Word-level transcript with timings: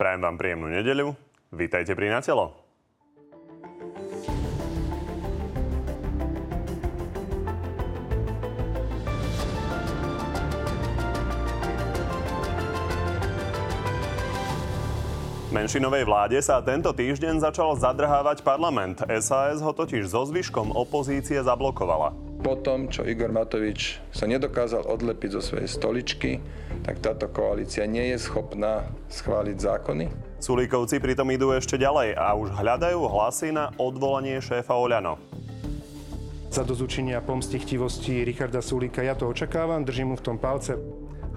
Prajem 0.00 0.24
vám 0.24 0.40
príjemnú 0.40 0.72
nedeľu. 0.72 1.12
Vítajte 1.52 1.92
pri 1.92 2.08
Na 2.08 2.24
menšinovej 15.60 16.08
vláde 16.08 16.40
sa 16.40 16.64
tento 16.64 16.96
týždeň 16.96 17.44
začal 17.44 17.76
zadrhávať 17.76 18.40
parlament. 18.40 19.04
SAS 19.20 19.60
ho 19.60 19.76
totiž 19.76 20.08
so 20.08 20.24
zvyškom 20.24 20.72
opozície 20.72 21.44
zablokovala. 21.44 22.16
Po 22.40 22.56
tom, 22.64 22.88
čo 22.88 23.04
Igor 23.04 23.28
Matovič 23.36 24.00
sa 24.16 24.24
nedokázal 24.24 24.88
odlepiť 24.88 25.36
zo 25.36 25.42
svojej 25.44 25.68
stoličky, 25.68 26.40
tak 26.84 27.00
táto 27.04 27.28
koalícia 27.28 27.84
nie 27.84 28.12
je 28.14 28.18
schopná 28.20 28.88
schváliť 29.12 29.56
zákony. 29.56 30.06
Sulíkovci 30.40 30.96
pritom 30.98 31.28
idú 31.28 31.52
ešte 31.52 31.76
ďalej 31.76 32.16
a 32.16 32.32
už 32.32 32.56
hľadajú 32.56 33.00
hlasy 33.04 33.52
na 33.52 33.68
odvolanie 33.76 34.40
šéfa 34.40 34.72
Oľano. 34.72 35.20
Za 36.50 36.66
dozučenia 36.66 37.22
pomsty 37.22 37.62
chtivosti 37.62 38.26
Richarda 38.26 38.58
Sulíka 38.58 39.06
ja 39.06 39.14
to 39.14 39.30
očakávam, 39.30 39.86
držím 39.86 40.12
mu 40.12 40.16
v 40.18 40.24
tom 40.24 40.36
palce. 40.40 40.74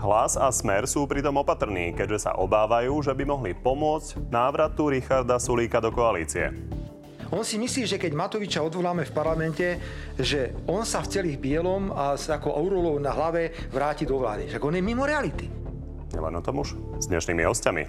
Hlas 0.02 0.36
a 0.36 0.50
Smer 0.50 0.90
sú 0.90 1.06
pritom 1.06 1.38
opatrní, 1.38 1.94
keďže 1.94 2.28
sa 2.28 2.32
obávajú, 2.36 2.98
že 3.00 3.14
by 3.14 3.24
mohli 3.24 3.52
pomôcť 3.54 4.34
návratu 4.34 4.90
Richarda 4.90 5.38
Sulíka 5.38 5.78
do 5.80 5.94
koalície. 5.94 6.50
On 7.34 7.42
si 7.42 7.58
myslí, 7.58 7.90
že 7.90 7.98
keď 7.98 8.14
Matoviča 8.14 8.62
odvoláme 8.62 9.10
v 9.10 9.16
parlamente, 9.18 9.82
že 10.22 10.54
on 10.70 10.86
sa 10.86 11.02
v 11.02 11.18
celých 11.18 11.42
bielom 11.42 11.90
a 11.90 12.14
s 12.14 12.30
ako 12.30 12.54
aurolou 12.54 13.02
na 13.02 13.10
hlave 13.10 13.50
vráti 13.74 14.06
do 14.06 14.22
vlády. 14.22 14.54
Že 14.54 14.62
on 14.62 14.78
je 14.78 14.86
mimo 14.86 15.02
reality. 15.02 15.50
Len 16.14 16.34
o 16.38 16.46
tom 16.46 16.62
už 16.62 16.78
s 17.02 17.10
dnešnými 17.10 17.42
hostiami. 17.42 17.84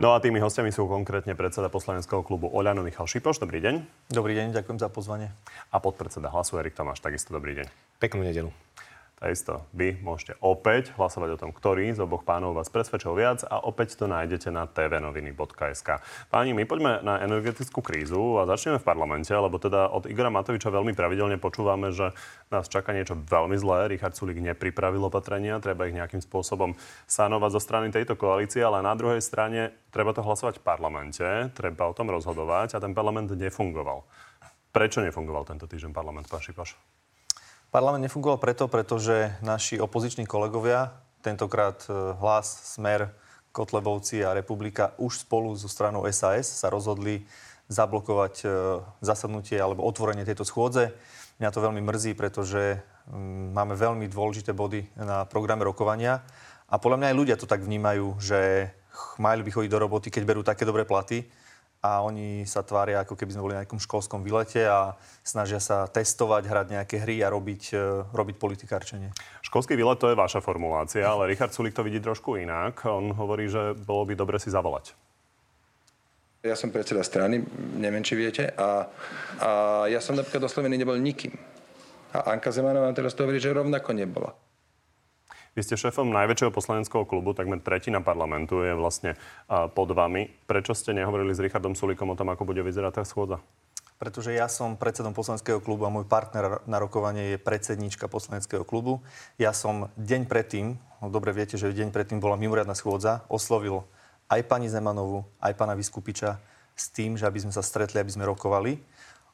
No 0.00 0.16
a 0.16 0.22
tými 0.24 0.40
hostiami 0.40 0.72
sú 0.72 0.88
konkrétne 0.88 1.36
predseda 1.36 1.68
poslaneckého 1.68 2.24
klubu 2.24 2.48
Oľano 2.48 2.80
Michal 2.80 3.04
Šipoš. 3.04 3.44
Dobrý 3.44 3.60
deň. 3.60 4.08
Dobrý 4.08 4.32
deň, 4.32 4.56
ďakujem 4.56 4.80
za 4.80 4.88
pozvanie. 4.88 5.28
A 5.68 5.76
podpredseda 5.76 6.32
hlasu 6.32 6.56
Erik 6.56 6.72
Tomáš. 6.72 7.04
Takisto 7.04 7.36
dobrý 7.36 7.52
deň. 7.52 7.66
Peknú 8.00 8.24
nedelu. 8.24 8.48
Takisto 9.18 9.66
vy 9.74 9.98
môžete 9.98 10.38
opäť 10.38 10.94
hlasovať 10.94 11.34
o 11.34 11.40
tom, 11.42 11.50
ktorý 11.50 11.90
z 11.90 12.06
oboch 12.06 12.22
pánov 12.22 12.54
vás 12.54 12.70
presvedčil 12.70 13.18
viac 13.18 13.42
a 13.42 13.58
opäť 13.58 13.98
to 13.98 14.06
nájdete 14.06 14.54
na 14.54 14.70
tvnoviny.sk. 14.70 15.98
Páni, 16.30 16.54
my 16.54 16.62
poďme 16.62 17.02
na 17.02 17.18
energetickú 17.26 17.82
krízu 17.82 18.38
a 18.38 18.46
začneme 18.46 18.78
v 18.78 18.86
parlamente, 18.86 19.34
lebo 19.34 19.58
teda 19.58 19.90
od 19.90 20.06
Igora 20.06 20.30
Matoviča 20.30 20.70
veľmi 20.70 20.94
pravidelne 20.94 21.34
počúvame, 21.42 21.90
že 21.90 22.14
nás 22.54 22.70
čaká 22.70 22.94
niečo 22.94 23.18
veľmi 23.18 23.58
zlé. 23.58 23.90
Richard 23.90 24.14
Sulik 24.14 24.38
nepripravil 24.38 25.02
opatrenia, 25.02 25.58
treba 25.58 25.90
ich 25.90 25.98
nejakým 25.98 26.22
spôsobom 26.22 26.78
sanovať 27.10 27.50
zo 27.58 27.60
strany 27.60 27.90
tejto 27.90 28.14
koalície, 28.14 28.62
ale 28.62 28.86
na 28.86 28.94
druhej 28.94 29.18
strane 29.18 29.74
treba 29.90 30.14
to 30.14 30.22
hlasovať 30.22 30.62
v 30.62 30.66
parlamente, 30.66 31.26
treba 31.58 31.90
o 31.90 31.96
tom 31.96 32.06
rozhodovať 32.06 32.78
a 32.78 32.82
ten 32.82 32.94
parlament 32.94 33.34
nefungoval. 33.34 34.06
Prečo 34.70 35.02
nefungoval 35.02 35.42
tento 35.42 35.66
týždeň 35.66 35.90
parlament, 35.90 36.30
pán 36.30 36.38
Šipaš? 36.38 36.78
Parlament 37.68 38.00
nefungoval 38.00 38.40
preto, 38.40 38.64
pretože 38.64 39.28
naši 39.44 39.76
opoziční 39.76 40.24
kolegovia, 40.24 40.96
tentokrát 41.20 41.84
e, 41.84 41.92
Hlas, 42.16 42.48
Smer, 42.64 43.12
Kotlebovci 43.52 44.24
a 44.24 44.32
Republika 44.32 44.96
už 44.96 45.28
spolu 45.28 45.52
so 45.52 45.68
stranou 45.68 46.00
SAS 46.08 46.48
sa 46.48 46.72
rozhodli 46.72 47.28
zablokovať 47.68 48.34
e, 48.40 48.46
zasadnutie 49.04 49.60
alebo 49.60 49.84
otvorenie 49.84 50.24
tejto 50.24 50.48
schôdze. 50.48 50.96
Mňa 51.44 51.52
to 51.52 51.60
veľmi 51.60 51.84
mrzí, 51.84 52.16
pretože 52.16 52.80
mm, 53.12 53.52
máme 53.52 53.76
veľmi 53.76 54.08
dôležité 54.08 54.56
body 54.56 54.88
na 54.96 55.28
programe 55.28 55.68
rokovania 55.68 56.24
a 56.72 56.80
podľa 56.80 57.04
mňa 57.04 57.08
aj 57.12 57.18
ľudia 57.20 57.36
to 57.36 57.44
tak 57.44 57.60
vnímajú, 57.60 58.16
že 58.16 58.72
mali 59.20 59.44
by 59.44 59.50
chodiť 59.52 59.68
do 59.68 59.82
roboty, 59.84 60.08
keď 60.08 60.22
berú 60.24 60.40
také 60.40 60.64
dobré 60.64 60.88
platy 60.88 61.28
a 61.78 62.02
oni 62.02 62.42
sa 62.42 62.66
tvária, 62.66 63.06
ako 63.06 63.14
keby 63.14 63.30
sme 63.30 63.44
boli 63.44 63.54
na 63.54 63.62
nejakom 63.62 63.78
školskom 63.78 64.26
vylete 64.26 64.66
a 64.66 64.98
snažia 65.22 65.62
sa 65.62 65.86
testovať, 65.86 66.42
hrať 66.50 66.66
nejaké 66.74 66.96
hry 66.98 67.22
a 67.22 67.30
robiť, 67.30 67.62
e, 67.70 68.02
robiť 68.10 68.36
politikárčenie. 68.36 69.14
Školský 69.46 69.78
výlet 69.78 69.98
to 70.02 70.10
je 70.10 70.18
vaša 70.18 70.42
formulácia, 70.42 71.06
ale 71.06 71.30
Richard 71.30 71.54
Sulik 71.54 71.78
to 71.78 71.86
vidí 71.86 72.02
trošku 72.02 72.34
inak. 72.34 72.82
On 72.90 73.14
hovorí, 73.14 73.46
že 73.46 73.78
bolo 73.78 74.02
by 74.10 74.18
dobre 74.18 74.42
si 74.42 74.50
zavolať. 74.50 74.98
Ja 76.42 76.54
som 76.54 76.70
predseda 76.70 77.02
strany, 77.02 77.42
neviem, 77.78 78.02
či 78.02 78.14
viete, 78.14 78.50
a, 78.54 78.86
a 79.42 79.50
ja 79.90 79.98
som 79.98 80.14
napríklad 80.14 80.46
oslovený 80.46 80.78
nebol 80.78 80.98
nikým. 80.98 81.34
A 82.14 82.34
Anka 82.34 82.50
Zemanová 82.50 82.90
teraz 82.94 83.14
to 83.14 83.22
hovorí, 83.26 83.38
že 83.38 83.54
rovnako 83.54 83.94
nebola. 83.94 84.34
Vy 85.56 85.64
ste 85.64 85.80
šéfom 85.80 86.10
najväčšieho 86.10 86.52
poslaneckého 86.52 87.06
klubu, 87.08 87.32
takmer 87.32 87.62
tretina 87.62 88.04
parlamentu 88.04 88.60
je 88.66 88.72
vlastne 88.76 89.16
pod 89.48 89.90
vami. 89.94 90.28
Prečo 90.44 90.74
ste 90.74 90.92
nehovorili 90.92 91.32
s 91.32 91.42
Richardom 91.42 91.72
Sulikom 91.76 92.12
o 92.12 92.18
tom, 92.18 92.28
ako 92.32 92.44
bude 92.48 92.60
vyzerať 92.66 93.00
tá 93.00 93.04
schôdza? 93.06 93.38
Pretože 93.98 94.30
ja 94.30 94.46
som 94.46 94.78
predsedom 94.78 95.10
poslaneckého 95.10 95.58
klubu 95.58 95.82
a 95.82 95.90
môj 95.90 96.06
partner 96.06 96.62
na 96.70 96.78
rokovanie 96.78 97.34
je 97.34 97.38
predsednička 97.42 98.06
poslaneckého 98.06 98.62
klubu. 98.62 99.02
Ja 99.42 99.50
som 99.50 99.90
deň 99.98 100.30
predtým, 100.30 100.78
no 101.02 101.10
dobre 101.10 101.34
viete, 101.34 101.58
že 101.58 101.74
deň 101.74 101.90
predtým 101.90 102.22
bola 102.22 102.38
mimoriadná 102.38 102.78
schôdza, 102.78 103.26
oslovil 103.26 103.82
aj 104.30 104.46
pani 104.46 104.70
Zemanovu, 104.70 105.26
aj 105.42 105.58
pána 105.58 105.74
Vyskupiča 105.74 106.38
s 106.78 106.94
tým, 106.94 107.18
že 107.18 107.26
aby 107.26 107.42
sme 107.42 107.50
sa 107.50 107.58
stretli, 107.58 107.98
aby 107.98 108.14
sme 108.14 108.22
rokovali. 108.30 108.78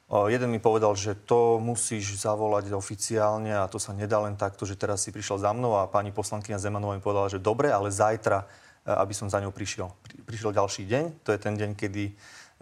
Jeden 0.05 0.53
mi 0.53 0.61
povedal, 0.61 0.93
že 0.93 1.17
to 1.17 1.57
musíš 1.57 2.21
zavolať 2.21 2.69
oficiálne 2.77 3.49
a 3.57 3.65
to 3.65 3.81
sa 3.81 3.89
nedá 3.89 4.21
len 4.21 4.37
takto, 4.37 4.61
že 4.61 4.77
teraz 4.77 5.01
si 5.01 5.09
prišiel 5.09 5.41
za 5.41 5.49
mnou 5.49 5.81
a 5.81 5.89
pani 5.89 6.13
poslankyňa 6.13 6.61
Zemanová 6.61 6.93
mi 6.93 7.01
povedala, 7.01 7.25
že 7.25 7.41
dobre, 7.41 7.73
ale 7.73 7.89
zajtra, 7.89 8.45
e, 8.85 8.93
aby 8.93 9.13
som 9.17 9.33
za 9.33 9.41
ňou 9.41 9.49
prišiel. 9.49 9.89
Prišiel 10.29 10.53
ďalší 10.53 10.85
deň, 10.85 11.25
to 11.25 11.33
je 11.33 11.39
ten 11.41 11.57
deň, 11.57 11.73
kedy 11.73 12.03
e, 12.05 12.13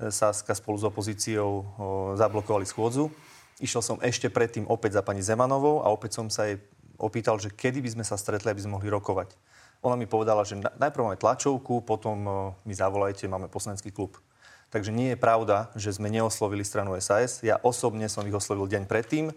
Saska 0.07 0.55
spolu 0.55 0.79
s 0.79 0.87
opozíciou 0.87 1.67
zablokovali 2.15 2.63
schôdzu. 2.63 3.11
Išiel 3.59 3.83
som 3.83 3.97
ešte 3.99 4.31
predtým 4.31 4.63
opäť 4.71 4.95
za 4.95 5.03
pani 5.03 5.19
Zemanovou 5.19 5.83
a 5.83 5.91
opäť 5.91 6.23
som 6.23 6.31
sa 6.31 6.47
jej 6.47 6.63
opýtal, 6.95 7.43
že 7.43 7.51
kedy 7.51 7.83
by 7.83 7.89
sme 7.99 8.05
sa 8.07 8.15
stretli, 8.15 8.55
aby 8.55 8.63
sme 8.63 8.79
mohli 8.79 8.87
rokovať. 8.87 9.35
Ona 9.83 9.99
mi 9.99 10.07
povedala, 10.07 10.47
že 10.47 10.55
najprv 10.55 11.11
máme 11.11 11.19
tlačovku, 11.19 11.83
potom 11.83 12.23
mi 12.63 12.71
zavolajte, 12.71 13.27
máme 13.27 13.51
poslanecký 13.51 13.91
klub. 13.91 14.15
Takže 14.73 14.89
nie 14.89 15.13
je 15.13 15.21
pravda, 15.21 15.69
že 15.77 15.93
sme 15.93 16.09
neoslovili 16.09 16.65
stranu 16.65 16.97
SAS. 16.97 17.45
Ja 17.45 17.61
osobne 17.61 18.09
som 18.09 18.25
ich 18.25 18.33
oslovil 18.33 18.65
deň 18.65 18.89
predtým. 18.89 19.29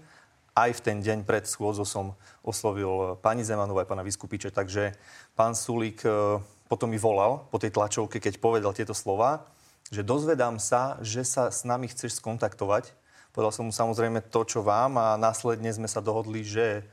Aj 0.56 0.72
v 0.72 0.80
ten 0.80 1.04
deň 1.04 1.28
pred 1.28 1.44
schôdzou 1.44 1.84
som 1.84 2.16
oslovil 2.40 3.20
pani 3.20 3.44
Zemanovú 3.44 3.84
aj 3.84 3.92
pána 3.92 4.00
Vyskupiče. 4.00 4.48
Takže 4.48 4.96
pán 5.36 5.52
Sulík 5.52 6.00
e, 6.08 6.40
potom 6.72 6.88
mi 6.88 6.96
volal 6.96 7.44
po 7.52 7.60
tej 7.60 7.68
tlačovke, 7.68 8.16
keď 8.16 8.40
povedal 8.40 8.72
tieto 8.72 8.96
slova, 8.96 9.44
že 9.92 10.00
dozvedám 10.00 10.56
sa, 10.56 10.96
že 11.04 11.20
sa 11.20 11.52
s 11.52 11.68
nami 11.68 11.92
chceš 11.92 12.16
skontaktovať. 12.16 12.96
Povedal 13.36 13.52
som 13.52 13.68
mu 13.68 13.76
samozrejme 13.76 14.24
to, 14.32 14.40
čo 14.48 14.64
vám 14.64 14.96
a 14.96 15.20
následne 15.20 15.68
sme 15.68 15.84
sa 15.84 16.00
dohodli, 16.00 16.48
že, 16.48 16.88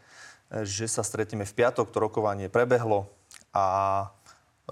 že 0.67 0.91
sa 0.91 0.99
stretneme 0.99 1.47
v 1.47 1.55
piatok, 1.63 1.95
to 1.95 2.03
rokovanie 2.03 2.51
prebehlo 2.51 3.07
a 3.55 4.11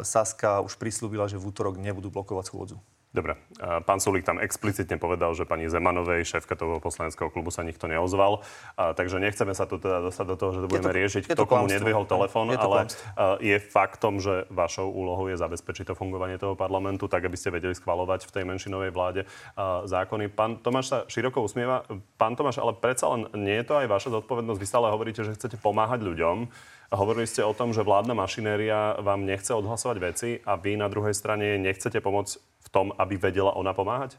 Saska 0.03 0.59
už 0.59 0.75
prislúbila, 0.75 1.31
že 1.31 1.39
v 1.39 1.47
útorok 1.47 1.79
nebudú 1.79 2.11
blokovať 2.11 2.51
schôdzu. 2.51 2.90
Dobre. 3.11 3.35
Pán 3.59 3.99
Sulík 3.99 4.23
tam 4.23 4.39
explicitne 4.39 4.95
povedal, 4.95 5.35
že 5.35 5.43
pani 5.43 5.67
Zemanovej, 5.67 6.23
šéfka 6.23 6.55
toho 6.55 6.79
poslaneckého 6.79 7.27
klubu, 7.27 7.51
sa 7.51 7.59
nikto 7.59 7.91
neozval. 7.91 8.39
A, 8.79 8.95
takže 8.95 9.19
nechceme 9.19 9.51
sa 9.51 9.67
tu 9.67 9.83
teda 9.83 9.99
dostať 9.99 10.25
do 10.31 10.35
toho, 10.39 10.51
že 10.55 10.59
to 10.63 10.67
budeme 10.71 10.95
to, 10.95 10.95
riešiť, 10.95 11.23
kto 11.27 11.43
komu 11.43 11.67
nedvihol 11.67 12.07
telefón, 12.07 12.55
ale 12.55 12.87
a, 12.87 13.35
je 13.43 13.59
faktom, 13.59 14.23
že 14.23 14.47
vašou 14.47 14.87
úlohou 14.87 15.27
je 15.27 15.35
zabezpečiť 15.35 15.91
to 15.91 15.93
fungovanie 15.99 16.39
toho 16.39 16.55
parlamentu, 16.55 17.11
tak 17.11 17.27
aby 17.27 17.35
ste 17.35 17.51
vedeli 17.51 17.75
schvalovať 17.75 18.31
v 18.31 18.31
tej 18.31 18.43
menšinovej 18.47 18.95
vláde 18.95 19.21
a, 19.59 19.83
zákony. 19.83 20.31
Pán 20.31 20.63
Tomáš 20.63 20.85
sa 20.87 20.97
široko 21.11 21.43
usmieva. 21.43 21.83
Pán 22.15 22.39
Tomáš, 22.39 22.63
ale 22.63 22.79
predsa 22.79 23.11
len 23.11 23.27
nie 23.35 23.59
je 23.59 23.67
to 23.67 23.75
aj 23.75 23.91
vaša 23.91 24.23
zodpovednosť. 24.23 24.59
Vy 24.63 24.67
stále 24.71 24.87
hovoríte, 24.87 25.27
že 25.27 25.35
chcete 25.35 25.59
pomáhať 25.59 25.99
ľuďom. 25.99 26.47
Hovorili 26.91 27.23
ste 27.23 27.43
o 27.43 27.55
tom, 27.55 27.71
že 27.71 27.87
vládna 27.87 28.15
mašinéria 28.15 28.99
vám 28.99 29.23
nechce 29.23 29.51
odhlasovať 29.55 29.97
veci 29.99 30.29
a 30.43 30.59
vy 30.59 30.75
na 30.75 30.91
druhej 30.91 31.15
strane 31.15 31.55
nechcete 31.55 32.03
pomôcť 32.03 32.50
tom, 32.71 32.95
aby 32.95 33.19
vedela 33.19 33.53
ona 33.53 33.75
pomáhať? 33.75 34.15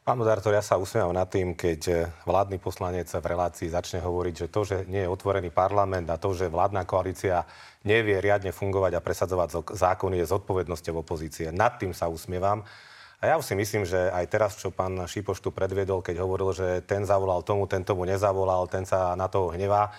Pán 0.00 0.16
moderátor, 0.16 0.56
ja 0.56 0.64
sa 0.64 0.80
usmievam 0.80 1.12
nad 1.12 1.28
tým, 1.28 1.52
keď 1.52 2.08
vládny 2.24 2.56
poslanec 2.56 3.12
v 3.12 3.20
relácii 3.20 3.68
začne 3.68 4.00
hovoriť, 4.00 4.34
že 4.34 4.46
to, 4.48 4.60
že 4.64 4.76
nie 4.88 5.04
je 5.04 5.12
otvorený 5.12 5.52
parlament 5.52 6.08
a 6.08 6.16
to, 6.16 6.32
že 6.32 6.48
vládna 6.48 6.88
koalícia 6.88 7.44
nevie 7.84 8.16
riadne 8.16 8.48
fungovať 8.48 8.96
a 8.96 9.04
presadzovať 9.04 9.76
zákony, 9.76 10.24
je 10.24 10.32
zodpovednosťou 10.32 11.04
opozície. 11.04 11.52
Nad 11.52 11.76
tým 11.76 11.92
sa 11.92 12.08
usmievam. 12.08 12.64
A 13.20 13.28
ja 13.28 13.36
si 13.44 13.52
myslím, 13.52 13.84
že 13.84 14.08
aj 14.08 14.24
teraz, 14.32 14.56
čo 14.56 14.72
pán 14.72 14.96
Šipoš 15.04 15.44
tu 15.44 15.52
predviedol, 15.52 16.00
keď 16.00 16.24
hovoril, 16.24 16.56
že 16.56 16.80
ten 16.88 17.04
zavolal 17.04 17.44
tomu, 17.44 17.68
ten 17.68 17.84
tomu 17.84 18.08
nezavolal, 18.08 18.64
ten 18.72 18.88
sa 18.88 19.12
na 19.12 19.28
toho 19.28 19.52
hnevá, 19.52 19.92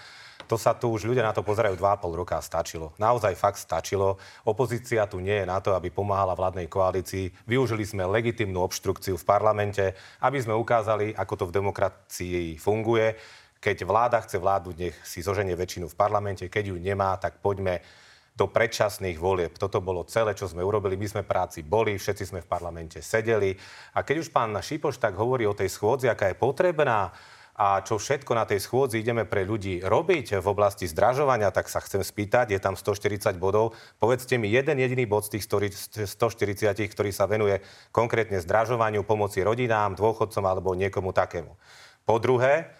to 0.48 0.56
sa 0.58 0.78
tu 0.78 0.94
už 0.94 1.10
ľudia 1.10 1.26
na 1.26 1.34
to 1.34 1.46
pozerajú 1.46 1.78
2,5 1.78 2.20
roka 2.20 2.38
a 2.38 2.44
stačilo. 2.44 2.94
Naozaj 2.98 3.34
fakt 3.38 3.60
stačilo. 3.60 4.22
Opozícia 4.46 5.06
tu 5.10 5.22
nie 5.22 5.44
je 5.44 5.50
na 5.50 5.60
to, 5.60 5.74
aby 5.74 5.94
pomáhala 5.94 6.38
vládnej 6.38 6.70
koalícii. 6.70 7.34
Využili 7.46 7.84
sme 7.84 8.08
legitimnú 8.08 8.62
obštrukciu 8.64 9.18
v 9.18 9.28
parlamente, 9.28 9.96
aby 10.24 10.38
sme 10.42 10.58
ukázali, 10.58 11.14
ako 11.14 11.34
to 11.36 11.46
v 11.50 11.56
demokracii 11.58 12.56
funguje. 12.58 13.18
Keď 13.62 13.78
vláda 13.86 14.18
chce 14.26 14.42
vládnuť, 14.42 14.76
nech 14.78 14.96
si 15.06 15.22
zoženie 15.22 15.54
väčšinu 15.54 15.86
v 15.90 15.98
parlamente. 15.98 16.50
Keď 16.50 16.74
ju 16.74 16.78
nemá, 16.82 17.14
tak 17.22 17.38
poďme 17.42 17.82
do 18.32 18.48
predčasných 18.48 19.20
volieb. 19.20 19.54
Toto 19.60 19.84
bolo 19.84 20.08
celé, 20.08 20.34
čo 20.34 20.48
sme 20.48 20.64
urobili. 20.64 20.96
My 20.96 21.08
sme 21.08 21.24
práci 21.28 21.62
boli, 21.62 22.00
všetci 22.00 22.24
sme 22.26 22.40
v 22.42 22.50
parlamente 22.50 23.04
sedeli. 23.04 23.54
A 23.94 24.02
keď 24.02 24.24
už 24.24 24.34
pán 24.34 24.56
Šipoš 24.56 24.98
tak 24.98 25.14
hovorí 25.20 25.46
o 25.46 25.54
tej 25.54 25.70
schôdzi, 25.70 26.08
aká 26.08 26.32
je 26.32 26.40
potrebná, 26.40 27.12
a 27.56 27.84
čo 27.84 28.00
všetko 28.00 28.32
na 28.32 28.48
tej 28.48 28.64
schôdzi 28.64 29.04
ideme 29.04 29.28
pre 29.28 29.44
ľudí 29.44 29.84
robiť 29.84 30.40
v 30.40 30.48
oblasti 30.48 30.88
zdražovania, 30.88 31.52
tak 31.52 31.68
sa 31.68 31.84
chcem 31.84 32.00
spýtať, 32.00 32.56
je 32.56 32.60
tam 32.64 32.80
140 32.80 33.36
bodov. 33.36 33.76
Povedzte 34.00 34.40
mi 34.40 34.48
jeden 34.48 34.80
jediný 34.80 35.04
bod 35.04 35.28
z 35.28 35.38
tých 35.38 35.46
140, 36.08 36.74
ktorý 36.74 37.12
sa 37.12 37.28
venuje 37.28 37.60
konkrétne 37.92 38.40
zdražovaniu, 38.40 39.04
pomoci 39.04 39.44
rodinám, 39.44 40.00
dôchodcom 40.00 40.44
alebo 40.48 40.74
niekomu 40.74 41.12
takému. 41.12 41.54
Po 42.08 42.18
druhé, 42.18 42.72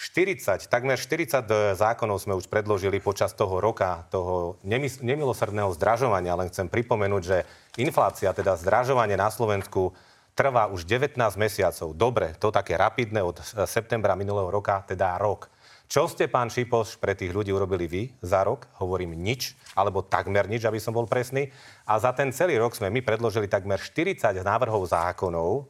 40, 0.00 0.72
takmer 0.72 0.96
40 0.96 1.44
e, 1.44 1.76
zákonov 1.76 2.24
sme 2.24 2.32
už 2.32 2.48
predložili 2.48 3.04
počas 3.04 3.36
toho 3.36 3.60
roka, 3.60 4.08
toho 4.08 4.56
nemilosrdného 5.04 5.76
zdražovania, 5.76 6.40
len 6.40 6.48
chcem 6.48 6.72
pripomenúť, 6.72 7.22
že 7.22 7.44
inflácia, 7.76 8.32
teda 8.32 8.56
zdražovanie 8.56 9.20
na 9.20 9.28
Slovensku 9.28 9.92
trvá 10.34 10.70
už 10.70 10.86
19 10.86 11.16
mesiacov. 11.36 11.94
Dobre, 11.94 12.34
to 12.38 12.54
také 12.54 12.74
rapidné 12.76 13.20
od 13.20 13.38
septembra 13.66 14.16
minulého 14.16 14.48
roka, 14.48 14.82
teda 14.86 15.18
rok. 15.20 15.50
Čo 15.90 16.06
ste, 16.06 16.30
pán 16.30 16.54
Šipoš, 16.54 17.02
pre 17.02 17.18
tých 17.18 17.34
ľudí 17.34 17.50
urobili 17.50 17.90
vy 17.90 18.02
za 18.22 18.46
rok? 18.46 18.70
Hovorím 18.78 19.18
nič, 19.18 19.58
alebo 19.74 20.06
takmer 20.06 20.46
nič, 20.46 20.62
aby 20.62 20.78
som 20.78 20.94
bol 20.94 21.10
presný. 21.10 21.50
A 21.82 21.98
za 21.98 22.14
ten 22.14 22.30
celý 22.30 22.62
rok 22.62 22.78
sme 22.78 22.94
my 22.94 23.02
predložili 23.02 23.50
takmer 23.50 23.82
40 23.82 24.22
návrhov 24.46 24.86
zákonov, 24.86 25.66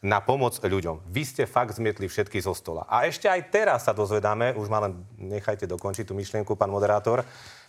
na 0.00 0.24
pomoc 0.24 0.56
ľuďom. 0.56 1.04
Vy 1.12 1.22
ste 1.28 1.44
fakt 1.44 1.76
zmietli 1.76 2.08
všetky 2.08 2.40
zo 2.40 2.56
stola. 2.56 2.88
A 2.88 3.04
ešte 3.04 3.28
aj 3.28 3.52
teraz 3.52 3.84
sa 3.84 3.92
dozvedáme, 3.92 4.56
už 4.56 4.72
ma 4.72 4.88
len 4.88 5.04
nechajte 5.20 5.68
dokončiť 5.68 6.08
tú 6.08 6.16
myšlienku, 6.16 6.56
pán 6.56 6.72
moderátor. 6.72 7.20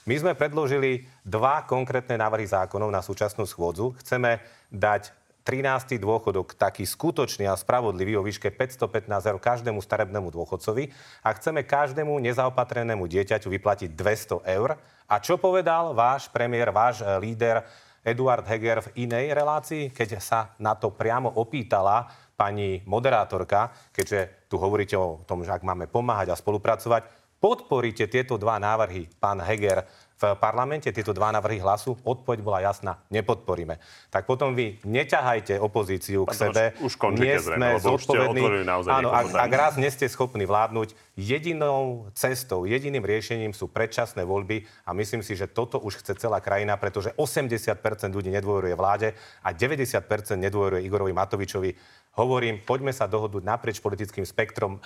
My 0.07 0.15
sme 0.15 0.31
predložili 0.33 1.05
dva 1.27 1.67
konkrétne 1.67 2.15
návrhy 2.15 2.47
zákonov 2.47 2.89
na 2.89 3.03
súčasnú 3.03 3.43
schôdzu. 3.43 3.93
Chceme 3.99 4.39
dať 4.71 5.11
13. 5.41 5.97
dôchodok 5.97 6.53
taký 6.53 6.85
skutočný 6.85 7.49
a 7.49 7.57
spravodlivý 7.57 8.17
o 8.17 8.25
výške 8.25 8.53
515 8.53 9.09
eur 9.09 9.37
každému 9.41 9.81
starebnému 9.81 10.29
dôchodcovi 10.29 10.93
a 11.25 11.29
chceme 11.33 11.65
každému 11.65 12.13
nezaopatrenému 12.21 13.09
dieťaťu 13.09 13.49
vyplatiť 13.49 13.89
200 13.97 14.45
eur. 14.45 14.77
A 15.09 15.15
čo 15.17 15.41
povedal 15.41 15.97
váš 15.97 16.29
premiér, 16.29 16.69
váš 16.69 17.01
eh, 17.01 17.09
líder 17.17 17.65
Eduard 18.01 18.45
Heger 18.45 18.81
v 18.81 19.05
inej 19.05 19.33
relácii, 19.33 19.93
keď 19.93 20.17
sa 20.17 20.53
na 20.57 20.73
to 20.73 20.89
priamo 20.89 21.29
opýtala 21.37 22.09
pani 22.33 22.81
moderátorka, 22.89 23.69
keďže 23.93 24.49
tu 24.49 24.57
hovoríte 24.57 24.97
o 24.97 25.21
tom, 25.29 25.45
že 25.45 25.53
ak 25.53 25.61
máme 25.61 25.85
pomáhať 25.85 26.33
a 26.33 26.39
spolupracovať, 26.39 27.05
podporíte 27.37 28.09
tieto 28.09 28.41
dva 28.41 28.57
návrhy, 28.57 29.05
pán 29.21 29.37
Heger, 29.41 29.85
v 30.21 30.37
parlamente 30.37 30.93
tieto 30.93 31.17
dva 31.17 31.33
návrhy 31.33 31.57
hlasu? 31.57 31.97
Odpoveď 32.05 32.45
bola 32.45 32.61
jasná, 32.61 33.01
nepodporíme. 33.09 33.81
Tak 34.13 34.29
potom 34.29 34.53
vy 34.53 34.77
neťahajte 34.85 35.57
opozíciu 35.57 36.29
k 36.29 36.33
sebe. 36.37 36.63
Už 36.77 36.93
končíte 36.93 37.41
zrejme, 37.41 37.81
zodpovední. 37.81 38.69
Áno, 38.69 39.09
ak, 39.09 39.33
ak 39.33 39.51
raz 39.51 39.73
nie 39.81 39.89
ste 39.89 40.05
schopní 40.05 40.45
vládnuť, 40.45 40.93
jedinou 41.17 42.13
cestou, 42.13 42.69
jediným 42.69 43.01
riešením 43.01 43.57
sú 43.57 43.65
predčasné 43.65 44.21
voľby 44.21 44.69
a 44.85 44.93
myslím 44.93 45.25
si, 45.25 45.33
že 45.33 45.49
toto 45.49 45.81
už 45.81 46.05
chce 46.05 46.13
celá 46.21 46.37
krajina, 46.37 46.77
pretože 46.77 47.17
80% 47.17 47.81
ľudí 48.13 48.29
nedôveruje 48.29 48.77
vláde 48.77 49.17
a 49.41 49.49
90% 49.49 50.05
nedôveruje 50.37 50.85
Igorovi 50.85 51.17
Matovičovi. 51.17 51.73
Hovorím, 52.21 52.61
poďme 52.61 52.93
sa 52.93 53.09
dohodnúť 53.09 53.41
naprieč 53.41 53.81
politickým 53.81 54.27
spektrom 54.27 54.77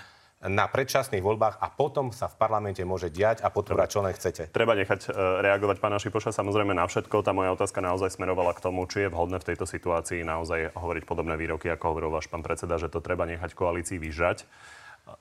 na 0.46 0.66
predčasných 0.70 1.26
voľbách 1.26 1.58
a 1.58 1.68
potom 1.74 2.14
sa 2.14 2.30
v 2.30 2.38
parlamente 2.38 2.82
môže 2.86 3.10
diať 3.10 3.42
a 3.42 3.50
podporať, 3.50 3.88
čo 3.90 4.00
len 4.06 4.14
chcete. 4.14 4.44
Treba 4.54 4.78
nechať 4.78 5.10
e, 5.10 5.42
reagovať 5.42 5.78
pána 5.82 5.98
Šipoša 5.98 6.32
samozrejme 6.32 6.78
na 6.78 6.86
všetko. 6.86 7.26
Tá 7.26 7.34
moja 7.34 7.54
otázka 7.54 7.82
naozaj 7.82 8.14
smerovala 8.16 8.54
k 8.54 8.64
tomu, 8.64 8.86
či 8.86 9.06
je 9.06 9.14
vhodné 9.14 9.42
v 9.42 9.48
tejto 9.54 9.66
situácii 9.66 10.22
naozaj 10.22 10.78
hovoriť 10.78 11.04
podobné 11.04 11.34
výroky, 11.36 11.70
ako 11.74 11.96
hovoril 11.96 12.14
váš 12.14 12.30
pán 12.30 12.46
predseda, 12.46 12.78
že 12.78 12.94
to 12.94 13.02
treba 13.02 13.26
nechať 13.26 13.58
koalícii 13.58 13.98
vyžať 13.98 14.46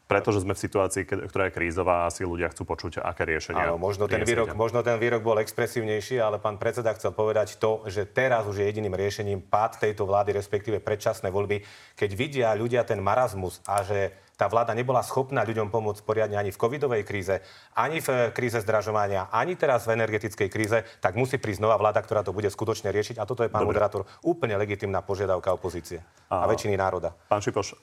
pretože 0.08 0.40
sme 0.44 0.56
v 0.56 0.64
situácii, 0.64 1.04
ktorá 1.04 1.48
je 1.48 1.56
krízová 1.56 2.04
a 2.04 2.08
asi 2.08 2.24
ľudia 2.24 2.48
chcú 2.52 2.64
počuť, 2.64 3.04
aké 3.04 3.28
riešenia. 3.28 3.68
Áno, 3.68 3.76
možno 3.76 4.08
ten, 4.08 4.24
výrok, 4.24 4.56
možno 4.56 4.80
ten 4.80 4.96
výrok 4.96 5.20
bol 5.20 5.36
expresívnejší, 5.40 6.20
ale 6.20 6.40
pán 6.40 6.56
predseda 6.56 6.96
chcel 6.96 7.12
povedať 7.12 7.60
to, 7.60 7.84
že 7.88 8.08
teraz 8.08 8.48
už 8.48 8.64
je 8.64 8.68
jediným 8.68 8.96
riešením 8.96 9.44
pád 9.44 9.84
tejto 9.84 10.08
vlády, 10.08 10.32
respektíve 10.32 10.80
predčasné 10.80 11.28
voľby, 11.28 11.60
keď 11.96 12.10
vidia 12.16 12.48
ľudia 12.56 12.84
ten 12.88 13.00
marazmus 13.00 13.60
a 13.68 13.84
že 13.84 14.23
tá 14.34 14.50
vláda 14.50 14.74
nebola 14.74 15.02
schopná 15.06 15.46
ľuďom 15.46 15.70
pomôcť 15.70 16.02
poriadne 16.02 16.34
ani 16.34 16.50
v 16.50 16.58
covidovej 16.58 17.02
kríze, 17.06 17.38
ani 17.78 18.02
v 18.02 18.34
kríze 18.34 18.58
zdražovania, 18.58 19.30
ani 19.30 19.54
teraz 19.54 19.86
v 19.86 19.94
energetickej 19.94 20.48
kríze, 20.50 20.82
tak 20.98 21.14
musí 21.14 21.38
prísť 21.38 21.62
nová 21.62 21.78
vláda, 21.78 22.02
ktorá 22.02 22.26
to 22.26 22.34
bude 22.34 22.50
skutočne 22.50 22.90
riešiť. 22.90 23.22
A 23.22 23.24
toto 23.24 23.46
je, 23.46 23.50
pán 23.50 23.62
Dobre. 23.62 23.78
moderátor, 23.78 24.02
úplne 24.26 24.58
legitimná 24.58 25.00
požiadavka 25.06 25.54
opozície 25.54 26.02
a, 26.26 26.42
a 26.42 26.50
väčšiny 26.50 26.74
národa. 26.74 27.14
Pán 27.30 27.40
Šipoš, 27.40 27.78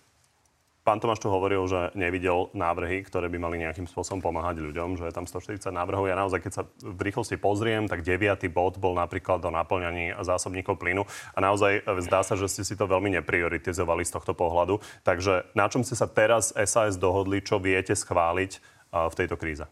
Pán 0.82 0.98
Tomáš 0.98 1.22
tu 1.22 1.30
hovoril, 1.30 1.62
že 1.70 1.94
nevidel 1.94 2.50
návrhy, 2.58 3.06
ktoré 3.06 3.30
by 3.30 3.38
mali 3.38 3.62
nejakým 3.62 3.86
spôsobom 3.86 4.18
pomáhať 4.18 4.66
ľuďom, 4.66 4.98
že 4.98 5.06
je 5.06 5.14
tam 5.14 5.30
140 5.30 5.70
návrhov. 5.70 6.10
Ja 6.10 6.18
naozaj, 6.18 6.42
keď 6.42 6.52
sa 6.58 6.64
v 6.82 7.02
rýchlosti 7.06 7.38
pozriem, 7.38 7.86
tak 7.86 8.02
deviatý 8.02 8.50
bod 8.50 8.82
bol 8.82 8.98
napríklad 8.98 9.46
o 9.46 9.54
naplňaní 9.54 10.18
zásobníkov 10.26 10.82
plynu. 10.82 11.06
A 11.38 11.40
naozaj 11.40 11.86
e, 11.86 12.02
zdá 12.02 12.26
sa, 12.26 12.34
že 12.34 12.50
ste 12.50 12.66
si 12.66 12.74
to 12.74 12.90
veľmi 12.90 13.14
neprioritizovali 13.22 14.02
z 14.02 14.18
tohto 14.18 14.34
pohľadu. 14.34 14.82
Takže 15.06 15.54
na 15.54 15.70
čom 15.70 15.86
ste 15.86 15.94
sa 15.94 16.10
teraz 16.10 16.50
SAS 16.50 16.98
dohodli, 16.98 17.46
čo 17.46 17.62
viete 17.62 17.94
schváliť 17.94 18.82
v 18.92 19.14
tejto 19.16 19.40
kríze? 19.40 19.64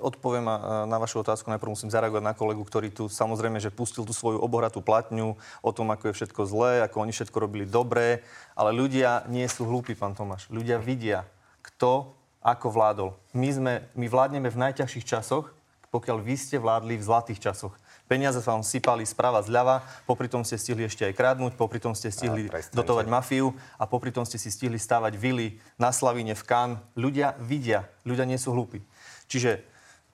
Odpoviem 0.00 0.48
na 0.88 0.96
vašu 0.96 1.20
otázku. 1.20 1.52
Najprv 1.52 1.76
musím 1.76 1.92
zareagovať 1.92 2.24
na 2.24 2.32
kolegu, 2.32 2.64
ktorý 2.64 2.88
tu 2.88 3.04
samozrejme, 3.12 3.60
že 3.60 3.68
pustil 3.68 4.08
tú 4.08 4.16
svoju 4.16 4.40
obohratú 4.40 4.80
platňu 4.80 5.36
o 5.60 5.70
tom, 5.76 5.92
ako 5.92 6.08
je 6.08 6.16
všetko 6.16 6.40
zlé, 6.48 6.72
ako 6.88 7.04
oni 7.04 7.12
všetko 7.12 7.36
robili 7.36 7.68
dobré. 7.68 8.24
Ale 8.56 8.72
ľudia 8.72 9.28
nie 9.28 9.44
sú 9.44 9.68
hlúpi, 9.68 9.92
pán 9.92 10.16
Tomáš. 10.16 10.48
Ľudia 10.48 10.80
vidia, 10.80 11.28
kto 11.60 12.16
ako 12.40 12.72
vládol. 12.72 13.08
My, 13.36 13.48
sme, 13.52 13.74
my 13.92 14.08
vládneme 14.08 14.48
v 14.48 14.56
najťažších 14.56 15.04
časoch, 15.04 15.52
pokiaľ 15.92 16.16
vy 16.24 16.34
ste 16.40 16.56
vládli 16.56 16.96
v 16.96 17.04
zlatých 17.04 17.52
časoch. 17.52 17.76
Peniaze 18.08 18.40
sa 18.40 18.56
vám 18.56 18.64
sypali 18.64 19.04
sprava 19.04 19.44
zľava, 19.44 19.84
popri 20.08 20.32
tom 20.32 20.40
ste 20.40 20.56
stihli 20.56 20.88
ešte 20.88 21.04
aj 21.04 21.12
kradnúť, 21.12 21.60
popri 21.60 21.76
tom 21.76 21.92
ste 21.92 22.08
stihli 22.08 22.48
dotovať 22.72 23.04
mafiu 23.04 23.52
a 23.76 23.84
popri 23.84 24.08
tom 24.08 24.24
ste 24.24 24.40
si 24.40 24.48
stihli 24.48 24.80
stavať 24.80 25.12
vily 25.12 25.60
na 25.76 25.92
Slavine 25.92 26.32
v 26.32 26.44
Kan. 26.48 26.70
Ľudia 26.96 27.36
vidia, 27.36 27.84
ľudia 28.08 28.24
nie 28.24 28.40
sú 28.40 28.56
hlúpi. 28.56 28.80
Čiže 29.28 29.60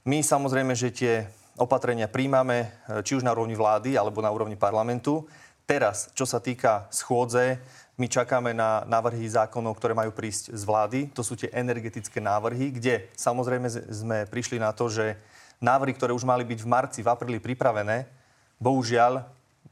my 0.05 0.21
samozrejme, 0.21 0.75
že 0.75 0.93
tie 0.93 1.15
opatrenia 1.57 2.11
príjmame, 2.11 2.67
e, 2.91 3.01
či 3.07 3.15
už 3.15 3.23
na 3.23 3.33
úrovni 3.33 3.55
vlády 3.55 3.95
alebo 3.95 4.19
na 4.19 4.29
úrovni 4.29 4.59
parlamentu. 4.59 5.25
Teraz, 5.65 6.13
čo 6.13 6.27
sa 6.29 6.43
týka 6.43 6.91
schôdze, 6.93 7.57
my 7.95 8.11
čakáme 8.11 8.51
na 8.51 8.83
návrhy 8.91 9.23
zákonov, 9.31 9.79
ktoré 9.79 9.95
majú 9.95 10.11
prísť 10.11 10.51
z 10.51 10.63
vlády. 10.67 11.01
To 11.15 11.23
sú 11.23 11.39
tie 11.39 11.49
energetické 11.55 12.19
návrhy, 12.19 12.75
kde 12.75 13.07
samozrejme 13.15 13.71
sme 13.71 14.27
prišli 14.27 14.59
na 14.59 14.75
to, 14.75 14.91
že 14.91 15.15
návrhy, 15.63 15.95
ktoré 15.95 16.11
už 16.11 16.27
mali 16.27 16.43
byť 16.43 16.59
v 16.59 16.69
marci, 16.69 17.01
v 17.01 17.09
apríli 17.09 17.39
pripravené, 17.39 18.11
bohužiaľ, 18.59 19.23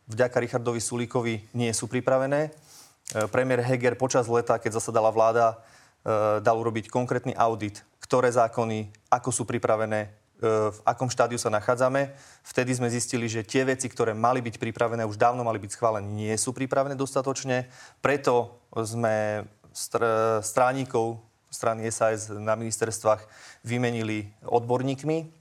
vďaka 0.07 0.39
Richardovi 0.39 0.79
Sulíkovi 0.79 1.51
nie 1.51 1.75
sú 1.75 1.91
pripravené. 1.91 2.49
E, 2.49 2.51
premiér 3.27 3.67
Heger 3.67 3.99
počas 3.99 4.31
leta, 4.31 4.55
keď 4.57 4.79
zasadala 4.79 5.11
vláda, 5.11 5.59
e, 6.07 6.39
dal 6.41 6.57
urobiť 6.63 6.89
konkrétny 6.89 7.35
audit 7.35 7.83
ktoré 8.13 8.29
zákony, 8.29 8.93
ako 9.09 9.33
sú 9.33 9.49
pripravené, 9.49 10.05
e, 10.05 10.09
v 10.69 10.79
akom 10.85 11.09
štádiu 11.09 11.41
sa 11.41 11.49
nachádzame. 11.49 12.13
Vtedy 12.45 12.77
sme 12.77 12.93
zistili, 12.93 13.25
že 13.25 13.41
tie 13.41 13.65
veci, 13.65 13.89
ktoré 13.89 14.13
mali 14.13 14.45
byť 14.45 14.61
pripravené, 14.61 15.09
už 15.09 15.17
dávno 15.17 15.41
mali 15.41 15.57
byť 15.57 15.73
schválené, 15.73 16.05
nie 16.05 16.37
sú 16.37 16.53
pripravené 16.53 16.93
dostatočne. 16.93 17.73
Preto 18.05 18.61
sme 18.77 19.49
str- 19.73 20.45
stránikov 20.45 21.25
strany 21.49 21.89
SAS 21.89 22.29
na 22.29 22.53
ministerstvách 22.53 23.25
vymenili 23.65 24.29
odborníkmi 24.45 25.33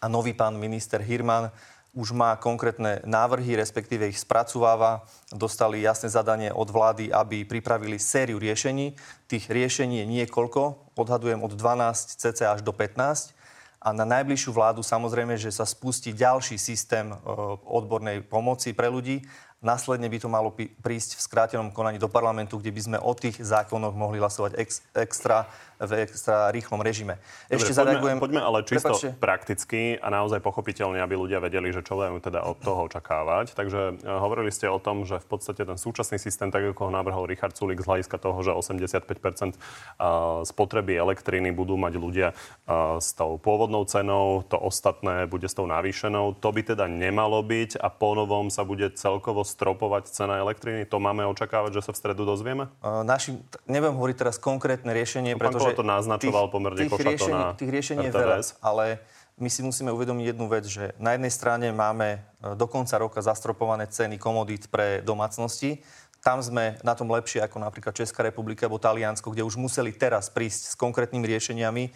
a 0.00 0.08
nový 0.08 0.32
pán 0.32 0.56
minister 0.56 1.04
Hirman 1.04 1.52
už 1.90 2.14
má 2.14 2.38
konkrétne 2.38 3.02
návrhy, 3.02 3.58
respektíve 3.58 4.06
ich 4.06 4.22
spracováva. 4.22 5.02
Dostali 5.34 5.82
jasné 5.82 6.06
zadanie 6.06 6.54
od 6.54 6.70
vlády, 6.70 7.10
aby 7.10 7.42
pripravili 7.42 7.98
sériu 7.98 8.38
riešení. 8.38 8.94
Tých 9.26 9.50
riešení 9.50 10.02
je 10.02 10.06
niekoľko, 10.06 10.94
odhadujem 10.94 11.42
od 11.42 11.52
12 11.54 12.18
cc 12.18 12.38
až 12.46 12.60
do 12.62 12.70
15. 12.70 13.34
A 13.80 13.96
na 13.96 14.04
najbližšiu 14.04 14.52
vládu 14.52 14.84
samozrejme, 14.84 15.40
že 15.40 15.48
sa 15.48 15.64
spustí 15.64 16.12
ďalší 16.12 16.60
systém 16.60 17.10
e, 17.10 17.16
odbornej 17.64 18.28
pomoci 18.28 18.76
pre 18.76 18.92
ľudí 18.92 19.24
Následne 19.60 20.08
by 20.08 20.18
to 20.24 20.28
malo 20.32 20.48
prísť 20.56 21.20
v 21.20 21.20
skrátenom 21.20 21.68
konaní 21.68 22.00
do 22.00 22.08
parlamentu, 22.08 22.56
kde 22.56 22.72
by 22.72 22.80
sme 22.80 22.98
o 22.98 23.12
tých 23.12 23.44
zákonoch 23.44 23.92
mohli 23.92 24.16
hlasovať 24.16 24.56
ex, 24.56 24.80
extra 24.96 25.44
v 25.80 26.04
extra 26.04 26.52
rýchlom 26.52 26.84
režime. 26.84 27.16
Ešte 27.48 27.72
Dobre, 27.72 27.78
zareagujem... 27.80 28.18
Poďme, 28.20 28.40
poďme 28.40 28.42
ale 28.44 28.58
čisto 28.68 28.92
Prepačte. 28.92 29.08
prakticky 29.16 29.80
a 29.96 30.08
naozaj 30.12 30.44
pochopiteľne, 30.44 31.00
aby 31.00 31.16
ľudia 31.16 31.40
vedeli, 31.40 31.72
že 31.72 31.80
čo 31.80 31.96
majú 31.96 32.20
teda 32.20 32.44
od 32.44 32.60
toho 32.60 32.84
očakávať. 32.84 33.56
Takže 33.56 34.04
uh, 34.04 34.20
hovorili 34.20 34.52
ste 34.52 34.68
o 34.68 34.76
tom, 34.76 35.08
že 35.08 35.16
v 35.16 35.26
podstate 35.26 35.64
ten 35.64 35.80
súčasný 35.80 36.20
systém, 36.20 36.52
tak 36.52 36.76
ako 36.76 36.92
ho 36.92 36.92
navrhol 36.92 37.24
Richard 37.24 37.56
Sulik 37.56 37.80
z 37.80 37.88
hľadiska 37.88 38.20
toho, 38.20 38.36
že 38.44 38.52
85 38.52 39.08
uh, 39.08 40.44
spotreby 40.44 41.00
elektriny 41.00 41.48
budú 41.56 41.80
mať 41.80 41.96
ľudia 41.96 42.28
uh, 42.36 43.00
s 43.00 43.16
tou 43.16 43.40
pôvodnou 43.40 43.88
cenou, 43.88 44.44
to 44.44 44.60
ostatné 44.60 45.24
bude 45.24 45.48
s 45.48 45.56
tou 45.56 45.64
navýšenou. 45.64 46.36
To 46.44 46.48
by 46.52 46.76
teda 46.76 46.92
nemalo 46.92 47.40
byť 47.40 47.80
a 47.80 47.88
ponovom 47.88 48.52
sa 48.52 48.68
bude 48.68 48.92
celkovo 48.92 49.48
stropovať 49.50 50.14
cena 50.14 50.38
elektriny. 50.38 50.86
To 50.86 51.02
máme 51.02 51.26
očakávať, 51.26 51.82
že 51.82 51.90
sa 51.90 51.92
v 51.92 51.98
stredu 51.98 52.22
dozvieme? 52.22 52.70
Uh, 52.78 53.02
našim, 53.02 53.42
neviem 53.66 53.90
hovoriť 53.90 54.16
teraz 54.16 54.36
konkrétne 54.38 54.94
riešenie, 54.94 55.34
no, 55.34 55.42
pretože 55.42 55.74
to 55.74 55.82
naznačoval 55.82 56.46
tých, 56.46 56.54
pomerne 56.54 56.78
tých 56.86 56.94
riešení, 56.94 57.42
tých 57.58 57.70
riešení 57.74 58.04
je 58.06 58.12
veľa, 58.14 58.38
ale 58.62 59.02
my 59.40 59.48
si 59.48 59.64
musíme 59.64 59.88
uvedomiť 59.88 60.36
jednu 60.36 60.46
vec, 60.52 60.68
že 60.68 60.92
na 61.00 61.16
jednej 61.16 61.32
strane 61.32 61.72
máme 61.72 62.08
e, 62.12 62.18
do 62.54 62.68
konca 62.68 63.00
roka 63.00 63.24
zastropované 63.24 63.88
ceny 63.88 64.20
komodít 64.20 64.68
pre 64.68 65.00
domácnosti. 65.00 65.80
Tam 66.20 66.44
sme 66.44 66.76
na 66.84 66.92
tom 66.92 67.08
lepšie 67.08 67.40
ako 67.40 67.56
napríklad 67.56 67.96
Česká 67.96 68.20
republika 68.20 68.68
alebo 68.68 68.76
Taliansko, 68.76 69.32
kde 69.32 69.40
už 69.40 69.56
museli 69.56 69.96
teraz 69.96 70.28
prísť 70.28 70.62
s 70.68 70.74
konkrétnymi 70.76 71.24
riešeniami, 71.24 71.84
e, 71.88 71.90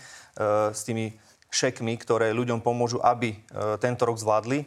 s 0.73 0.80
tými 0.88 1.12
šekmi, 1.52 1.94
ktoré 2.00 2.32
ľuďom 2.32 2.64
pomôžu, 2.64 2.99
aby 3.04 3.37
e, 3.37 3.38
tento 3.76 4.08
rok 4.08 4.16
zvládli. 4.16 4.64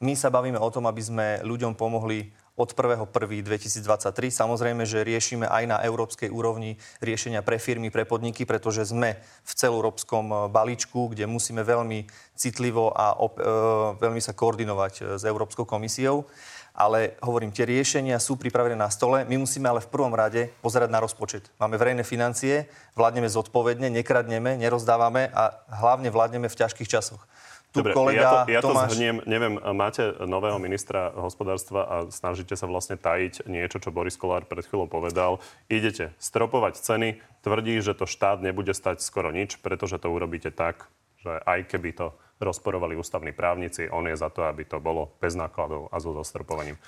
My 0.00 0.16
sa 0.16 0.32
bavíme 0.32 0.56
o 0.56 0.72
tom, 0.72 0.88
aby 0.88 1.04
sme 1.04 1.26
ľuďom 1.44 1.76
pomohli 1.76 2.32
od 2.56 2.72
1.1.2023. 2.72 4.32
Samozrejme, 4.32 4.88
že 4.88 5.04
riešime 5.04 5.44
aj 5.44 5.64
na 5.68 5.76
európskej 5.84 6.32
úrovni 6.32 6.80
riešenia 7.04 7.44
pre 7.44 7.60
firmy, 7.60 7.92
pre 7.92 8.08
podniky, 8.08 8.48
pretože 8.48 8.88
sme 8.88 9.20
v 9.20 9.52
celoeurópskom 9.52 10.24
e, 10.24 10.36
balíčku, 10.48 11.12
kde 11.12 11.28
musíme 11.28 11.60
veľmi 11.60 12.08
citlivo 12.32 12.96
a 12.96 13.12
op- 13.12 13.36
e, 13.36 13.44
veľmi 14.00 14.24
sa 14.24 14.32
koordinovať 14.32 14.94
e, 14.96 15.02
s 15.20 15.22
Európskou 15.28 15.68
komisiou. 15.68 16.24
Ale 16.72 17.20
hovorím, 17.20 17.52
tie 17.52 17.68
riešenia 17.68 18.16
sú 18.24 18.40
pripravené 18.40 18.80
na 18.80 18.88
stole. 18.88 19.28
My 19.28 19.36
musíme 19.36 19.68
ale 19.68 19.84
v 19.84 19.92
prvom 19.92 20.16
rade 20.16 20.48
pozerať 20.64 20.88
na 20.88 21.04
rozpočet. 21.04 21.52
Máme 21.60 21.76
verejné 21.76 22.08
financie, 22.08 22.72
vládneme 22.96 23.28
zodpovedne, 23.28 23.92
nekradneme, 23.92 24.56
nerozdávame 24.56 25.28
a 25.36 25.60
hlavne 25.68 26.08
vládneme 26.08 26.48
v 26.48 26.56
ťažkých 26.56 26.88
časoch 26.88 27.20
tu 27.70 27.86
Dobre, 27.86 27.94
kolega 27.94 28.18
ja 28.18 28.30
to, 28.30 28.38
ja 28.50 28.60
Tomáš... 28.60 28.90
to 28.90 28.98
zhrniem, 28.98 29.16
neviem, 29.30 29.54
máte 29.74 30.10
nového 30.26 30.58
ministra 30.58 31.14
hospodárstva 31.14 31.80
a 31.86 31.96
snažíte 32.10 32.58
sa 32.58 32.66
vlastne 32.66 32.98
tajiť 32.98 33.46
niečo, 33.46 33.78
čo 33.78 33.94
Boris 33.94 34.18
Kolár 34.18 34.42
pred 34.42 34.66
chvíľou 34.66 34.90
povedal. 34.90 35.38
Idete 35.70 36.10
stropovať 36.18 36.82
ceny, 36.82 37.22
tvrdí, 37.46 37.78
že 37.78 37.94
to 37.94 38.10
štát 38.10 38.42
nebude 38.42 38.74
stať 38.74 38.98
skoro 39.02 39.30
nič, 39.30 39.62
pretože 39.62 40.02
to 40.02 40.10
urobíte 40.10 40.50
tak, 40.50 40.90
že 41.22 41.38
aj 41.46 41.70
keby 41.70 41.90
to 41.94 42.06
rozporovali 42.40 42.96
ústavní 42.96 43.30
právnici, 43.36 43.86
on 43.86 44.08
je 44.08 44.16
za 44.16 44.32
to, 44.32 44.48
aby 44.48 44.64
to 44.64 44.80
bolo 44.80 45.12
bez 45.20 45.36
nákladov 45.36 45.92
a 45.92 45.96
so 46.00 46.16
zastropovaním. 46.16 46.80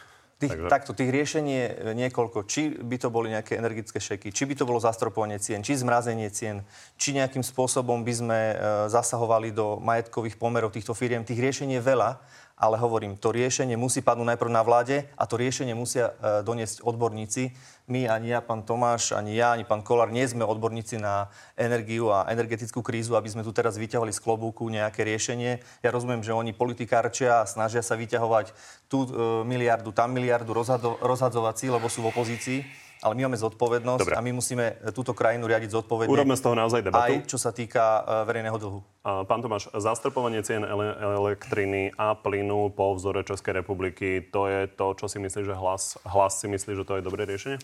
Tých, 0.42 0.58
Takže... 0.58 0.66
Takto, 0.66 0.90
tých 0.90 1.14
riešení 1.14 1.52
je 1.54 1.66
niekoľko. 1.94 2.42
Či 2.50 2.82
by 2.82 2.96
to 2.98 3.14
boli 3.14 3.30
nejaké 3.30 3.54
energetické 3.54 4.02
šeky, 4.02 4.34
či 4.34 4.42
by 4.42 4.58
to 4.58 4.66
bolo 4.66 4.82
zastropovanie 4.82 5.38
cien, 5.38 5.62
či 5.62 5.78
zmrazenie 5.78 6.26
cien, 6.34 6.66
či 6.98 7.14
nejakým 7.14 7.46
spôsobom 7.46 8.02
by 8.02 8.10
sme 8.10 8.40
e, 8.50 8.54
zasahovali 8.90 9.54
do 9.54 9.78
majetkových 9.78 10.34
pomerov 10.34 10.74
týchto 10.74 10.98
firiem. 10.98 11.22
Tých 11.22 11.38
riešení 11.38 11.78
je 11.78 11.86
veľa 11.86 12.18
ale 12.62 12.78
hovorím, 12.78 13.18
to 13.18 13.34
riešenie 13.34 13.74
musí 13.74 14.06
padnúť 14.06 14.38
najprv 14.38 14.54
na 14.54 14.62
vláde 14.62 15.02
a 15.18 15.26
to 15.26 15.34
riešenie 15.34 15.74
musia 15.74 16.14
e, 16.14 16.46
doniesť 16.46 16.86
odborníci. 16.86 17.50
My, 17.90 18.06
ani 18.06 18.30
ja, 18.30 18.38
pán 18.38 18.62
Tomáš, 18.62 19.10
ani 19.18 19.34
ja, 19.34 19.58
ani 19.58 19.66
pán 19.66 19.82
Kolár, 19.82 20.14
nie 20.14 20.22
sme 20.22 20.46
odborníci 20.46 21.02
na 21.02 21.26
energiu 21.58 22.14
a 22.14 22.30
energetickú 22.30 22.78
krízu, 22.78 23.18
aby 23.18 23.26
sme 23.26 23.42
tu 23.42 23.50
teraz 23.50 23.74
vyťahovali 23.74 24.14
z 24.14 24.22
klobúku 24.22 24.62
nejaké 24.70 25.02
riešenie. 25.02 25.58
Ja 25.82 25.90
rozumiem, 25.90 26.22
že 26.22 26.30
oni 26.30 26.54
politikárčia 26.54 27.42
a 27.42 27.50
snažia 27.50 27.82
sa 27.82 27.98
vyťahovať 27.98 28.54
tú 28.86 29.10
e, 29.10 29.42
miliardu, 29.42 29.90
tam 29.90 30.14
miliardu, 30.14 30.54
rozhadzovať 31.02 31.54
si, 31.58 31.66
lebo 31.66 31.90
sú 31.90 32.06
v 32.06 32.14
opozícii 32.14 32.60
ale 33.02 33.18
my 33.18 33.22
máme 33.26 33.38
zodpovednosť 33.38 34.06
Dobre. 34.06 34.14
a 34.14 34.20
my 34.22 34.30
musíme 34.30 34.78
túto 34.94 35.10
krajinu 35.10 35.50
riadiť 35.50 35.74
zodpovedne. 35.74 36.14
Urobme 36.14 36.38
z 36.38 36.42
toho 36.46 36.54
naozaj 36.54 36.86
debatu. 36.86 37.10
Aj 37.10 37.26
čo 37.26 37.34
sa 37.34 37.50
týka 37.50 37.82
uh, 37.82 38.22
verejného 38.22 38.54
dlhu. 38.54 38.80
Pán 39.02 39.42
Tomáš, 39.42 39.66
zastrpovanie 39.74 40.46
cien 40.46 40.62
ele- 40.62 40.94
elektriny 40.94 41.90
a 41.98 42.14
plynu 42.14 42.70
po 42.70 42.94
vzore 42.94 43.26
Českej 43.26 43.58
republiky, 43.58 44.22
to 44.30 44.46
je 44.46 44.70
to, 44.70 44.94
čo 44.94 45.10
si 45.10 45.18
myslíš, 45.18 45.50
že 45.50 45.56
hlas, 45.58 45.98
hlas 46.06 46.38
si 46.38 46.46
myslí, 46.46 46.78
že 46.78 46.86
to 46.86 46.94
je 46.94 47.02
dobré 47.02 47.26
riešenie? 47.26 47.58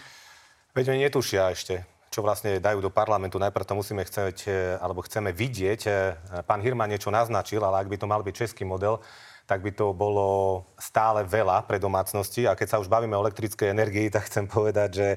Veď 0.74 0.90
oni 0.90 1.06
netušia 1.06 1.54
ešte 1.54 1.86
čo 2.08 2.24
vlastne 2.24 2.56
dajú 2.58 2.80
do 2.80 2.88
parlamentu. 2.88 3.36
Najprv 3.36 3.68
to 3.68 3.78
musíme 3.78 4.02
chcieť, 4.02 4.38
e, 4.48 4.80
alebo 4.80 5.04
chceme 5.04 5.30
vidieť. 5.30 5.80
E, 5.86 5.90
pán 6.48 6.64
Hirman 6.64 6.88
niečo 6.88 7.12
naznačil, 7.12 7.60
ale 7.60 7.84
ak 7.84 7.88
by 7.92 7.96
to 8.00 8.08
mal 8.08 8.24
byť 8.24 8.34
český 8.34 8.64
model, 8.64 8.98
tak 9.48 9.64
by 9.64 9.72
to 9.72 9.96
bolo 9.96 10.60
stále 10.76 11.24
veľa 11.24 11.64
pre 11.64 11.80
domácnosti. 11.80 12.44
A 12.44 12.52
keď 12.52 12.76
sa 12.76 12.80
už 12.84 12.92
bavíme 12.92 13.16
o 13.16 13.24
elektrickej 13.24 13.72
energii, 13.72 14.12
tak 14.12 14.28
chcem 14.28 14.44
povedať, 14.44 14.90
že 14.92 15.08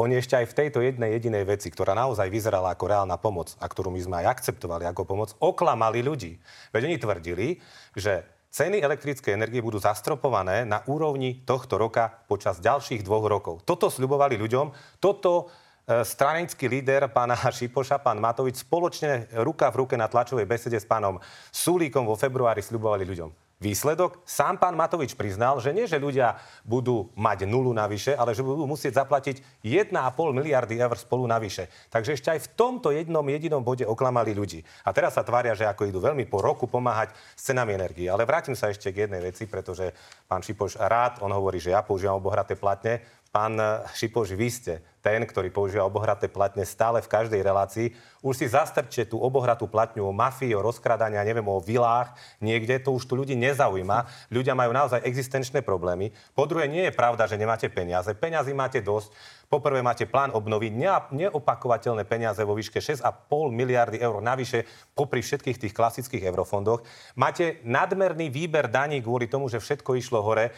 oni 0.00 0.16
ešte 0.16 0.36
aj 0.36 0.48
v 0.48 0.56
tejto 0.56 0.80
jednej 0.80 1.12
jedinej 1.16 1.44
veci, 1.44 1.68
ktorá 1.68 1.92
naozaj 1.92 2.28
vyzerala 2.32 2.72
ako 2.72 2.84
reálna 2.88 3.20
pomoc 3.20 3.52
a 3.60 3.68
ktorú 3.68 3.92
my 3.92 4.00
sme 4.00 4.16
aj 4.24 4.40
akceptovali 4.40 4.88
ako 4.88 5.04
pomoc, 5.04 5.32
oklamali 5.40 6.00
ľudí. 6.00 6.40
Veď 6.72 6.88
oni 6.88 6.96
tvrdili, 7.00 7.46
že 7.92 8.24
ceny 8.52 8.80
elektrickej 8.80 9.36
energie 9.36 9.64
budú 9.64 9.76
zastropované 9.80 10.64
na 10.64 10.80
úrovni 10.88 11.44
tohto 11.44 11.76
roka 11.76 12.12
počas 12.28 12.60
ďalších 12.60 13.04
dvoch 13.04 13.28
rokov. 13.28 13.64
Toto 13.64 13.92
sľubovali 13.92 14.36
ľuďom, 14.36 15.00
toto 15.00 15.52
e, 15.88 16.04
stranický 16.04 16.68
líder 16.68 17.08
pána 17.12 17.36
Šipoša, 17.56 18.00
pán 18.00 18.20
Matovič, 18.20 18.64
spoločne 18.64 19.32
ruka 19.44 19.68
v 19.72 19.84
ruke 19.84 19.96
na 19.96 20.12
tlačovej 20.12 20.44
besede 20.44 20.76
s 20.76 20.84
pánom 20.84 21.20
Sulíkom 21.52 22.04
vo 22.04 22.20
februári 22.20 22.60
sľubovali 22.60 23.04
ľuďom. 23.04 23.45
Výsledok? 23.56 24.20
Sám 24.28 24.60
pán 24.60 24.76
Matovič 24.76 25.16
priznal, 25.16 25.56
že 25.64 25.72
nie, 25.72 25.88
že 25.88 25.96
ľudia 25.96 26.36
budú 26.60 27.08
mať 27.16 27.48
nulu 27.48 27.72
navyše, 27.72 28.12
ale 28.12 28.36
že 28.36 28.44
budú 28.44 28.68
musieť 28.68 29.00
zaplatiť 29.00 29.64
1,5 29.64 29.96
miliardy 30.36 30.76
eur 30.76 30.92
spolu 30.92 31.24
navyše. 31.24 31.72
Takže 31.88 32.20
ešte 32.20 32.28
aj 32.36 32.44
v 32.44 32.50
tomto 32.52 32.92
jednom 32.92 33.24
jedinom 33.24 33.64
bode 33.64 33.88
oklamali 33.88 34.36
ľudí. 34.36 34.60
A 34.84 34.92
teraz 34.92 35.16
sa 35.16 35.24
tvária, 35.24 35.56
že 35.56 35.64
ako 35.64 35.88
idú 35.88 36.04
veľmi 36.04 36.28
po 36.28 36.44
roku 36.44 36.68
pomáhať 36.68 37.16
s 37.32 37.48
cenami 37.48 37.72
energie. 37.72 38.12
Ale 38.12 38.28
vrátim 38.28 38.52
sa 38.52 38.68
ešte 38.68 38.92
k 38.92 39.08
jednej 39.08 39.24
veci, 39.24 39.48
pretože 39.48 39.88
pán 40.28 40.44
Šipoš 40.44 40.76
rád, 40.76 41.24
on 41.24 41.32
hovorí, 41.32 41.56
že 41.56 41.72
ja 41.72 41.80
používam 41.80 42.20
obohraté 42.20 42.60
platne. 42.60 43.00
Pán 43.32 43.56
Šipoš, 43.96 44.36
vy 44.36 44.48
ste 44.52 44.84
ten, 45.06 45.22
ktorý 45.22 45.54
používa 45.54 45.86
obohraté 45.86 46.26
platne 46.26 46.66
stále 46.66 46.98
v 46.98 47.06
každej 47.06 47.38
relácii, 47.38 47.94
už 48.26 48.42
si 48.42 48.50
zastrčte 48.50 49.06
tú 49.06 49.22
obohratú 49.22 49.70
platňu 49.70 50.10
o 50.10 50.10
mafii, 50.10 50.50
o 50.58 50.66
rozkradania, 50.66 51.22
neviem, 51.22 51.46
o 51.46 51.62
vilách 51.62 52.10
niekde, 52.42 52.82
to 52.82 52.90
už 52.90 53.06
tu 53.06 53.14
ľudí 53.14 53.38
nezaujíma. 53.38 54.26
Ľudia 54.34 54.58
majú 54.58 54.74
naozaj 54.74 55.06
existenčné 55.06 55.62
problémy. 55.62 56.10
Po 56.34 56.50
druhé, 56.50 56.66
nie 56.66 56.90
je 56.90 56.98
pravda, 56.98 57.30
že 57.30 57.38
nemáte 57.38 57.70
peniaze. 57.70 58.10
Peniazy 58.18 58.50
máte 58.50 58.82
dosť. 58.82 59.14
Poprvé 59.46 59.78
máte 59.78 60.10
plán 60.10 60.34
obnovy, 60.34 60.74
neopakovateľné 60.74 62.02
peniaze 62.02 62.42
vo 62.42 62.58
výške 62.58 62.82
6,5 62.82 63.30
miliardy 63.54 64.02
eur 64.02 64.18
navyše 64.18 64.66
popri 64.90 65.22
všetkých 65.22 65.62
tých 65.62 65.70
klasických 65.70 66.26
eurofondoch. 66.26 66.82
Máte 67.14 67.62
nadmerný 67.62 68.26
výber 68.26 68.66
daní 68.66 68.98
kvôli 68.98 69.30
tomu, 69.30 69.46
že 69.46 69.62
všetko 69.62 69.94
išlo 70.02 70.18
hore. 70.18 70.50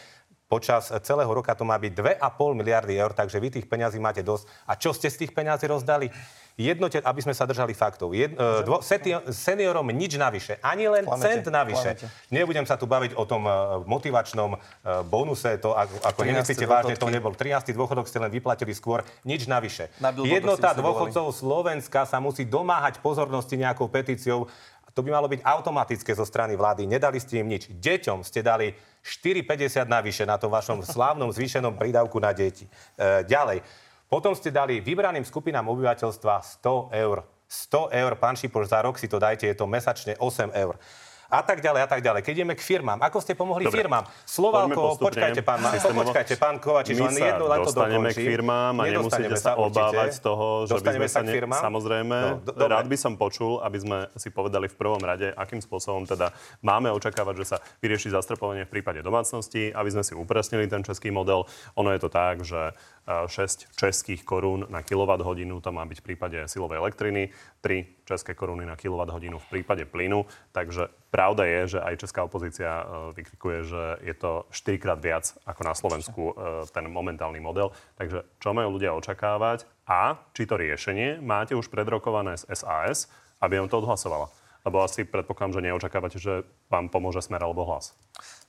Počas 0.49 0.89
celého 1.05 1.29
roka 1.29 1.53
to 1.53 1.61
má 1.61 1.77
byť 1.77 1.93
2,5 2.25 2.57
miliardy 2.57 2.97
eur, 2.97 3.13
takže 3.13 3.37
vy 3.37 3.53
tých 3.53 3.69
peňazí 3.69 4.01
máte 4.01 4.25
dosť. 4.25 4.49
A 4.65 4.73
čo 4.73 4.97
ste 4.97 5.05
z 5.05 5.21
tých 5.21 5.31
peňazí 5.37 5.69
rozdali? 5.69 6.09
Jednote, 6.57 6.97
aby 7.05 7.21
sme 7.21 7.37
sa 7.37 7.45
držali 7.45 7.77
faktov. 7.77 8.17
Jed, 8.17 8.33
uh, 8.33 8.65
dvo, 8.65 8.81
seniorom 9.29 9.85
nič 9.93 10.17
navyše. 10.17 10.57
Ani 10.65 10.89
len 10.89 11.05
klamete, 11.05 11.23
cent 11.23 11.45
navyše. 11.53 12.01
Klamete. 12.01 12.33
Nebudem 12.33 12.65
sa 12.65 12.81
tu 12.81 12.89
baviť 12.89 13.13
o 13.13 13.29
tom 13.29 13.45
uh, 13.45 13.79
motivačnom 13.85 14.57
uh, 14.57 15.05
bonuse, 15.05 15.53
to 15.61 15.71
ako, 15.71 15.95
ako 16.01 16.19
nemyslíte 16.25 16.65
vážne, 16.65 16.97
to 16.97 17.13
nebol 17.13 17.31
13. 17.31 17.69
dôchodok, 17.69 18.09
ste 18.09 18.17
len 18.17 18.33
vyplatili 18.33 18.73
skôr, 18.73 19.05
nič 19.23 19.45
navyše. 19.45 19.93
Jednota 20.25 20.73
dôchodcov 20.73 21.29
Slovenska 21.29 22.09
sa 22.09 22.17
musí 22.17 22.41
domáhať 22.41 22.99
pozornosti 23.05 23.53
nejakou 23.53 23.85
petíciou. 23.85 24.49
To 24.97 25.05
by 25.05 25.13
malo 25.13 25.29
byť 25.29 25.45
automatické 25.45 26.11
zo 26.11 26.25
strany 26.25 26.57
vlády. 26.57 26.89
Nedali 26.89 27.21
ste 27.21 27.39
im 27.39 27.47
nič. 27.47 27.71
Deťom 27.71 28.25
ste 28.25 28.41
dali 28.43 28.73
4,50 29.03 29.87
navyše 29.87 30.23
na 30.27 30.37
tom 30.37 30.51
vašom 30.51 30.83
slávnom 30.83 31.31
zvýšenom 31.31 31.75
prídavku 31.79 32.19
na 32.19 32.35
deti. 32.35 32.67
E, 32.67 33.23
ďalej. 33.23 33.63
Potom 34.09 34.33
ste 34.33 34.49
dali 34.49 34.81
vybraným 34.81 35.23
skupinám 35.23 35.69
obyvateľstva 35.69 36.61
100 36.61 36.97
eur. 36.97 37.23
100 37.49 37.93
eur, 37.93 38.11
pán 38.17 38.37
Šipoš, 38.37 38.69
za 38.69 38.81
rok 38.81 38.97
si 39.01 39.09
to 39.09 39.17
dajte, 39.17 39.49
je 39.49 39.57
to 39.57 39.65
mesačne 39.65 40.13
8 40.17 40.53
eur. 40.53 40.77
A 41.29 41.41
tak 41.45 41.61
ďalej 41.61 41.81
a 41.85 41.87
tak 41.87 42.01
ďalej. 42.01 42.21
Keď 42.25 42.33
ideme 42.33 42.53
k 42.57 42.61
firmám, 42.65 42.97
ako 43.05 43.21
ste 43.21 43.37
pomohli 43.37 43.69
Dobre. 43.69 43.85
firmám? 43.85 44.03
Slovalko, 44.25 44.97
počkajte 44.97 45.45
pán, 45.45 45.61
počkajte 45.69 46.35
pán 46.41 46.57
Kovačič, 46.57 46.97
len 46.97 47.13
jedno 47.13 47.45
len 47.45 47.61
to 47.61 47.71
dokončím. 47.71 48.09
k 48.09 48.17
firmám 48.17 48.73
a 48.81 48.83
nemusíte 48.89 49.37
sa, 49.37 49.53
obávať 49.53 50.17
z 50.17 50.21
toho, 50.25 50.65
že 50.65 50.81
by 50.81 50.89
sme 50.97 51.07
sa... 51.07 51.21
Ne... 51.21 51.33
Samozrejme, 51.37 52.17
no, 52.17 52.35
do, 52.41 52.65
rád 52.65 52.89
by 52.89 52.97
som 52.97 53.13
počul, 53.13 53.61
aby 53.61 53.77
sme 53.77 53.97
si 54.17 54.33
povedali 54.33 54.65
v 54.65 54.75
prvom 54.75 54.99
rade, 54.99 55.29
akým 55.37 55.61
spôsobom 55.61 56.09
teda 56.09 56.33
máme 56.65 56.89
očakávať, 56.89 57.35
že 57.45 57.45
sa 57.45 57.57
vyrieši 57.77 58.09
zastrpovanie 58.09 58.65
v 58.65 58.81
prípade 58.81 59.05
domácnosti, 59.05 59.69
aby 59.69 59.89
sme 59.93 60.01
si 60.01 60.17
upresnili 60.17 60.65
ten 60.65 60.81
český 60.81 61.13
model. 61.13 61.45
Ono 61.77 61.93
je 61.93 61.99
to 62.01 62.09
tak, 62.09 62.41
že 62.41 62.73
6 63.27 63.73
českých 63.73 64.21
korún 64.21 64.69
na 64.69 64.85
kWh, 64.85 65.33
to 65.61 65.69
má 65.73 65.83
byť 65.85 65.97
v 65.99 66.05
prípade 66.05 66.37
silovej 66.45 66.77
elektriny, 66.77 67.33
3 67.61 68.05
české 68.05 68.37
koruny 68.37 68.65
na 68.65 68.77
kWh 68.77 69.37
v 69.37 69.49
prípade 69.49 69.85
plynu. 69.89 70.25
Takže 70.53 70.93
pravda 71.09 71.45
je, 71.45 71.77
že 71.77 71.79
aj 71.81 71.99
česká 72.05 72.21
opozícia 72.23 72.69
e, 72.69 72.83
vykrikuje, 73.17 73.57
že 73.65 73.83
je 74.05 74.13
to 74.13 74.45
4 74.53 74.77
krát 74.77 74.99
viac 75.01 75.25
ako 75.45 75.61
na 75.65 75.73
Slovensku 75.73 76.23
e, 76.29 76.33
ten 76.69 76.85
momentálny 76.85 77.41
model. 77.41 77.73
Takže 77.97 78.25
čo 78.37 78.53
majú 78.53 78.77
ľudia 78.77 78.93
očakávať 78.93 79.65
a 79.89 80.17
či 80.37 80.45
to 80.45 80.57
riešenie 80.57 81.17
máte 81.21 81.57
už 81.57 81.69
predrokované 81.73 82.37
z 82.37 82.45
SAS, 82.53 83.09
aby 83.41 83.57
on 83.57 83.69
to 83.69 83.81
odhlasovala? 83.81 84.29
Lebo 84.67 84.83
asi 84.83 85.07
predpokladám, 85.07 85.55
že 85.57 85.65
neočakávate, 85.65 86.17
že 86.19 86.43
vám 86.67 86.91
pomôže 86.91 87.23
smer 87.23 87.41
alebo 87.41 87.63
hlas. 87.63 87.95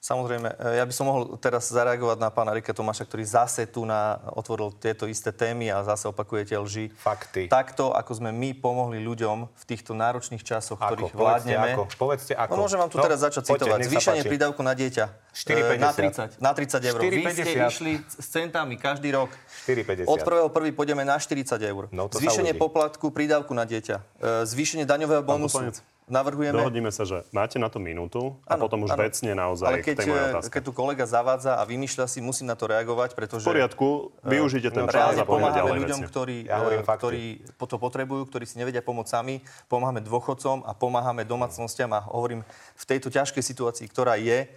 Samozrejme, 0.01 0.57
e, 0.57 0.81
ja 0.81 0.85
by 0.89 0.95
som 0.97 1.13
mohol 1.13 1.37
teraz 1.37 1.69
zareagovať 1.69 2.17
na 2.25 2.33
pána 2.33 2.57
Rike 2.57 2.73
Tomáša, 2.73 3.05
ktorý 3.05 3.21
zase 3.21 3.69
tu 3.69 3.85
na, 3.85 4.17
otvoril 4.33 4.73
tieto 4.73 5.05
isté 5.05 5.29
témy 5.29 5.69
a 5.69 5.85
zase 5.85 6.09
opakujete 6.09 6.57
lži. 6.57 6.89
Fakty. 6.97 7.53
Takto, 7.53 7.93
ako 7.93 8.17
sme 8.17 8.33
my 8.33 8.57
pomohli 8.57 8.97
ľuďom 8.97 9.53
v 9.53 9.65
týchto 9.69 9.93
náročných 9.93 10.41
časoch, 10.41 10.81
ako? 10.81 10.89
ktorých 10.89 11.13
vládneme. 11.13 11.71
Povedzte 11.77 11.77
ako. 11.77 12.01
Povedzte 12.01 12.33
ako. 12.33 12.53
No, 12.57 12.65
môžem 12.65 12.81
vám 12.81 12.89
tu 12.89 12.97
no, 12.97 13.05
teraz 13.05 13.21
začať 13.21 13.45
poďte, 13.45 13.61
citovať. 13.61 13.79
Zvýšenie 13.93 14.23
prídavku 14.25 14.61
na 14.65 14.73
dieťa 14.73 15.05
4, 15.37 15.53
e, 15.53 15.77
na 15.77 15.91
30, 15.93 16.41
na 16.41 16.53
30 16.57 16.81
eur. 16.81 17.01
4, 17.05 17.13
Vy 17.13 17.25
ste 17.37 17.53
išli 17.61 17.93
s 18.01 18.27
centami 18.33 18.81
každý 18.81 19.13
rok. 19.13 19.29
4, 19.69 20.09
Od 20.09 20.17
1.1. 20.17 20.81
pôjdeme 20.81 21.05
na 21.05 21.21
40 21.21 21.61
eur. 21.61 21.93
No, 21.93 22.09
Zvýšenie 22.09 22.57
poplatku, 22.57 23.13
prídavku 23.13 23.53
na 23.53 23.69
dieťa. 23.69 24.01
E, 24.17 24.49
zvýšenie 24.49 24.89
daňového 24.89 25.21
bonusu 25.21 25.77
navrhujeme... 26.11 26.59
Dohodníme 26.59 26.91
sa, 26.91 27.09
že 27.09 27.25
máte 27.33 27.57
na 27.57 27.73
to 27.73 27.79
minútu 27.81 28.37
a 28.45 28.59
ano, 28.59 28.67
potom 28.67 28.85
už 28.85 28.93
ano. 28.93 29.01
vecne 29.07 29.33
naozaj 29.33 29.67
Ale 29.71 29.79
keď, 29.81 29.95
k 29.95 29.99
tej 30.03 30.09
mojej 30.11 30.27
otázke. 30.35 30.51
keď 30.53 30.63
tu 30.67 30.73
kolega 30.75 31.05
zavádza 31.07 31.53
a 31.57 31.63
vymýšľa 31.65 32.07
si, 32.11 32.19
musím 32.21 32.51
na 32.51 32.59
to 32.59 32.67
reagovať, 32.67 33.15
pretože... 33.17 33.47
V 33.47 33.55
poriadku, 33.55 34.13
využite 34.27 34.75
ten 34.75 34.85
no, 34.85 34.93
čas 34.93 35.17
a 35.17 35.25
poďme 35.25 35.55
ďalej 35.55 35.73
ľuďom, 35.87 36.01
ktorí, 36.05 36.37
ja 36.51 36.59
e, 36.61 36.83
ktorí 36.83 37.25
to 37.57 37.77
potrebujú, 37.79 38.27
ktorí 38.29 38.45
si 38.45 38.59
nevedia 38.59 38.83
pomôcť 38.83 39.09
sami, 39.09 39.41
pomáhame 39.71 40.03
dôchodcom 40.03 40.67
a 40.67 40.75
pomáhame 40.75 41.23
domácnostiam 41.23 41.95
a 41.95 42.03
hovorím 42.11 42.43
v 42.77 42.85
tejto 42.85 43.09
ťažkej 43.09 43.41
situácii, 43.41 43.87
ktorá 43.89 44.19
je, 44.19 44.51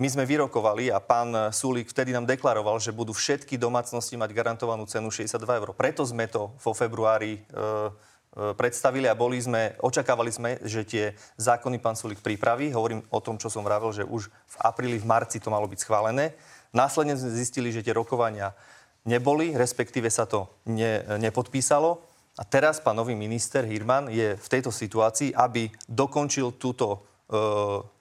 my 0.00 0.08
sme 0.08 0.24
vyrokovali 0.24 0.88
a 0.88 0.98
pán 0.98 1.52
Sulík 1.52 1.92
vtedy 1.92 2.16
nám 2.16 2.24
deklaroval, 2.24 2.80
že 2.80 2.96
budú 2.96 3.12
všetky 3.12 3.60
domácnosti 3.60 4.16
mať 4.16 4.32
garantovanú 4.32 4.88
cenu 4.88 5.12
62 5.12 5.36
eur. 5.62 5.70
Preto 5.76 6.02
sme 6.02 6.26
to 6.26 6.56
vo 6.58 6.72
februári 6.72 7.44
E, 7.52 8.11
predstavili 8.32 9.04
a 9.08 9.18
boli 9.18 9.36
sme, 9.36 9.76
očakávali 9.84 10.32
sme, 10.32 10.56
že 10.64 10.88
tie 10.88 11.04
zákony 11.36 11.76
pán 11.76 11.92
Sulik 11.92 12.24
pripraví. 12.24 12.72
Hovorím 12.72 13.04
o 13.12 13.20
tom, 13.20 13.36
čo 13.36 13.52
som 13.52 13.60
vravel, 13.60 13.92
že 13.92 14.08
už 14.08 14.32
v 14.32 14.56
apríli, 14.64 14.96
v 14.96 15.08
marci 15.08 15.36
to 15.36 15.52
malo 15.52 15.68
byť 15.68 15.80
schválené. 15.84 16.32
Následne 16.72 17.12
sme 17.12 17.36
zistili, 17.36 17.68
že 17.68 17.84
tie 17.84 17.92
rokovania 17.92 18.56
neboli, 19.04 19.52
respektíve 19.52 20.08
sa 20.08 20.24
to 20.24 20.48
ne, 20.64 21.04
nepodpísalo. 21.20 22.00
A 22.40 22.48
teraz 22.48 22.80
pán 22.80 22.96
nový 22.96 23.12
minister 23.12 23.68
Hirman 23.68 24.08
je 24.08 24.40
v 24.40 24.48
tejto 24.48 24.72
situácii, 24.72 25.36
aby 25.36 25.68
dokončil 25.84 26.56
túto 26.56 26.96
e, 26.96 26.98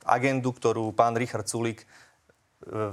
agendu, 0.07 0.55
ktorú 0.55 0.95
pán 0.95 1.19
Richard 1.19 1.51
Sulik, 1.51 1.83
e, 1.83 1.85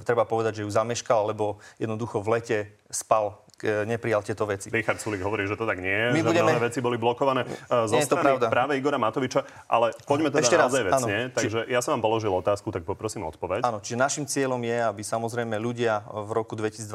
treba 0.03 0.27
povedať, 0.27 0.59
že 0.59 0.65
ju 0.67 0.71
zameškal, 0.75 1.31
lebo 1.31 1.63
jednoducho 1.79 2.19
v 2.19 2.43
lete 2.43 2.59
spal 2.91 3.39
E, 3.39 3.48
neprijal 3.63 4.23
tieto 4.23 4.47
veci. 4.47 4.71
Richard 4.71 5.03
Sulik 5.03 5.23
hovorí, 5.23 5.47
že 5.47 5.59
to 5.59 5.67
tak 5.67 5.83
nie 5.83 5.91
je, 5.91 6.09
My 6.15 6.23
že 6.23 6.27
budeme... 6.31 6.51
mnohé 6.51 6.61
veci 6.71 6.79
boli 6.79 6.97
blokované 7.01 7.43
uh, 7.45 7.91
zo 7.91 7.99
nie 7.99 8.07
strany 8.07 8.39
práve 8.47 8.79
Igora 8.79 8.99
Matoviča, 8.99 9.43
ale 9.67 9.91
poďme 10.07 10.31
teda 10.31 10.43
Ešte 10.47 10.57
raz, 10.57 10.71
naozaj 10.71 10.83
vecne. 10.87 11.17
Áno. 11.19 11.35
Takže 11.35 11.59
Či... 11.67 11.73
ja 11.73 11.81
som 11.83 11.99
vám 11.99 12.03
položil 12.07 12.31
otázku, 12.31 12.71
tak 12.71 12.87
poprosím 12.87 13.27
odpoveď. 13.27 13.67
Áno, 13.67 13.83
čiže 13.83 13.99
našim 13.99 14.25
cieľom 14.31 14.63
je, 14.63 14.79
aby 14.79 15.03
samozrejme 15.03 15.59
ľudia 15.59 16.07
v 16.07 16.31
roku 16.31 16.55
2023, 16.55 16.87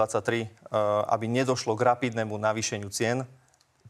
uh, 0.71 1.03
aby 1.11 1.25
nedošlo 1.27 1.75
k 1.75 1.81
rapidnému 1.83 2.35
navýšeniu 2.39 2.87
cien, 2.93 3.27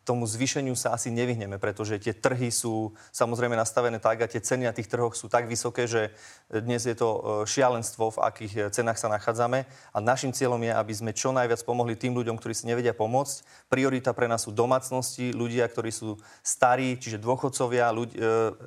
tomu 0.04 0.28
zvýšeniu 0.28 0.76
sa 0.76 0.92
asi 0.92 1.08
nevyhneme, 1.08 1.56
pretože 1.56 1.96
tie 1.96 2.12
trhy 2.12 2.52
sú 2.52 2.92
samozrejme 3.16 3.56
nastavené 3.56 4.04
tak 4.04 4.20
a 4.20 4.28
tie 4.28 4.44
ceny 4.44 4.68
na 4.68 4.76
tých 4.76 4.92
trhoch 4.92 5.16
sú 5.16 5.32
tak 5.32 5.48
vysoké, 5.48 5.88
že 5.88 6.12
dnes 6.52 6.84
je 6.84 6.92
to 6.92 7.10
e, 7.10 7.20
šialenstvo, 7.48 8.20
v 8.20 8.22
akých 8.28 8.54
e, 8.54 8.62
cenách 8.68 9.00
sa 9.00 9.08
nachádzame. 9.08 9.64
A 9.96 9.98
našim 10.04 10.36
cieľom 10.36 10.60
je, 10.60 10.76
aby 10.76 10.94
sme 10.94 11.16
čo 11.16 11.32
najviac 11.32 11.64
pomohli 11.64 11.96
tým 11.96 12.20
ľuďom, 12.20 12.36
ktorí 12.36 12.52
si 12.52 12.68
nevedia 12.68 12.92
pomôcť. 12.92 13.48
Priorita 13.72 14.12
pre 14.12 14.28
nás 14.28 14.44
sú 14.44 14.52
domácnosti, 14.52 15.32
ľudia, 15.32 15.64
ktorí 15.72 15.90
sú 15.96 16.20
starí, 16.44 17.00
čiže 17.00 17.24
dôchodcovia, 17.24 17.96
ľudí, 17.96 18.20
e, 18.20 18.24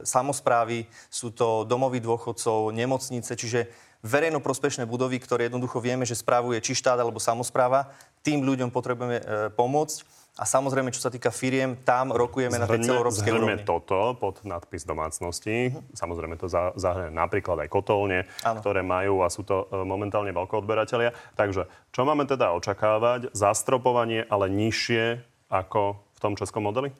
samozprávy, 0.08 0.88
sú 1.12 1.36
to 1.36 1.68
domoví 1.68 2.00
dôchodcov, 2.00 2.72
nemocnice, 2.72 3.36
čiže 3.36 3.68
verejnoprospešné 4.00 4.88
budovy, 4.88 5.20
ktoré 5.20 5.52
jednoducho 5.52 5.84
vieme, 5.84 6.08
že 6.08 6.16
správuje 6.16 6.64
či 6.64 6.72
štát 6.72 6.96
alebo 6.96 7.20
samozpráva. 7.20 7.92
Tým 8.24 8.40
ľuďom 8.40 8.70
potrebujeme 8.70 9.18
pomôcť. 9.58 10.25
A 10.36 10.44
samozrejme, 10.44 10.92
čo 10.92 11.00
sa 11.00 11.08
týka 11.08 11.32
firiem, 11.32 11.80
tam 11.80 12.12
rokujeme 12.12 12.52
zhrňme, 12.52 12.68
na 12.68 12.72
tej 12.76 12.80
celoeurópskej 12.84 13.32
úrovni. 13.32 13.64
toto 13.64 14.12
pod 14.20 14.44
nadpis 14.44 14.84
domácnosti. 14.84 15.72
Uh-huh. 15.72 15.80
Samozrejme 15.96 16.36
to 16.36 16.52
zahrňa 16.52 17.08
napríklad 17.08 17.64
aj 17.64 17.68
kotolne, 17.72 18.28
ano. 18.44 18.60
ktoré 18.60 18.84
majú 18.84 19.24
a 19.24 19.32
sú 19.32 19.48
to 19.48 19.64
e, 19.72 19.80
momentálne 19.88 20.36
veľkoodberatelia. 20.36 21.16
Takže 21.40 21.72
čo 21.88 22.04
máme 22.04 22.28
teda 22.28 22.52
očakávať? 22.52 23.32
Zastropovanie, 23.32 24.28
ale 24.28 24.52
nižšie 24.52 25.24
ako 25.48 26.04
v 26.04 26.18
tom 26.20 26.36
českom 26.36 26.68
modeli? 26.68 26.92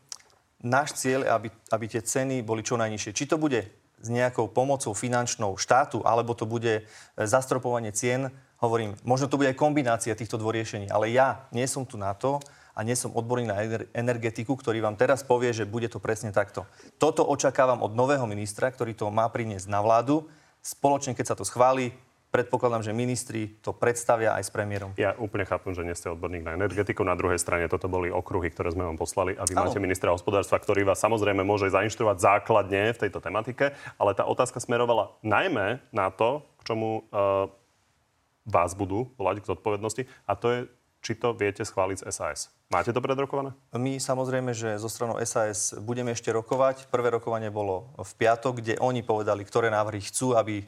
Náš 0.65 0.97
cieľ 0.97 1.29
je, 1.29 1.31
aby, 1.37 1.49
aby 1.77 1.85
tie 1.93 2.01
ceny 2.01 2.41
boli 2.41 2.65
čo 2.65 2.81
najnižšie. 2.81 3.13
Či 3.13 3.29
to 3.29 3.37
bude 3.37 3.69
s 4.01 4.09
nejakou 4.09 4.49
pomocou 4.49 4.97
finančnou 4.97 5.61
štátu, 5.61 6.01
alebo 6.09 6.33
to 6.33 6.49
bude 6.49 6.81
e, 6.81 6.83
zastropovanie 7.21 7.93
cien, 7.93 8.33
hovorím, 8.65 8.97
možno 9.05 9.29
to 9.29 9.37
bude 9.37 9.53
aj 9.53 9.61
kombinácia 9.61 10.17
týchto 10.17 10.41
riešení, 10.41 10.89
ale 10.89 11.13
ja 11.13 11.45
nie 11.53 11.69
som 11.69 11.85
tu 11.85 12.01
na 12.01 12.17
to, 12.17 12.41
a 12.77 12.85
nie 12.85 12.93
som 12.93 13.17
odborník 13.17 13.49
na 13.49 13.59
energetiku, 13.97 14.53
ktorý 14.53 14.85
vám 14.85 15.01
teraz 15.01 15.25
povie, 15.25 15.57
že 15.57 15.65
bude 15.65 15.89
to 15.89 15.97
presne 15.97 16.29
takto. 16.29 16.69
Toto 17.01 17.25
očakávam 17.25 17.81
od 17.81 17.97
nového 17.97 18.29
ministra, 18.29 18.69
ktorý 18.69 18.93
to 18.93 19.09
má 19.09 19.25
priniesť 19.33 19.73
na 19.73 19.81
vládu. 19.81 20.29
Spoločne, 20.61 21.17
keď 21.17 21.33
sa 21.33 21.39
to 21.41 21.49
schváli, 21.49 21.97
predpokladám, 22.37 22.85
že 22.85 22.93
ministri 22.93 23.57
to 23.65 23.73
predstavia 23.73 24.37
aj 24.37 24.45
s 24.45 24.51
premiérom. 24.53 24.93
Ja 25.01 25.17
úplne 25.17 25.49
chápem, 25.49 25.73
že 25.73 25.89
nie 25.89 25.97
ste 25.97 26.13
odborník 26.13 26.45
na 26.45 26.53
energetiku. 26.53 27.01
Na 27.01 27.17
druhej 27.17 27.41
strane 27.41 27.65
toto 27.65 27.89
boli 27.89 28.13
okruhy, 28.13 28.53
ktoré 28.53 28.77
sme 28.77 28.85
vám 28.85 29.01
poslali 29.01 29.33
a 29.41 29.49
vy 29.49 29.57
ano. 29.57 29.73
máte 29.73 29.81
ministra 29.81 30.13
hospodárstva, 30.13 30.61
ktorý 30.61 30.85
vás 30.85 31.01
samozrejme 31.01 31.41
môže 31.41 31.73
zainštruovať 31.73 32.21
základne 32.21 32.93
v 32.93 33.01
tejto 33.01 33.25
tematike, 33.25 33.73
ale 33.97 34.13
tá 34.13 34.29
otázka 34.29 34.61
smerovala 34.61 35.17
najmä 35.25 35.81
na 35.97 36.13
to, 36.13 36.45
k 36.61 36.63
čomu 36.69 37.09
uh, 37.09 37.49
vás 38.47 38.77
budú 38.77 39.11
volať 39.17 39.43
k 39.43 39.49
zodpovednosti 39.57 40.03
a 40.29 40.33
to 40.37 40.47
je, 40.53 40.59
či 41.05 41.15
to 41.15 41.37
viete 41.37 41.63
schváliť 41.63 42.03
z 42.03 42.05
SAS. 42.11 42.41
Máte 42.67 42.91
to 42.91 42.99
predrokované? 42.99 43.55
My 43.79 43.95
samozrejme, 44.03 44.51
že 44.51 44.75
zo 44.83 44.91
stranou 44.91 45.23
SAS 45.23 45.71
budeme 45.79 46.11
ešte 46.11 46.35
rokovať. 46.35 46.91
Prvé 46.91 47.15
rokovanie 47.15 47.47
bolo 47.47 47.95
v 47.95 48.13
piatok, 48.19 48.59
kde 48.59 48.75
oni 48.83 49.07
povedali, 49.07 49.47
ktoré 49.47 49.71
návrhy 49.71 50.03
chcú, 50.03 50.35
aby 50.35 50.63
e, 50.63 50.65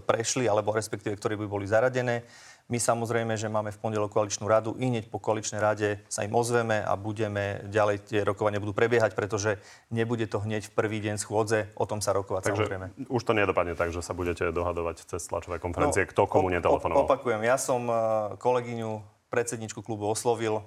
prešli, 0.00 0.48
alebo 0.48 0.72
respektíve, 0.72 1.12
ktoré 1.12 1.36
by 1.36 1.44
boli 1.44 1.68
zaradené. 1.68 2.24
My 2.72 2.80
samozrejme, 2.80 3.36
že 3.36 3.52
máme 3.52 3.68
v 3.68 3.76
pondelok 3.76 4.16
koaličnú 4.16 4.48
radu, 4.48 4.72
i 4.80 4.88
hneď 4.88 5.12
po 5.12 5.20
koaličnej 5.20 5.60
rade 5.60 6.00
sa 6.08 6.24
im 6.24 6.32
ozveme 6.32 6.80
a 6.80 6.96
budeme 6.96 7.60
ďalej 7.68 8.08
tie 8.08 8.20
rokovania 8.24 8.62
budú 8.62 8.72
prebiehať, 8.72 9.12
pretože 9.12 9.60
nebude 9.92 10.24
to 10.24 10.40
hneď 10.40 10.70
v 10.70 10.72
prvý 10.72 11.04
deň 11.04 11.20
schôdze 11.20 11.68
o 11.76 11.84
tom 11.84 12.00
sa 12.00 12.16
rokovať 12.16 12.48
Takže 12.48 12.64
samozrejme. 12.64 12.86
už 13.12 13.22
to 13.28 13.36
nedopadne 13.36 13.76
tak, 13.76 13.92
že 13.92 14.00
sa 14.00 14.16
budete 14.16 14.48
dohadovať 14.56 15.04
cez 15.04 15.20
tlačové 15.28 15.60
konferencie, 15.60 16.06
no, 16.06 16.10
kto 16.16 16.22
komu 16.24 16.48
netelefonoval. 16.48 17.04
Opakujem, 17.04 17.44
ja 17.44 17.60
som 17.60 17.84
e, 17.92 17.94
kolegyňu 18.40 19.12
predsedničku 19.32 19.80
klubu 19.80 20.12
oslovil, 20.12 20.60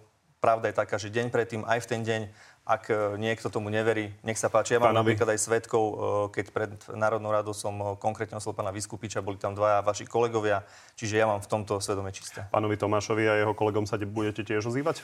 Pravda 0.45 0.69
je 0.69 0.78
taká, 0.78 1.01
že 1.01 1.10
deň 1.10 1.34
predtým, 1.34 1.65
aj 1.65 1.80
v 1.82 1.89
ten 1.89 2.01
deň, 2.06 2.21
ak 2.69 2.84
e, 2.93 3.17
niekto 3.17 3.49
tomu 3.49 3.73
neverí, 3.73 4.13
nech 4.21 4.38
sa 4.38 4.45
páči. 4.45 4.78
Ja 4.78 4.84
mám 4.84 4.93
Pánovi. 4.93 5.17
napríklad 5.17 5.34
aj 5.34 5.39
svetkov, 5.41 5.84
e, 5.89 5.93
keď 6.38 6.45
pred 6.54 6.71
Národnou 6.93 7.34
radou 7.34 7.49
som 7.49 7.73
e, 7.82 7.97
konkrétne 7.97 8.38
oslovil 8.38 8.62
pána 8.62 8.69
Vyskupiča, 8.69 9.25
boli 9.25 9.41
tam 9.41 9.58
dvaja 9.58 9.82
vaši 9.82 10.06
kolegovia, 10.06 10.62
čiže 11.01 11.17
ja 11.17 11.25
mám 11.25 11.41
v 11.41 11.49
tomto 11.49 11.82
svedome 11.82 12.13
čisté. 12.13 12.45
Pánovi 12.54 12.78
Tomášovi 12.78 13.25
a 13.25 13.34
jeho 13.41 13.58
kolegom 13.58 13.89
sa 13.89 13.97
budete 13.97 14.45
tiež 14.45 14.69
ozývať? 14.69 15.01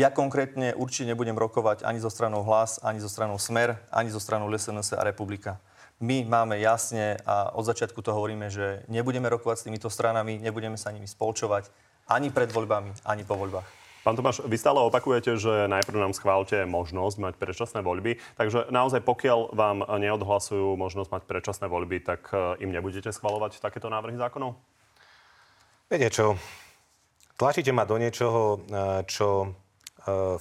Ja 0.00 0.08
konkrétne 0.08 0.72
určite 0.72 1.12
nebudem 1.12 1.36
rokovať 1.36 1.84
ani 1.84 2.00
zo 2.00 2.08
stranou 2.08 2.40
Hlas, 2.40 2.80
ani 2.80 2.96
zo 2.96 3.12
stranou 3.12 3.36
Smer, 3.36 3.76
ani 3.92 4.08
zo 4.08 4.24
stranou 4.24 4.48
LSNS 4.48 4.96
a 4.96 5.04
Republika. 5.04 5.60
My 6.00 6.24
máme 6.24 6.56
jasne 6.64 7.20
a 7.28 7.52
od 7.52 7.68
začiatku 7.68 8.00
to 8.00 8.16
hovoríme, 8.16 8.48
že 8.48 8.88
nebudeme 8.88 9.28
rokovať 9.28 9.56
s 9.60 9.66
týmito 9.68 9.92
stranami, 9.92 10.40
nebudeme 10.40 10.80
sa 10.80 10.88
nimi 10.88 11.04
spolčovať 11.04 11.91
ani 12.08 12.34
pred 12.34 12.50
voľbami, 12.50 12.90
ani 13.06 13.22
po 13.22 13.38
voľbách. 13.38 13.82
Pán 14.02 14.18
Tomáš, 14.18 14.42
vy 14.42 14.58
stále 14.58 14.82
opakujete, 14.82 15.38
že 15.38 15.70
najprv 15.70 16.02
nám 16.02 16.10
schválte 16.10 16.66
možnosť 16.66 17.16
mať 17.22 17.34
predčasné 17.38 17.86
voľby, 17.86 18.18
takže 18.34 18.66
naozaj 18.74 18.98
pokiaľ 19.06 19.54
vám 19.54 19.86
neodhlasujú 19.86 20.74
možnosť 20.74 21.10
mať 21.14 21.22
predčasné 21.30 21.66
voľby, 21.70 22.02
tak 22.02 22.26
e, 22.34 22.66
im 22.66 22.74
nebudete 22.74 23.14
schvalovať 23.14 23.62
takéto 23.62 23.86
návrhy 23.86 24.18
zákonov? 24.18 24.58
Viete 25.86 26.10
čo, 26.10 26.34
tlačíte 27.38 27.70
ma 27.70 27.86
do 27.86 27.94
niečoho, 27.94 28.58
e, 28.66 29.06
čo 29.06 29.46
e, 29.46 29.48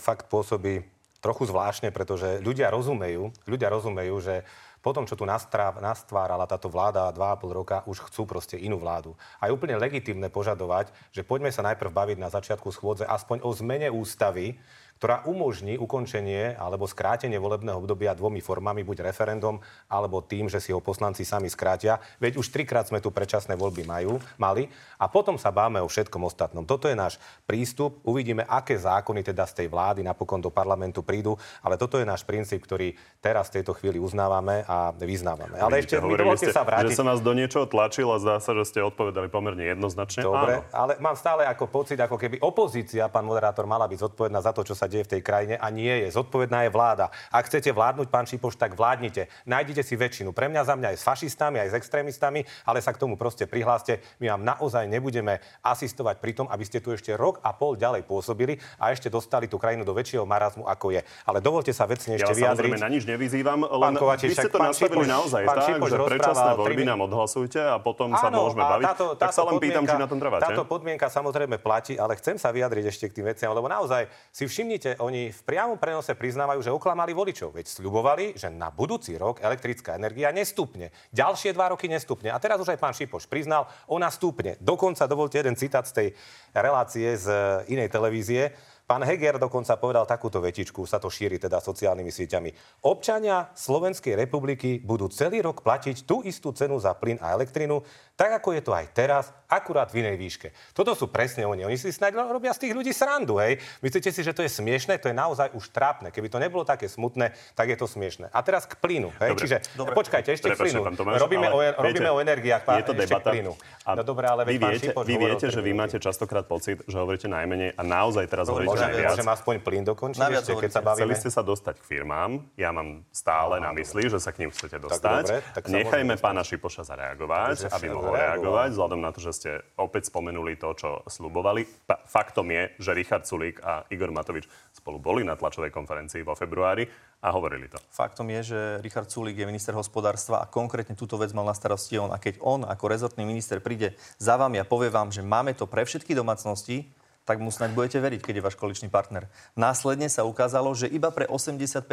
fakt 0.01 0.25
pôsobí 0.33 0.81
trochu 1.21 1.45
zvláštne, 1.45 1.93
pretože 1.93 2.41
ľudia 2.41 2.73
rozumejú, 2.73 3.29
ľudia 3.45 3.69
rozumejú, 3.69 4.15
že 4.25 4.41
potom, 4.81 5.05
čo 5.05 5.13
tu 5.13 5.29
nastvárala 5.29 6.49
táto 6.49 6.67
vláda 6.67 7.13
2,5 7.13 7.53
roka, 7.53 7.77
už 7.85 8.01
chcú 8.09 8.25
proste 8.25 8.57
inú 8.57 8.81
vládu. 8.81 9.13
A 9.37 9.47
je 9.47 9.55
úplne 9.55 9.77
legitimné 9.77 10.33
požadovať, 10.33 10.89
že 11.13 11.21
poďme 11.21 11.53
sa 11.53 11.61
najprv 11.61 11.93
baviť 11.93 12.17
na 12.17 12.33
začiatku 12.33 12.73
schôdze 12.73 13.05
aspoň 13.05 13.45
o 13.45 13.49
zmene 13.53 13.93
ústavy, 13.93 14.57
ktorá 15.01 15.25
umožní 15.25 15.81
ukončenie 15.81 16.53
alebo 16.61 16.85
skrátenie 16.85 17.41
volebného 17.41 17.81
obdobia 17.81 18.13
dvomi 18.13 18.37
formami, 18.37 18.85
buď 18.85 19.09
referendum, 19.09 19.57
alebo 19.89 20.21
tým, 20.21 20.45
že 20.45 20.61
si 20.61 20.69
ho 20.69 20.77
poslanci 20.77 21.25
sami 21.25 21.49
skrátia. 21.49 21.97
Veď 22.21 22.37
už 22.37 22.53
trikrát 22.53 22.85
sme 22.85 23.01
tu 23.01 23.09
predčasné 23.09 23.57
voľby 23.57 23.81
majú, 23.81 24.21
mali 24.37 24.69
a 25.01 25.09
potom 25.09 25.41
sa 25.41 25.49
báme 25.49 25.81
o 25.81 25.89
všetkom 25.89 26.21
ostatnom. 26.21 26.69
Toto 26.69 26.85
je 26.85 26.93
náš 26.93 27.17
prístup. 27.49 27.97
Uvidíme, 28.05 28.45
aké 28.45 28.77
zákony 28.77 29.25
teda 29.25 29.49
z 29.49 29.65
tej 29.65 29.67
vlády 29.73 30.05
napokon 30.05 30.37
do 30.37 30.53
parlamentu 30.53 31.01
prídu, 31.01 31.33
ale 31.65 31.81
toto 31.81 31.97
je 31.97 32.05
náš 32.05 32.21
princíp, 32.21 32.61
ktorý 32.61 32.93
teraz 33.25 33.49
v 33.49 33.57
tejto 33.57 33.73
chvíli 33.73 33.97
uznávame 33.97 34.69
a 34.69 34.93
vyznávame. 34.93 35.57
Ale 35.57 35.81
Vidíte, 35.81 35.97
ešte 35.97 36.05
mi 36.05 36.13
dovolte 36.13 36.53
sa 36.53 36.61
vrátiť. 36.61 36.93
Že 36.93 37.01
som 37.01 37.09
vás 37.09 37.25
do 37.25 37.33
niečoho 37.33 37.65
tlačil 37.65 38.05
a 38.05 38.21
zdá 38.21 38.37
sa, 38.37 38.53
že 38.53 38.69
ste 38.69 38.85
odpovedali 38.85 39.33
pomerne 39.33 39.65
jednoznačne. 39.65 40.21
Dobre, 40.29 40.61
Áno. 40.61 40.69
ale 40.69 40.91
mám 41.01 41.17
stále 41.17 41.49
ako 41.49 41.65
pocit, 41.73 41.97
ako 41.97 42.21
keby 42.21 42.37
opozícia, 42.37 43.09
pán 43.09 43.25
moderátor, 43.25 43.65
mala 43.65 43.89
byť 43.89 43.97
zodpovedná 43.97 44.37
za 44.45 44.53
to, 44.53 44.61
čo 44.61 44.77
sa 44.77 44.90
deje 44.91 45.07
v 45.07 45.11
tej 45.17 45.21
krajine 45.23 45.55
a 45.55 45.67
nie 45.71 45.91
je. 46.03 46.11
Zodpovedná 46.11 46.67
je 46.67 46.71
vláda. 46.75 47.15
Ak 47.31 47.47
chcete 47.47 47.71
vládnuť, 47.71 48.11
pán 48.11 48.27
Šipoš, 48.27 48.59
tak 48.59 48.75
vládnite. 48.75 49.31
Nájdite 49.47 49.87
si 49.87 49.95
väčšinu. 49.95 50.35
Pre 50.35 50.51
mňa 50.51 50.67
za 50.67 50.75
mňa 50.75 50.87
aj 50.91 50.97
s 50.99 51.03
fašistami, 51.07 51.63
aj 51.63 51.71
s 51.71 51.75
extrémistami, 51.79 52.43
ale 52.67 52.83
sa 52.83 52.91
k 52.91 52.99
tomu 52.99 53.15
proste 53.15 53.47
prihláste. 53.47 54.03
My 54.19 54.35
vám 54.35 54.43
naozaj 54.43 54.91
nebudeme 54.91 55.39
asistovať 55.63 56.19
pri 56.19 56.31
tom, 56.35 56.47
aby 56.51 56.67
ste 56.67 56.83
tu 56.83 56.91
ešte 56.91 57.15
rok 57.15 57.39
a 57.39 57.55
pol 57.55 57.79
ďalej 57.79 58.03
pôsobili 58.03 58.59
a 58.75 58.91
ešte 58.91 59.07
dostali 59.07 59.47
tú 59.47 59.55
krajinu 59.55 59.87
do 59.87 59.95
väčšieho 59.95 60.27
marazmu, 60.27 60.67
ako 60.67 60.97
je. 60.97 61.01
Ale 61.23 61.39
dovolte 61.39 61.71
sa 61.71 61.87
vecne 61.87 62.17
ešte 62.17 62.33
ja 62.33 62.51
vyjadriť. 62.51 62.81
na 62.81 62.89
nič 62.89 63.05
nevyzývam, 63.05 63.63
len 63.63 63.93
Kovačič, 63.95 64.33
vy 64.33 64.35
ste 64.35 64.49
to 64.49 64.57
nastavili 64.57 65.05
Šipoš, 65.05 65.13
naozaj 65.13 65.41
tak, 65.45 65.57
Šipoš 65.69 65.89
že 65.89 65.97
predčasné 66.01 66.51
voľby 66.57 66.83
nám 66.83 66.99
odhlasujte 67.05 67.61
a 67.61 67.77
potom 67.77 68.09
Áno, 68.11 68.19
sa 68.19 68.29
môžeme 68.33 68.63
baviť. 68.65 68.85
Táto, 68.89 69.05
táto 69.13 69.21
tak 69.21 69.29
sa 69.37 69.43
len 69.45 69.53
pýtam, 69.61 69.83
či 69.85 69.95
na 69.95 70.07
tom 70.09 70.17
trváte. 70.17 70.43
Táto 70.49 70.63
podmienka 70.65 71.05
samozrejme 71.11 71.55
platí, 71.61 71.93
ale 71.99 72.17
chcem 72.17 72.41
sa 72.41 72.49
vyjadriť 72.49 72.85
ešte 72.89 73.05
k 73.11 73.21
tým 73.21 73.25
veciam, 73.29 73.53
lebo 73.53 73.69
naozaj 73.69 74.09
si 74.33 74.49
všimnite, 74.49 74.80
oni 74.99 75.29
v 75.29 75.41
priamom 75.45 75.77
prenose 75.77 76.17
priznávajú, 76.17 76.59
že 76.65 76.73
oklamali 76.73 77.13
voličov. 77.13 77.53
Veď 77.53 77.65
sľubovali, 77.69 78.37
že 78.37 78.49
na 78.49 78.73
budúci 78.73 79.15
rok 79.15 79.41
elektrická 79.41 79.95
energia 79.95 80.33
nestupne. 80.33 80.89
Ďalšie 81.13 81.53
dva 81.53 81.73
roky 81.73 81.85
nestupne. 81.85 82.33
A 82.33 82.41
teraz 82.41 82.57
už 82.57 82.73
aj 82.73 82.81
pán 82.81 82.95
Šipoš 82.95 83.29
priznal, 83.29 83.69
ona 83.85 84.09
stúpne. 84.09 84.57
Dokonca 84.57 85.05
dovolte 85.05 85.37
jeden 85.37 85.53
citát 85.53 85.85
z 85.85 85.93
tej 85.93 86.07
relácie 86.55 87.13
z 87.17 87.27
inej 87.69 87.89
televízie. 87.93 88.55
Pán 88.91 89.07
Heger 89.07 89.39
dokonca 89.39 89.79
povedal 89.79 90.03
takúto 90.03 90.43
vetičku, 90.43 90.83
sa 90.83 90.99
to 90.99 91.07
šíri 91.07 91.39
teda 91.39 91.63
sociálnymi 91.63 92.11
sieťami. 92.11 92.51
Občania 92.83 93.47
Slovenskej 93.55 94.19
republiky 94.19 94.83
budú 94.83 95.07
celý 95.07 95.39
rok 95.39 95.63
platiť 95.63 96.03
tú 96.03 96.19
istú 96.27 96.51
cenu 96.51 96.75
za 96.75 96.91
plyn 96.99 97.15
a 97.23 97.31
elektrinu, 97.31 97.87
tak 98.19 98.43
ako 98.43 98.51
je 98.51 98.61
to 98.67 98.75
aj 98.75 98.85
teraz, 98.91 99.31
akurát 99.47 99.87
v 99.95 100.03
inej 100.03 100.19
výške. 100.19 100.47
Toto 100.75 100.91
sú 100.91 101.07
presne 101.07 101.47
oni. 101.47 101.63
Oni 101.63 101.79
si 101.79 101.87
snáď 101.87 102.19
robia 102.19 102.51
z 102.51 102.67
tých 102.67 102.75
ľudí 102.75 102.91
srandu, 102.91 103.39
hej. 103.39 103.63
Myslíte 103.79 104.11
si, 104.11 104.27
že 104.27 104.35
to 104.35 104.43
je 104.43 104.51
smiešne? 104.51 104.99
To 104.99 105.07
je 105.07 105.15
naozaj 105.15 105.55
už 105.55 105.71
trápne. 105.71 106.11
Keby 106.11 106.27
to 106.27 106.43
nebolo 106.43 106.67
také 106.67 106.91
smutné, 106.91 107.31
tak 107.55 107.71
je 107.71 107.79
to 107.79 107.87
smiešne. 107.87 108.27
A 108.27 108.39
teraz 108.43 108.67
k 108.67 108.75
plynu, 108.75 109.09
hej. 109.23 109.31
Dobre. 109.33 109.41
Čiže 109.41 109.57
dobre. 109.79 109.95
počkajte, 109.95 110.35
ešte 110.35 110.51
Prepačte, 110.51 110.67
k 110.67 110.83
plynu. 110.83 110.99
Tomáš, 110.99 111.19
robíme, 111.23 111.47
o, 111.47 111.59
viete, 111.63 111.79
robíme 111.79 112.09
o 112.11 112.17
energiách, 112.19 112.61
pán, 112.67 112.83
je 112.83 112.85
to 112.91 112.93
debata. 112.93 113.31
plynu. 113.31 113.55
A 113.87 113.89
no 113.95 114.03
dobre, 114.03 114.25
ale 114.27 114.43
vy 114.45 114.59
viete, 114.59 114.91
vy 114.91 115.15
viete 115.15 115.47
že 115.47 115.59
vy 115.63 115.71
máte 115.73 115.97
častokrát 115.97 116.43
pocit, 116.45 116.83
že 116.85 116.99
hovoríte 116.99 117.31
najmenej 117.31 117.73
a 117.73 117.81
naozaj 117.81 118.29
teraz 118.29 118.45
dobre, 118.45 118.69
hovoríte 118.69 118.80
najviac. 118.81 119.13
Môžem 119.13 119.29
aspoň 119.29 119.55
plyn 119.61 119.83
dokončiť 119.85 120.21
ešte, 120.21 120.53
keď 120.57 120.71
sa 120.73 120.81
bavíme. 120.81 121.13
Chceli 121.13 121.15
ste 121.21 121.29
sa 121.29 121.41
dostať 121.45 121.75
k 121.77 121.83
firmám. 121.85 122.41
Ja 122.57 122.73
mám 122.73 123.05
stále 123.13 123.61
na 123.61 123.69
mysli, 123.77 124.09
že 124.09 124.17
sa 124.17 124.33
k 124.33 124.45
ním 124.45 124.49
chcete 124.49 124.81
dostať. 124.81 125.45
Nechajme 125.69 126.17
pána 126.17 126.41
Šipoša 126.41 126.83
zareagovať, 126.83 127.69
aby 127.69 127.87
mohol 127.93 128.17
reagovať 128.17 128.69
vzhľadom 128.73 128.99
na 128.99 129.13
to, 129.13 129.19
že 129.21 129.31
ste 129.37 129.49
opäť 129.77 130.09
spomenuli 130.09 130.57
to, 130.57 130.73
čo 130.73 130.89
slubovali. 131.05 131.65
Pa- 131.85 132.01
faktom 132.03 132.49
je, 132.49 132.73
že 132.81 132.91
Richard 132.97 133.23
Sulík 133.29 133.61
a 133.61 133.85
Igor 133.93 134.09
Matovič 134.09 134.49
spolu 134.73 134.97
boli 134.97 135.21
na 135.21 135.37
tlačovej 135.37 135.69
konferencii 135.69 136.25
vo 136.25 136.33
februári 136.33 136.89
a 137.21 137.29
hovorili 137.29 137.69
to. 137.69 137.77
Faktom 137.93 138.33
je, 138.33 138.41
že 138.53 138.59
Richard 138.81 139.05
Sulík 139.13 139.37
je 139.37 139.45
minister 139.45 139.77
hospodárstva 139.77 140.41
a 140.41 140.49
konkrétne 140.49 140.97
túto 140.97 141.21
vec 141.21 141.29
mal 141.37 141.45
na 141.45 141.53
starosti 141.53 142.01
on. 142.01 142.09
A 142.09 142.17
keď 142.17 142.41
on 142.41 142.65
ako 142.65 142.89
rezortný 142.89 143.29
minister 143.29 143.61
príde 143.61 143.93
za 144.17 144.41
vami 144.41 144.57
a 144.57 144.65
povie 144.65 144.89
vám, 144.89 145.13
že 145.13 145.21
máme 145.21 145.53
to 145.53 145.69
pre 145.69 145.85
všetky 145.85 146.17
domácnosti, 146.17 146.89
tak 147.25 147.37
mu 147.39 147.53
snáď 147.53 147.77
budete 147.77 147.99
veriť, 148.01 148.21
keď 148.21 148.33
je 148.39 148.45
váš 148.45 148.57
koaličný 148.57 148.89
partner. 148.89 149.29
Následne 149.53 150.09
sa 150.09 150.25
ukázalo, 150.25 150.73
že 150.73 150.89
iba 150.89 151.13
pre 151.13 151.29
85% 151.29 151.87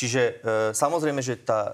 Čiže 0.00 0.22
e, 0.22 0.32
samozrejme, 0.72 1.20
že 1.20 1.36
tá, 1.36 1.60
e, 1.60 1.72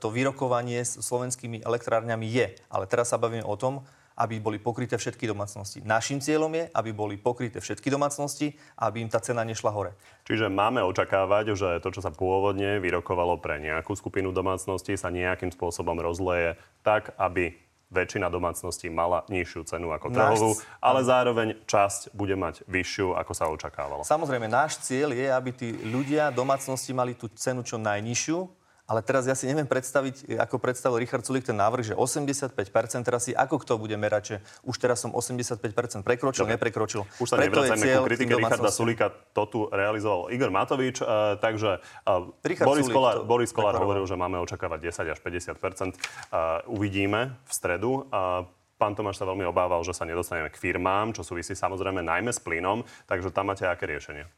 to 0.00 0.08
vyrokovanie 0.08 0.80
s 0.80 0.96
slovenskými 1.02 1.60
elektrárňami 1.60 2.24
je, 2.24 2.46
ale 2.72 2.88
teraz 2.88 3.12
sa 3.12 3.20
bavíme 3.20 3.44
o 3.44 3.52
tom, 3.58 3.84
aby 4.16 4.40
boli 4.40 4.56
pokryté 4.56 4.96
všetky 4.96 5.28
domácnosti. 5.28 5.84
Našim 5.84 6.24
cieľom 6.24 6.48
je, 6.56 6.64
aby 6.72 6.90
boli 6.96 7.20
pokryté 7.20 7.60
všetky 7.60 7.92
domácnosti 7.92 8.56
aby 8.80 9.04
im 9.04 9.12
tá 9.12 9.20
cena 9.20 9.44
nešla 9.44 9.68
hore. 9.76 9.92
Čiže 10.24 10.48
máme 10.48 10.80
očakávať, 10.88 11.52
že 11.52 11.68
to, 11.84 11.92
čo 11.92 12.00
sa 12.00 12.08
pôvodne 12.08 12.80
vyrokovalo 12.80 13.36
pre 13.36 13.60
nejakú 13.60 13.92
skupinu 13.92 14.32
domácností, 14.32 14.96
sa 14.96 15.12
nejakým 15.12 15.52
spôsobom 15.52 16.00
rozleje 16.00 16.56
tak, 16.80 17.12
aby 17.20 17.60
väčšina 17.86 18.26
domácností 18.26 18.90
mala 18.90 19.22
nižšiu 19.30 19.62
cenu 19.62 19.94
ako 19.94 20.10
trhovú, 20.10 20.50
náš... 20.58 20.62
ale 20.82 21.00
zároveň 21.06 21.48
časť 21.70 22.10
bude 22.12 22.34
mať 22.34 22.66
vyššiu, 22.66 23.14
ako 23.14 23.32
sa 23.32 23.46
očakávalo. 23.46 24.02
Samozrejme, 24.02 24.50
náš 24.50 24.82
cieľ 24.82 25.14
je, 25.14 25.26
aby 25.30 25.50
tí 25.54 25.68
ľudia, 25.86 26.34
domácnosti 26.34 26.90
mali 26.90 27.14
tú 27.14 27.30
cenu 27.30 27.62
čo 27.62 27.78
najnižšiu, 27.78 28.65
ale 28.86 29.02
teraz 29.02 29.26
ja 29.26 29.34
si 29.34 29.50
neviem 29.50 29.66
predstaviť, 29.66 30.38
ako 30.38 30.62
predstavil 30.62 31.02
Richard 31.02 31.26
Sulik 31.26 31.42
ten 31.42 31.58
návrh, 31.58 31.92
že 31.92 31.94
85%, 31.98 32.54
teraz 33.02 33.26
si 33.26 33.34
ako 33.34 33.58
kto 33.66 33.82
bude 33.82 33.98
merať, 33.98 34.22
že 34.24 34.36
už 34.62 34.78
teraz 34.78 35.02
som 35.02 35.10
85% 35.10 35.58
prekročil, 36.06 36.46
Dobre. 36.46 36.54
neprekročil. 36.54 37.02
Už 37.18 37.26
sa 37.26 37.42
nevracajme 37.42 37.82
ku 37.82 38.06
kritike 38.06 38.34
Richarda 38.38 38.70
Sulika, 38.70 39.10
to 39.10 39.42
tu 39.50 39.60
realizoval 39.74 40.30
Igor 40.30 40.54
Matovič, 40.54 41.02
uh, 41.02 41.34
takže 41.42 41.82
uh, 42.06 42.30
Boris, 42.62 42.86
Sulik, 42.86 42.94
Kolár, 42.94 43.16
to 43.18 43.26
Boris 43.26 43.50
Kolár 43.50 43.74
hovoril, 43.82 44.06
že 44.06 44.14
máme 44.14 44.38
očakávať 44.38 44.78
10 44.94 45.14
až 45.14 45.18
50%. 45.18 45.98
Uh, 46.30 46.62
uvidíme 46.70 47.34
v 47.42 47.50
stredu. 47.50 48.06
Uh, 48.06 48.46
Pán 48.76 48.92
Tomáš 48.92 49.16
sa 49.16 49.24
veľmi 49.24 49.48
obával, 49.48 49.80
že 49.82 49.96
sa 49.96 50.04
nedostaneme 50.04 50.52
k 50.52 50.60
firmám, 50.60 51.16
čo 51.16 51.24
súvisí 51.24 51.56
samozrejme 51.56 52.04
najmä 52.04 52.28
s 52.28 52.38
plynom, 52.44 52.84
takže 53.08 53.32
tam 53.32 53.48
máte 53.48 53.64
aké 53.64 53.88
riešenie? 53.88 54.28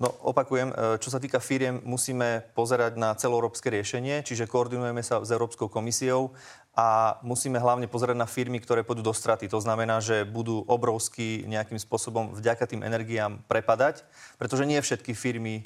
No 0.00 0.08
opakujem, 0.24 0.72
e, 0.72 0.74
čo 1.04 1.12
sa 1.12 1.20
týka 1.20 1.36
firiem, 1.36 1.84
musíme 1.84 2.48
pozerať 2.56 2.96
na 2.96 3.12
celoeurópske 3.12 3.68
riešenie, 3.68 4.24
čiže 4.24 4.48
koordinujeme 4.48 5.04
sa 5.04 5.20
s 5.20 5.28
Európskou 5.28 5.68
komisiou 5.68 6.32
a 6.72 7.20
musíme 7.20 7.60
hlavne 7.60 7.84
pozerať 7.92 8.16
na 8.16 8.24
firmy, 8.24 8.56
ktoré 8.56 8.88
pôjdu 8.88 9.04
do 9.04 9.12
straty. 9.12 9.52
To 9.52 9.60
znamená, 9.60 10.00
že 10.00 10.24
budú 10.24 10.64
obrovsky 10.64 11.44
nejakým 11.44 11.76
spôsobom 11.76 12.32
vďaka 12.32 12.64
tým 12.72 12.80
energiám 12.80 13.44
prepadať, 13.44 14.08
pretože 14.40 14.64
nie 14.64 14.80
všetky 14.80 15.12
firmy 15.12 15.60
e, 15.60 15.62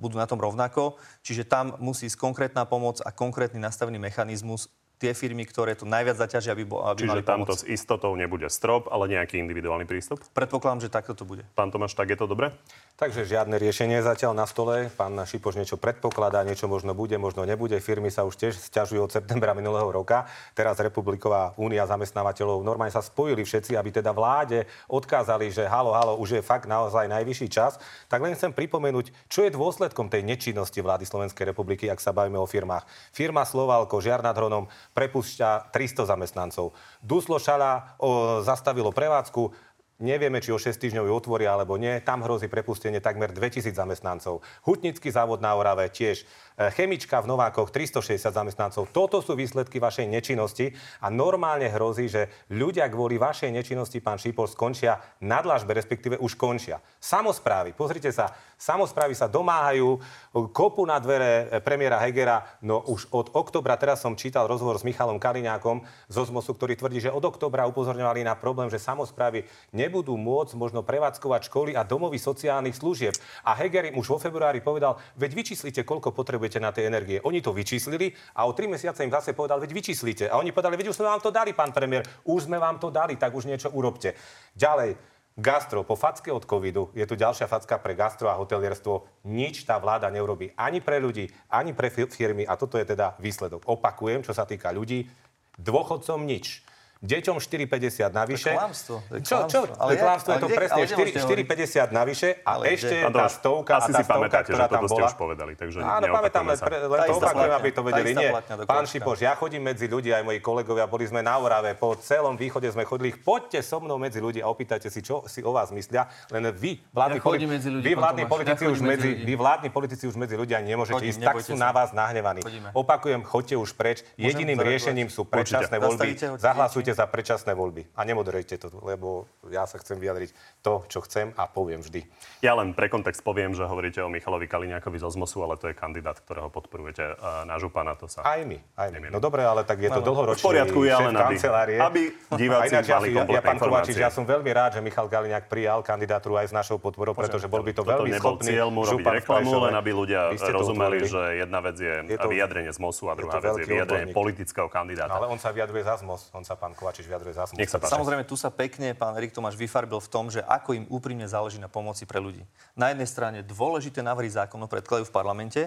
budú 0.00 0.16
na 0.16 0.24
tom 0.24 0.40
rovnako. 0.40 0.96
Čiže 1.20 1.44
tam 1.44 1.76
musí 1.84 2.08
ísť 2.08 2.16
konkrétna 2.16 2.64
pomoc 2.64 3.04
a 3.04 3.12
konkrétny 3.12 3.60
nastavený 3.60 4.00
mechanizmus 4.00 4.72
tie 4.98 5.14
firmy, 5.14 5.46
ktoré 5.46 5.78
to 5.78 5.86
najviac 5.86 6.18
zaťažia, 6.18 6.52
aby, 6.58 6.66
aby 6.66 7.06
Čiže 7.06 7.10
mali 7.14 7.22
tamto 7.22 7.54
s 7.54 7.62
istotou 7.64 8.10
nebude 8.18 8.50
strop, 8.50 8.90
ale 8.90 9.06
nejaký 9.06 9.38
individuálny 9.38 9.86
prístup? 9.86 10.18
Predpokladám, 10.34 10.82
že 10.82 10.88
takto 10.90 11.14
to 11.14 11.22
bude. 11.22 11.46
Pán 11.54 11.70
Tomáš, 11.70 11.94
tak 11.94 12.10
je 12.10 12.18
to 12.18 12.26
dobre? 12.26 12.50
Takže 12.98 13.30
žiadne 13.30 13.62
riešenie 13.62 14.02
zatiaľ 14.02 14.34
na 14.34 14.42
stole. 14.42 14.90
Pán 14.90 15.14
Šipoš 15.14 15.54
niečo 15.54 15.78
predpokladá, 15.78 16.42
niečo 16.42 16.66
možno 16.66 16.98
bude, 16.98 17.14
možno 17.14 17.46
nebude. 17.46 17.78
Firmy 17.78 18.10
sa 18.10 18.26
už 18.26 18.34
tiež 18.34 18.58
stiažujú 18.58 19.06
od 19.06 19.14
septembra 19.14 19.54
minulého 19.54 19.86
roka. 19.86 20.26
Teraz 20.50 20.82
Republiková 20.82 21.54
únia 21.54 21.86
zamestnávateľov 21.86 22.66
normálne 22.66 22.90
sa 22.90 22.98
spojili 22.98 23.46
všetci, 23.46 23.78
aby 23.78 24.02
teda 24.02 24.10
vláde 24.10 24.66
odkázali, 24.90 25.46
že 25.46 25.70
halo, 25.70 25.94
halo, 25.94 26.18
už 26.18 26.42
je 26.42 26.42
fakt 26.42 26.66
naozaj 26.66 27.06
najvyšší 27.06 27.46
čas. 27.46 27.78
Tak 28.10 28.18
len 28.18 28.34
chcem 28.34 28.50
pripomenúť, 28.50 29.30
čo 29.30 29.46
je 29.46 29.54
dôsledkom 29.54 30.10
tej 30.10 30.26
nečinnosti 30.26 30.82
vlády 30.82 31.06
Slovenskej 31.06 31.54
republiky, 31.54 31.86
ak 31.86 32.02
sa 32.02 32.10
bavíme 32.10 32.42
o 32.42 32.50
firmách. 32.50 32.82
Firma 33.14 33.46
Slovalko, 33.46 34.02
Žiar 34.02 34.26
nad 34.26 34.34
Hronom, 34.34 34.66
prepúšťa 34.98 35.70
300 35.70 36.02
zamestnancov. 36.02 36.74
Duslo 36.98 37.38
Šala 37.38 37.94
o, 38.02 38.42
zastavilo 38.42 38.90
prevádzku, 38.90 39.67
Nevieme, 39.98 40.38
či 40.38 40.54
o 40.54 40.62
6 40.62 40.78
týždňov 40.78 41.10
ju 41.10 41.12
otvoria 41.18 41.58
alebo 41.58 41.74
nie. 41.74 41.98
Tam 42.06 42.22
hrozí 42.22 42.46
prepustenie 42.46 43.02
takmer 43.02 43.34
2000 43.34 43.74
zamestnancov. 43.74 44.46
Hutnický 44.62 45.10
závod 45.10 45.42
na 45.42 45.50
Orave 45.58 45.90
tiež. 45.90 46.22
E, 46.22 46.70
chemička 46.70 47.18
v 47.18 47.34
Novákoch 47.34 47.74
360 47.74 48.30
zamestnancov. 48.30 48.94
Toto 48.94 49.18
sú 49.18 49.34
výsledky 49.34 49.82
vašej 49.82 50.06
nečinnosti 50.06 50.70
a 51.02 51.10
normálne 51.10 51.66
hrozí, 51.66 52.06
že 52.06 52.30
ľudia 52.46 52.86
kvôli 52.86 53.18
vašej 53.18 53.50
nečinnosti, 53.50 53.98
pán 53.98 54.22
Šípol, 54.22 54.46
skončia 54.46 55.02
na 55.18 55.42
dlažbe, 55.42 55.74
respektíve 55.74 56.14
už 56.22 56.38
končia. 56.38 56.78
Samozprávy, 57.02 57.74
pozrite 57.74 58.14
sa, 58.14 58.30
samozprávy 58.58 59.14
sa 59.14 59.30
domáhajú, 59.30 60.02
kopu 60.50 60.82
na 60.82 60.98
dvere 60.98 61.46
e, 61.48 61.62
premiéra 61.62 62.02
Hegera, 62.02 62.42
no 62.60 62.82
už 62.84 63.06
od 63.14 63.30
oktobra, 63.32 63.78
teraz 63.78 64.02
som 64.02 64.18
čítal 64.18 64.50
rozhovor 64.50 64.76
s 64.76 64.84
Michalom 64.84 65.22
Kaliňákom 65.22 65.86
z 66.10 66.16
Ozmosu, 66.18 66.52
ktorý 66.52 66.74
tvrdí, 66.74 66.98
že 66.98 67.14
od 67.14 67.22
oktobra 67.22 67.70
upozorňovali 67.70 68.26
na 68.26 68.34
problém, 68.34 68.66
že 68.66 68.82
samozprávy 68.82 69.46
nebudú 69.70 70.18
môcť 70.18 70.58
možno 70.58 70.82
prevádzkovať 70.82 71.46
školy 71.46 71.72
a 71.78 71.86
domovy 71.86 72.18
sociálnych 72.18 72.74
služieb. 72.74 73.14
A 73.46 73.54
Heger 73.54 73.88
im 73.88 73.96
už 74.02 74.12
vo 74.12 74.18
februári 74.18 74.58
povedal, 74.58 74.98
veď 75.14 75.38
vyčíslite, 75.38 75.86
koľko 75.86 76.10
potrebujete 76.10 76.58
na 76.58 76.74
tej 76.74 76.90
energie. 76.90 77.22
Oni 77.22 77.38
to 77.38 77.54
vyčíslili 77.54 78.10
a 78.34 78.44
o 78.44 78.52
tri 78.52 78.66
mesiace 78.66 79.06
im 79.06 79.14
zase 79.14 79.32
povedal, 79.38 79.62
veď 79.62 79.70
vyčíslite. 79.70 80.24
A 80.26 80.42
oni 80.42 80.50
povedali, 80.50 80.74
veď 80.74 80.90
už 80.90 80.98
sme 80.98 81.06
vám 81.06 81.22
to 81.22 81.30
dali, 81.30 81.54
pán 81.54 81.70
premiér, 81.70 82.02
už 82.26 82.50
sme 82.50 82.58
vám 82.58 82.82
to 82.82 82.90
dali, 82.90 83.14
tak 83.14 83.30
už 83.30 83.46
niečo 83.46 83.70
urobte. 83.70 84.18
Ďalej, 84.58 85.17
Gastro, 85.38 85.86
po 85.86 85.94
facke 85.94 86.34
od 86.34 86.42
covidu 86.42 86.90
je 86.98 87.06
tu 87.06 87.14
ďalšia 87.14 87.46
facka 87.46 87.78
pre 87.78 87.94
gastro 87.94 88.26
a 88.26 88.34
hotelierstvo. 88.34 89.22
Nič 89.30 89.62
tá 89.62 89.78
vláda 89.78 90.10
neurobí 90.10 90.50
ani 90.58 90.82
pre 90.82 90.98
ľudí, 90.98 91.30
ani 91.46 91.70
pre 91.78 91.94
firmy 91.94 92.42
a 92.42 92.58
toto 92.58 92.74
je 92.74 92.82
teda 92.82 93.14
výsledok. 93.22 93.62
Opakujem, 93.70 94.26
čo 94.26 94.34
sa 94.34 94.42
týka 94.50 94.74
ľudí, 94.74 95.06
dôchodcom 95.54 96.26
nič 96.26 96.66
deťom 96.98 97.36
4,50 97.38 98.10
navyše. 98.10 98.50
To 98.50 98.58
klamstvo. 98.58 98.96
Čo, 99.22 99.36
čo? 99.46 99.60
Ale 99.78 99.96
klamstvo 99.96 100.30
je 100.34 100.40
to 100.42 100.48
presne 100.50 100.82
4,50 100.84 101.94
navyše 101.94 102.28
a 102.42 102.58
ale 102.58 102.74
ešte 102.74 102.94
kde? 103.06 103.14
tá 103.14 103.26
stovka, 103.30 103.72
asi 103.78 103.92
tá 103.94 104.02
si 104.02 104.04
pamätáte, 104.10 104.50
ktorá 104.50 104.66
že 104.66 104.72
toto 104.74 104.88
ste 104.90 105.02
už 105.06 105.14
povedali, 105.14 105.52
takže 105.54 105.78
Áno, 105.78 106.06
pamätám, 106.10 106.44
len, 106.50 106.58
pre, 106.58 106.76
len 106.82 107.00
to 107.06 107.14
opakujem, 107.22 107.52
aby 107.54 107.68
to 107.70 107.82
vedeli. 107.86 108.10
Nie, 108.18 108.30
pán 108.66 108.84
Šipoš, 108.90 109.18
ja 109.22 109.32
chodím 109.38 109.62
medzi 109.70 109.86
ľudí, 109.86 110.10
aj 110.10 110.26
moji 110.26 110.40
kolegovia, 110.42 110.90
boli 110.90 111.06
sme 111.06 111.22
na 111.22 111.38
Orave, 111.38 111.78
po 111.78 111.94
celom 111.94 112.34
východe 112.34 112.66
sme 112.66 112.82
chodili, 112.82 113.14
poďte 113.14 113.62
so 113.62 113.78
mnou 113.78 113.96
medzi 114.02 114.18
ľudí 114.18 114.42
a 114.42 114.50
opýtajte 114.50 114.90
si, 114.90 114.98
čo 114.98 115.22
si 115.30 115.38
o 115.46 115.54
vás 115.54 115.70
myslia, 115.70 116.10
len 116.34 116.50
vy, 116.50 116.82
vládni, 116.90 117.18
poli- 117.22 117.46
medzi 117.46 117.70
ľudí, 117.70 117.84
vy 117.86 117.92
vládni 117.94 118.24
politici 118.26 118.64
už 118.66 118.78
medzi, 118.82 119.10
vy 119.22 119.34
vládni 119.38 119.68
politici 119.70 120.04
už 120.10 120.16
medzi 120.18 120.34
ľudia 120.34 120.58
nemôžete 120.58 121.04
ísť, 121.14 121.20
tak 121.22 121.36
sú 121.46 121.54
na 121.54 121.70
vás 121.70 121.94
nahnevaní. 121.94 122.42
Opakujem, 122.74 123.22
choďte 123.22 123.54
už 123.54 123.78
preč. 123.78 124.02
Jediným 124.18 124.58
riešením 124.58 125.06
sú 125.06 125.22
predčasné 125.22 125.78
voľby. 125.78 126.18
Zahlasujte 126.42 126.87
za 126.92 127.08
predčasné 127.08 127.56
voľby. 127.56 127.88
A 127.96 128.04
nemoderujte 128.04 128.60
to, 128.60 128.68
lebo 128.84 129.24
ja 129.48 129.64
sa 129.64 129.80
chcem 129.80 129.96
vyjadriť 129.96 130.30
to, 130.60 130.84
čo 130.92 131.00
chcem 131.08 131.32
a 131.40 131.48
poviem 131.48 131.80
vždy. 131.80 132.04
Ja 132.44 132.52
len 132.52 132.76
pre 132.76 132.92
kontext 132.92 133.24
poviem, 133.24 133.56
že 133.56 133.64
hovoríte 133.64 134.04
o 134.04 134.12
Michalovi 134.12 134.44
Kaliňákovi 134.44 135.00
z 135.00 135.04
Ozmosu, 135.08 135.40
ale 135.40 135.56
to 135.56 135.72
je 135.72 135.74
kandidát, 135.74 136.20
ktorého 136.20 136.52
podporujete 136.52 137.16
na 137.48 137.56
župana. 137.56 137.96
To 137.96 138.04
sa... 138.04 138.20
Aj 138.28 138.44
my, 138.44 138.60
aj 138.76 138.88
my. 138.92 139.08
No 139.08 139.24
dobre, 139.24 139.48
ale 139.48 139.64
tak 139.64 139.80
je 139.80 139.88
to 139.88 140.04
no, 140.04 140.12
dlhoročný 140.12 140.44
v 140.44 140.48
poriadku, 140.52 140.78
ja 140.84 141.00
len 141.00 141.16
aby, 141.16 141.36
aby 141.80 142.02
diváci 142.36 142.74
ináč, 142.76 142.86
mali 142.92 143.08
ja, 143.16 143.24
ja, 143.24 143.40
pán 143.40 143.56
Kovačič, 143.56 143.96
ja 143.96 144.12
som 144.12 144.28
veľmi 144.28 144.50
rád, 144.52 144.76
že 144.76 144.80
Michal 144.84 145.08
Kaliňák 145.08 145.48
prijal 145.48 145.80
kandidatúru 145.80 146.36
aj 146.36 146.52
s 146.52 146.54
našou 146.54 146.76
podporou, 146.76 147.16
pretože 147.16 147.48
bol 147.48 147.64
by 147.64 147.72
to 147.72 147.82
veľmi 147.82 148.12
schopný 148.20 148.58
cieľ 148.58 148.68
mu 148.74 148.82
robiť 148.82 149.06
reklamu, 149.22 149.70
len 149.70 149.74
aby 149.76 149.90
ľudia 149.94 150.34
rozumeli, 150.34 151.06
že 151.06 151.42
jedna 151.42 151.58
vec 151.62 151.76
je 151.78 151.94
vyjadrenie 152.18 152.72
z 152.74 152.78
MOSu 152.82 153.08
a 153.10 153.14
druhá 153.14 153.38
vec 153.38 153.62
je 153.62 153.66
vyjadrenie 153.66 154.12
politického 154.12 154.66
kandidáta. 154.66 155.14
Ale 155.14 155.30
on 155.30 155.38
sa 155.38 155.54
vyjadruje 155.54 155.82
za 155.86 156.00
MOS, 156.02 156.30
on 156.34 156.44
sa 156.44 156.54
pán 156.54 156.74
Kovačič 156.78 157.10
vyjadruje 157.10 157.34
MOS. 157.34 157.58
Nech 157.58 157.66
sa 157.66 157.82
Samozrejme, 157.82 158.22
tu 158.22 158.38
sa 158.38 158.54
pekne 158.54 158.94
pán 158.94 159.18
Erik 159.18 159.34
Tomáš 159.34 159.58
vyfarbil 159.58 159.98
v 159.98 160.06
tom, 160.06 160.30
že 160.30 160.46
ako 160.46 160.78
im 160.78 160.86
úprimne 160.86 161.26
záleží 161.26 161.58
na 161.58 161.66
pomoci 161.66 162.06
pre 162.06 162.22
ľudí. 162.22 162.46
Na 162.78 162.94
jednej 162.94 163.10
strane 163.10 163.38
dôležité 163.42 163.98
návrhy 163.98 164.30
zákonov 164.30 164.70
predkladajú 164.70 165.10
v 165.10 165.14
parlamente, 165.14 165.62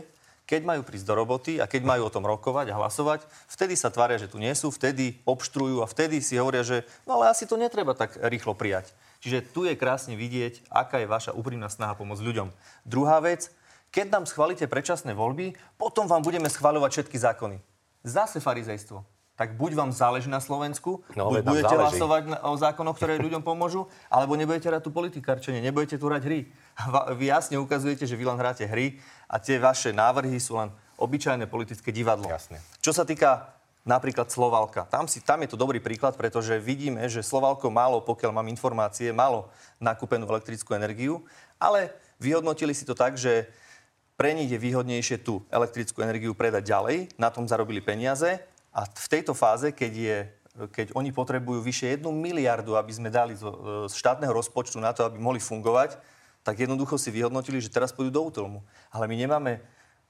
keď 0.48 0.68
majú 0.68 0.82
prísť 0.84 1.06
do 1.06 1.16
roboty 1.16 1.54
a 1.60 1.68
keď 1.68 1.84
majú 1.86 2.08
o 2.08 2.14
tom 2.14 2.26
rokovať 2.26 2.72
a 2.72 2.78
hlasovať, 2.80 3.28
vtedy 3.52 3.76
sa 3.76 3.92
tvária, 3.94 4.18
že 4.18 4.32
tu 4.32 4.40
nie 4.40 4.52
sú, 4.56 4.72
vtedy 4.72 5.20
obštrujú 5.28 5.84
a 5.84 5.88
vtedy 5.88 6.24
si 6.24 6.40
hovoria, 6.40 6.64
že 6.66 6.88
no 7.04 7.20
ale 7.20 7.32
asi 7.32 7.46
to 7.46 7.60
netreba 7.60 7.94
tak 7.94 8.18
rýchlo 8.20 8.56
prijať. 8.56 8.92
Čiže 9.22 9.54
tu 9.54 9.70
je 9.70 9.78
krásne 9.78 10.18
vidieť, 10.18 10.66
aká 10.74 10.98
je 11.04 11.12
vaša 11.12 11.32
úprimná 11.38 11.70
snaha 11.70 11.94
pomôcť 11.94 12.26
ľuďom. 12.26 12.50
Druhá 12.84 13.22
vec, 13.22 13.54
keď 13.94 14.12
nám 14.12 14.26
schválite 14.26 14.66
predčasné 14.66 15.14
voľby, 15.14 15.54
potom 15.78 16.10
vám 16.10 16.26
budeme 16.26 16.50
schváľovať 16.50 16.90
všetky 16.90 17.18
zákony. 17.22 17.58
Zase 18.02 18.42
farizejstvo 18.42 19.06
tak 19.42 19.58
buď 19.58 19.74
vám 19.74 19.90
záleží 19.90 20.30
na 20.30 20.38
Slovensku, 20.38 21.02
no, 21.18 21.34
buď 21.34 21.42
budete 21.42 21.74
záleží. 21.74 21.98
hlasovať 21.98 22.24
o 22.46 22.54
zákonoch, 22.62 22.94
ktoré 22.94 23.18
ľuďom 23.18 23.42
pomôžu, 23.42 23.90
alebo 24.06 24.38
nebudete 24.38 24.70
hrať 24.70 24.86
tu 24.86 24.94
politikárčenie, 24.94 25.66
nebudete 25.66 25.98
tu 25.98 26.06
hrať 26.06 26.22
hry. 26.30 26.46
Vy 27.18 27.26
jasne 27.34 27.58
ukazujete, 27.58 28.06
že 28.06 28.14
vy 28.14 28.30
len 28.30 28.38
hráte 28.38 28.70
hry 28.70 29.02
a 29.26 29.42
tie 29.42 29.58
vaše 29.58 29.90
návrhy 29.90 30.38
sú 30.38 30.62
len 30.62 30.70
obyčajné 31.02 31.50
politické 31.50 31.90
divadlo. 31.90 32.30
Jasne. 32.30 32.62
Čo 32.86 32.94
sa 32.94 33.02
týka 33.02 33.50
napríklad 33.82 34.30
Slovalka. 34.30 34.86
Tam, 34.86 35.10
si, 35.10 35.26
tam 35.26 35.42
je 35.42 35.50
to 35.50 35.58
dobrý 35.58 35.82
príklad, 35.82 36.14
pretože 36.14 36.62
vidíme, 36.62 37.02
že 37.10 37.26
Slovalko 37.26 37.74
málo, 37.74 37.98
pokiaľ 38.06 38.38
mám 38.38 38.46
informácie, 38.46 39.10
malo 39.10 39.50
nakúpenú 39.82 40.30
elektrickú 40.30 40.78
energiu, 40.78 41.26
ale 41.58 41.90
vyhodnotili 42.22 42.78
si 42.78 42.86
to 42.86 42.94
tak, 42.94 43.18
že 43.18 43.50
pre 44.14 44.38
nich 44.38 44.54
je 44.54 44.62
výhodnejšie 44.62 45.26
tú 45.26 45.42
elektrickú 45.50 46.06
energiu 46.06 46.38
predať 46.38 46.62
ďalej, 46.70 46.98
na 47.18 47.34
tom 47.34 47.50
zarobili 47.50 47.82
peniaze 47.82 48.38
a 48.72 48.88
v 48.88 49.08
tejto 49.12 49.36
fáze, 49.36 49.76
keď, 49.76 49.94
je, 49.94 50.18
keď 50.72 50.88
oni 50.96 51.12
potrebujú 51.12 51.60
vyše 51.60 51.92
1 52.00 52.08
miliardu, 52.08 52.80
aby 52.80 52.92
sme 52.96 53.12
dali 53.12 53.36
z, 53.36 53.44
z 53.88 53.94
štátneho 53.94 54.32
rozpočtu 54.32 54.80
na 54.80 54.96
to, 54.96 55.04
aby 55.04 55.20
mohli 55.20 55.44
fungovať, 55.44 56.00
tak 56.42 56.58
jednoducho 56.58 56.98
si 56.98 57.12
vyhodnotili, 57.14 57.62
že 57.62 57.70
teraz 57.70 57.94
pôjdu 57.94 58.10
do 58.10 58.22
útlmu. 58.24 58.60
Ale 58.90 59.06
my 59.06 59.16
nemáme 59.20 59.62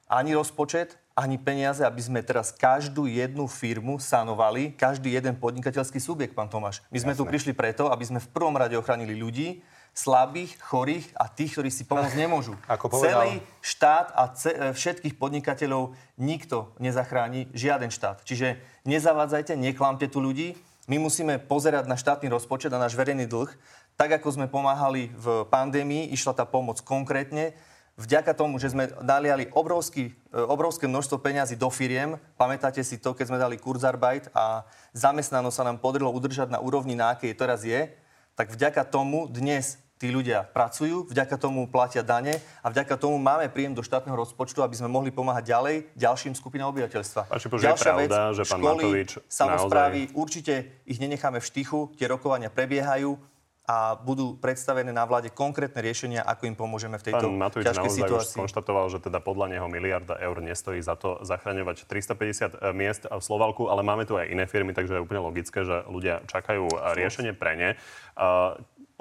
ani 0.08 0.32
rozpočet, 0.32 0.96
ani 1.12 1.36
peniaze, 1.36 1.84
aby 1.84 2.00
sme 2.00 2.20
teraz 2.24 2.52
každú 2.52 3.04
jednu 3.04 3.44
firmu 3.44 4.00
sanovali, 4.00 4.72
každý 4.72 5.12
jeden 5.12 5.36
podnikateľský 5.36 6.00
subjekt, 6.00 6.32
pán 6.32 6.48
Tomáš. 6.48 6.80
My 6.88 7.00
sme 7.00 7.12
Jasné. 7.12 7.20
tu 7.20 7.28
prišli 7.28 7.52
preto, 7.52 7.92
aby 7.92 8.04
sme 8.04 8.20
v 8.20 8.28
prvom 8.32 8.56
rade 8.56 8.76
ochránili 8.76 9.12
ľudí, 9.16 9.60
slabých, 9.92 10.56
chorých 10.64 11.12
a 11.20 11.28
tých, 11.28 11.52
ktorí 11.56 11.68
si 11.68 11.84
pomôcť 11.84 12.16
nemôžu. 12.16 12.56
Ako 12.74 12.88
povedal... 12.88 13.28
Celý 13.28 13.34
štát 13.60 14.08
a 14.16 14.22
ce- 14.32 14.56
e, 14.56 14.72
všetkých 14.72 15.20
podnikateľov 15.20 15.92
nikto 16.16 16.72
nezachráni, 16.80 17.52
žiaden 17.52 17.92
štát. 17.92 18.24
Čiže 18.24 18.56
nezavádzajte, 18.88 19.52
neklamte 19.54 20.08
tu 20.08 20.24
ľudí. 20.24 20.56
My 20.88 20.98
musíme 20.98 21.38
pozerať 21.38 21.86
na 21.86 21.94
štátny 21.94 22.32
rozpočet 22.32 22.72
a 22.72 22.80
náš 22.80 22.96
verejný 22.96 23.28
dlh. 23.28 23.52
Tak, 24.00 24.18
ako 24.18 24.34
sme 24.40 24.46
pomáhali 24.48 25.12
v 25.12 25.44
pandémii, 25.52 26.10
išla 26.10 26.32
tá 26.32 26.48
pomoc 26.48 26.80
konkrétne. 26.80 27.52
Vďaka 28.00 28.32
tomu, 28.32 28.56
že 28.56 28.72
sme 28.72 28.88
daliali 29.04 29.52
obrovský, 29.52 30.16
e, 30.32 30.40
obrovské 30.48 30.88
množstvo 30.88 31.20
peňazí 31.20 31.60
do 31.60 31.68
firiem, 31.68 32.16
pamätáte 32.40 32.80
si 32.80 32.96
to, 32.96 33.12
keď 33.12 33.28
sme 33.28 33.36
dali 33.36 33.60
Kurzarbeit 33.60 34.32
a 34.32 34.64
zamestnanosť 34.96 35.56
sa 35.60 35.66
nám 35.68 35.76
podarilo 35.76 36.08
udržať 36.08 36.48
na 36.48 36.64
úrovni, 36.64 36.96
na 36.96 37.12
akej 37.12 37.36
teraz 37.36 37.68
je, 37.68 37.92
tak 38.32 38.48
vďaka 38.48 38.88
tomu 38.88 39.28
dnes 39.28 39.76
tí 40.02 40.10
ľudia 40.10 40.42
pracujú, 40.50 41.06
vďaka 41.06 41.38
tomu 41.38 41.70
platia 41.70 42.02
dane 42.02 42.42
a 42.58 42.66
vďaka 42.74 42.98
tomu 42.98 43.22
máme 43.22 43.46
príjem 43.46 43.70
do 43.70 43.86
štátneho 43.86 44.18
rozpočtu, 44.18 44.58
aby 44.66 44.74
sme 44.74 44.90
mohli 44.90 45.14
pomáhať 45.14 45.54
ďalej 45.54 45.76
ďalším 45.94 46.34
skupinám 46.34 46.74
obyvateľstva. 46.74 47.30
Páči, 47.30 47.46
Ďalšia 47.46 47.92
pravda, 47.94 48.02
vec, 48.02 48.10
že 48.34 48.44
pán 48.50 48.58
školy, 48.58 48.82
Matovič 48.82 49.10
samozprávy, 49.30 50.00
naozaj... 50.10 50.18
určite 50.18 50.54
ich 50.90 50.98
nenecháme 50.98 51.38
v 51.38 51.46
štychu, 51.46 51.94
tie 51.94 52.10
rokovania 52.10 52.50
prebiehajú 52.50 53.14
a 53.62 53.94
budú 53.94 54.34
predstavené 54.42 54.90
na 54.90 55.06
vláde 55.06 55.30
konkrétne 55.30 55.78
riešenia, 55.78 56.26
ako 56.26 56.50
im 56.50 56.56
pomôžeme 56.58 56.98
v 56.98 57.04
tejto 57.06 57.30
Pán 57.30 57.38
Matovič 57.38 57.70
ťažkej 57.70 57.92
situácii. 57.94 58.34
už 58.34 58.34
skonštatoval, 58.34 58.90
že 58.90 58.98
teda 58.98 59.22
podľa 59.22 59.54
neho 59.54 59.66
miliarda 59.70 60.18
eur 60.18 60.42
nestojí 60.42 60.82
za 60.82 60.98
to 60.98 61.22
zachraňovať 61.22 61.86
350 61.86 62.58
e, 62.58 62.74
miest 62.74 63.06
v 63.06 63.22
Slovalku, 63.22 63.70
ale 63.70 63.86
máme 63.86 64.02
tu 64.02 64.18
aj 64.18 64.34
iné 64.34 64.50
firmy, 64.50 64.74
takže 64.74 64.98
je 64.98 65.04
úplne 65.06 65.22
logické, 65.22 65.62
že 65.62 65.86
ľudia 65.86 66.26
čakajú 66.26 66.66
riešenie 66.98 67.38
pre 67.38 67.54
ne. 67.54 67.70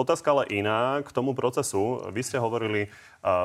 Otázka 0.01 0.33
ale 0.33 0.49
iná 0.49 0.97
k 1.05 1.13
tomu 1.13 1.37
procesu. 1.37 2.01
Vy 2.09 2.25
ste 2.25 2.41
hovorili, 2.41 2.89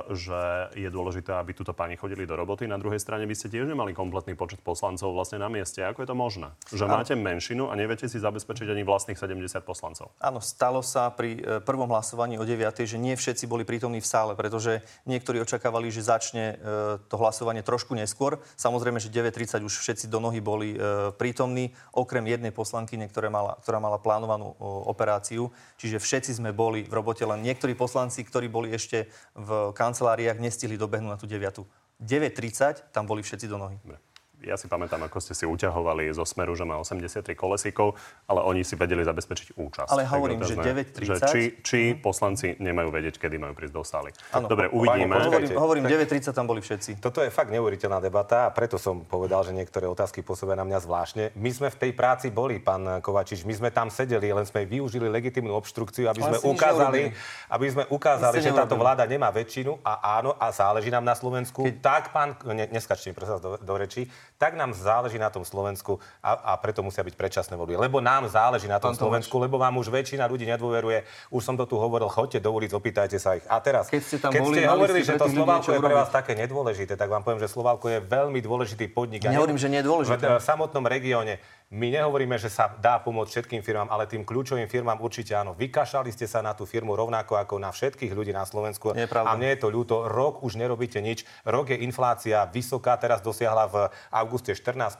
že 0.08 0.72
je 0.72 0.88
dôležité, 0.88 1.36
aby 1.36 1.52
túto 1.52 1.76
pani 1.76 2.00
chodili 2.00 2.24
do 2.24 2.32
roboty. 2.32 2.64
Na 2.64 2.80
druhej 2.80 2.96
strane 2.96 3.28
by 3.28 3.36
ste 3.36 3.52
tiež 3.52 3.68
nemali 3.68 3.92
kompletný 3.92 4.32
počet 4.32 4.64
poslancov 4.64 5.12
vlastne 5.12 5.36
na 5.36 5.52
mieste. 5.52 5.84
Ako 5.84 6.00
je 6.00 6.08
to 6.08 6.16
možné? 6.16 6.48
Že 6.72 6.88
máte 6.88 7.12
menšinu 7.12 7.68
a 7.68 7.76
neviete 7.76 8.08
si 8.08 8.16
zabezpečiť 8.16 8.72
ani 8.72 8.88
vlastných 8.88 9.20
70 9.20 9.36
poslancov. 9.68 10.16
Áno, 10.16 10.40
stalo 10.40 10.80
sa 10.80 11.12
pri 11.12 11.36
e, 11.36 11.60
prvom 11.60 11.92
hlasovaní 11.92 12.40
o 12.40 12.44
9, 12.48 12.88
že 12.88 12.96
nie 12.96 13.12
všetci 13.12 13.44
boli 13.44 13.68
prítomní 13.68 14.00
v 14.00 14.08
sále, 14.08 14.32
pretože 14.32 14.80
niektorí 15.04 15.44
očakávali, 15.44 15.92
že 15.92 16.08
začne 16.08 16.56
e, 16.56 16.96
to 17.12 17.16
hlasovanie 17.20 17.60
trošku 17.60 17.92
neskôr. 17.92 18.40
Samozrejme, 18.56 18.96
že 18.96 19.12
9.30 19.12 19.60
už 19.60 19.74
všetci 19.76 20.08
do 20.08 20.24
nohy 20.24 20.40
boli 20.40 20.72
e, 20.72 21.12
prítomní, 21.20 21.76
okrem 21.92 22.24
jednej 22.24 22.52
poslankyne, 22.52 23.12
ktorá 23.12 23.28
mala, 23.28 23.60
ktorá 23.60 23.76
mala 23.76 24.00
plánovanú 24.00 24.56
operáciu. 24.88 25.52
Čiže 25.76 26.00
všetci 26.00 26.40
sme 26.40 26.56
boli 26.56 26.88
v 26.88 26.92
robote, 26.96 27.28
len 27.28 27.44
niektorí 27.44 27.76
poslanci, 27.76 28.24
ktorí 28.24 28.48
boli 28.48 28.72
ešte 28.72 29.12
v 29.36 29.65
kanceláriách 29.72 30.38
nestihli 30.42 30.76
dobehnúť 30.76 31.10
na 31.10 31.18
tú 31.18 31.26
9. 31.30 31.64
9.30 32.02 32.92
tam 32.92 33.08
boli 33.08 33.24
všetci 33.24 33.48
do 33.48 33.56
nohy. 33.56 33.80
Ja 34.46 34.54
si 34.54 34.70
pamätám, 34.70 35.02
ako 35.10 35.18
ste 35.18 35.34
si 35.34 35.44
uťahovali 35.44 36.08
zo 36.14 36.22
Smeru, 36.22 36.54
že 36.54 36.62
má 36.62 36.78
83 36.78 37.34
kolesíkov, 37.34 37.98
ale 38.30 38.40
oni 38.46 38.62
si 38.62 38.78
vedeli 38.78 39.02
zabezpečiť 39.02 39.58
účasť. 39.58 39.90
Ale 39.90 40.06
hovorím, 40.06 40.40
že 40.46 40.54
9.30... 40.54 41.02
Že 41.02 41.14
či, 41.28 41.42
či 41.60 41.80
poslanci 41.98 42.54
nemajú 42.62 42.94
vedieť, 42.94 43.18
kedy 43.18 43.36
majú 43.42 43.58
prísť 43.58 43.74
do 43.74 43.82
sály. 43.82 44.10
Ano. 44.30 44.46
Dobre, 44.46 44.70
uvidíme. 44.70 45.18
Hovorím, 45.18 45.50
hovorím 45.58 45.84
9.30 45.90 46.30
tam 46.30 46.46
boli 46.46 46.62
všetci. 46.62 47.02
Toto 47.02 47.20
je 47.20 47.30
fakt 47.34 47.50
neuveriteľná 47.50 47.98
debata 47.98 48.46
a 48.46 48.50
preto 48.54 48.78
som 48.78 49.02
povedal, 49.02 49.42
že 49.42 49.50
niektoré 49.50 49.90
otázky 49.90 50.22
pôsobia 50.22 50.54
na 50.54 50.62
mňa 50.62 50.78
zvláštne. 50.86 51.24
My 51.34 51.50
sme 51.50 51.68
v 51.72 51.76
tej 51.76 51.92
práci 51.96 52.30
boli, 52.30 52.62
pán 52.62 53.02
Kovačič, 53.02 53.42
my 53.42 53.54
sme 53.56 53.68
tam 53.74 53.90
sedeli, 53.90 54.30
len 54.30 54.46
sme 54.46 54.62
využili 54.62 55.10
legitimnú 55.10 55.56
obštrukciu, 55.58 56.06
aby 56.06 56.22
sme 56.22 56.38
ukázali, 56.44 57.10
aby 57.50 57.66
sme 57.66 57.84
ukázali, 57.90 58.38
že 58.38 58.54
táto 58.54 58.78
vláda 58.78 59.02
nemá 59.08 59.32
väčšinu 59.34 59.82
a 59.82 60.20
áno, 60.20 60.36
a 60.36 60.52
záleží 60.52 60.92
nám 60.92 61.02
na 61.02 61.16
Slovensku. 61.16 61.64
Keď... 61.66 61.74
Tak, 61.82 62.04
pán, 62.14 62.36
ne, 62.46 62.68
neskačte 62.70 63.10
mi 63.10 63.14
prosím 63.16 63.40
do, 63.40 63.50
do 63.56 63.74
reči, 63.74 64.06
tak 64.36 64.54
nám 64.54 64.76
záleží 64.76 65.16
na 65.16 65.32
tom 65.32 65.44
Slovensku 65.44 65.96
a, 66.20 66.52
a 66.52 66.60
preto 66.60 66.84
musia 66.84 67.00
byť 67.00 67.16
predčasné 67.16 67.56
voľby. 67.56 67.80
Lebo 67.80 68.04
nám 68.04 68.28
záleží 68.28 68.68
na 68.68 68.76
tom 68.76 68.92
pán 68.92 69.00
Slovensku, 69.00 69.40
lebo 69.40 69.56
vám 69.56 69.80
už 69.80 69.88
väčšina 69.88 70.28
ľudí 70.28 70.44
nedôveruje. 70.44 71.08
Už 71.32 71.42
som 71.42 71.56
to 71.56 71.64
tu 71.64 71.80
hovoril, 71.80 72.08
chodte 72.12 72.36
do 72.36 72.52
ulic, 72.52 72.70
opýtajte 72.76 73.16
sa 73.16 73.40
ich. 73.40 73.44
A 73.48 73.58
teraz, 73.64 73.88
keď 73.88 74.02
ste, 74.04 74.16
tam 74.20 74.30
keď 74.30 74.40
boli, 74.44 74.56
ste 74.56 74.68
hovorili, 74.68 75.00
že 75.00 75.14
to 75.16 75.26
Slovalko 75.32 75.70
je 75.72 75.80
pre 75.80 75.96
vás 75.96 76.10
také 76.12 76.32
nedôležité, 76.36 76.94
tak 77.00 77.08
vám 77.08 77.24
poviem, 77.24 77.40
že 77.40 77.48
Slovalko 77.48 77.86
je 77.88 77.98
veľmi 78.04 78.40
dôležitý 78.44 78.92
podnik. 78.92 79.24
Nehovorím, 79.24 79.56
že 79.56 79.72
nie 79.72 79.80
je 79.80 79.86
dôležité. 79.88 80.24
V 80.36 80.44
samotnom 80.44 80.84
regióne 80.84 81.40
my 81.66 81.90
nehovoríme, 81.90 82.38
že 82.38 82.46
sa 82.46 82.70
dá 82.78 83.02
pomôcť 83.02 83.26
všetkým 83.26 83.58
firmám, 83.58 83.90
ale 83.90 84.06
tým 84.06 84.22
kľúčovým 84.22 84.70
firmám 84.70 85.02
určite 85.02 85.34
áno. 85.34 85.50
Vykašali 85.58 86.14
ste 86.14 86.30
sa 86.30 86.38
na 86.38 86.54
tú 86.54 86.62
firmu 86.62 86.94
rovnako 86.94 87.34
ako 87.42 87.58
na 87.58 87.74
všetkých 87.74 88.14
ľudí 88.14 88.30
na 88.30 88.46
Slovensku. 88.46 88.94
Nie 88.94 89.10
a 89.10 89.34
mne 89.34 89.50
je 89.50 89.66
to 89.66 89.68
ľúto. 89.74 90.06
Rok 90.06 90.46
už 90.46 90.62
nerobíte 90.62 91.02
nič. 91.02 91.26
Rok 91.42 91.74
je 91.74 91.82
inflácia 91.82 92.46
vysoká, 92.46 92.94
teraz 93.02 93.18
dosiahla 93.18 93.66
v 93.66 93.76
auguste 94.14 94.54
14 94.54 94.94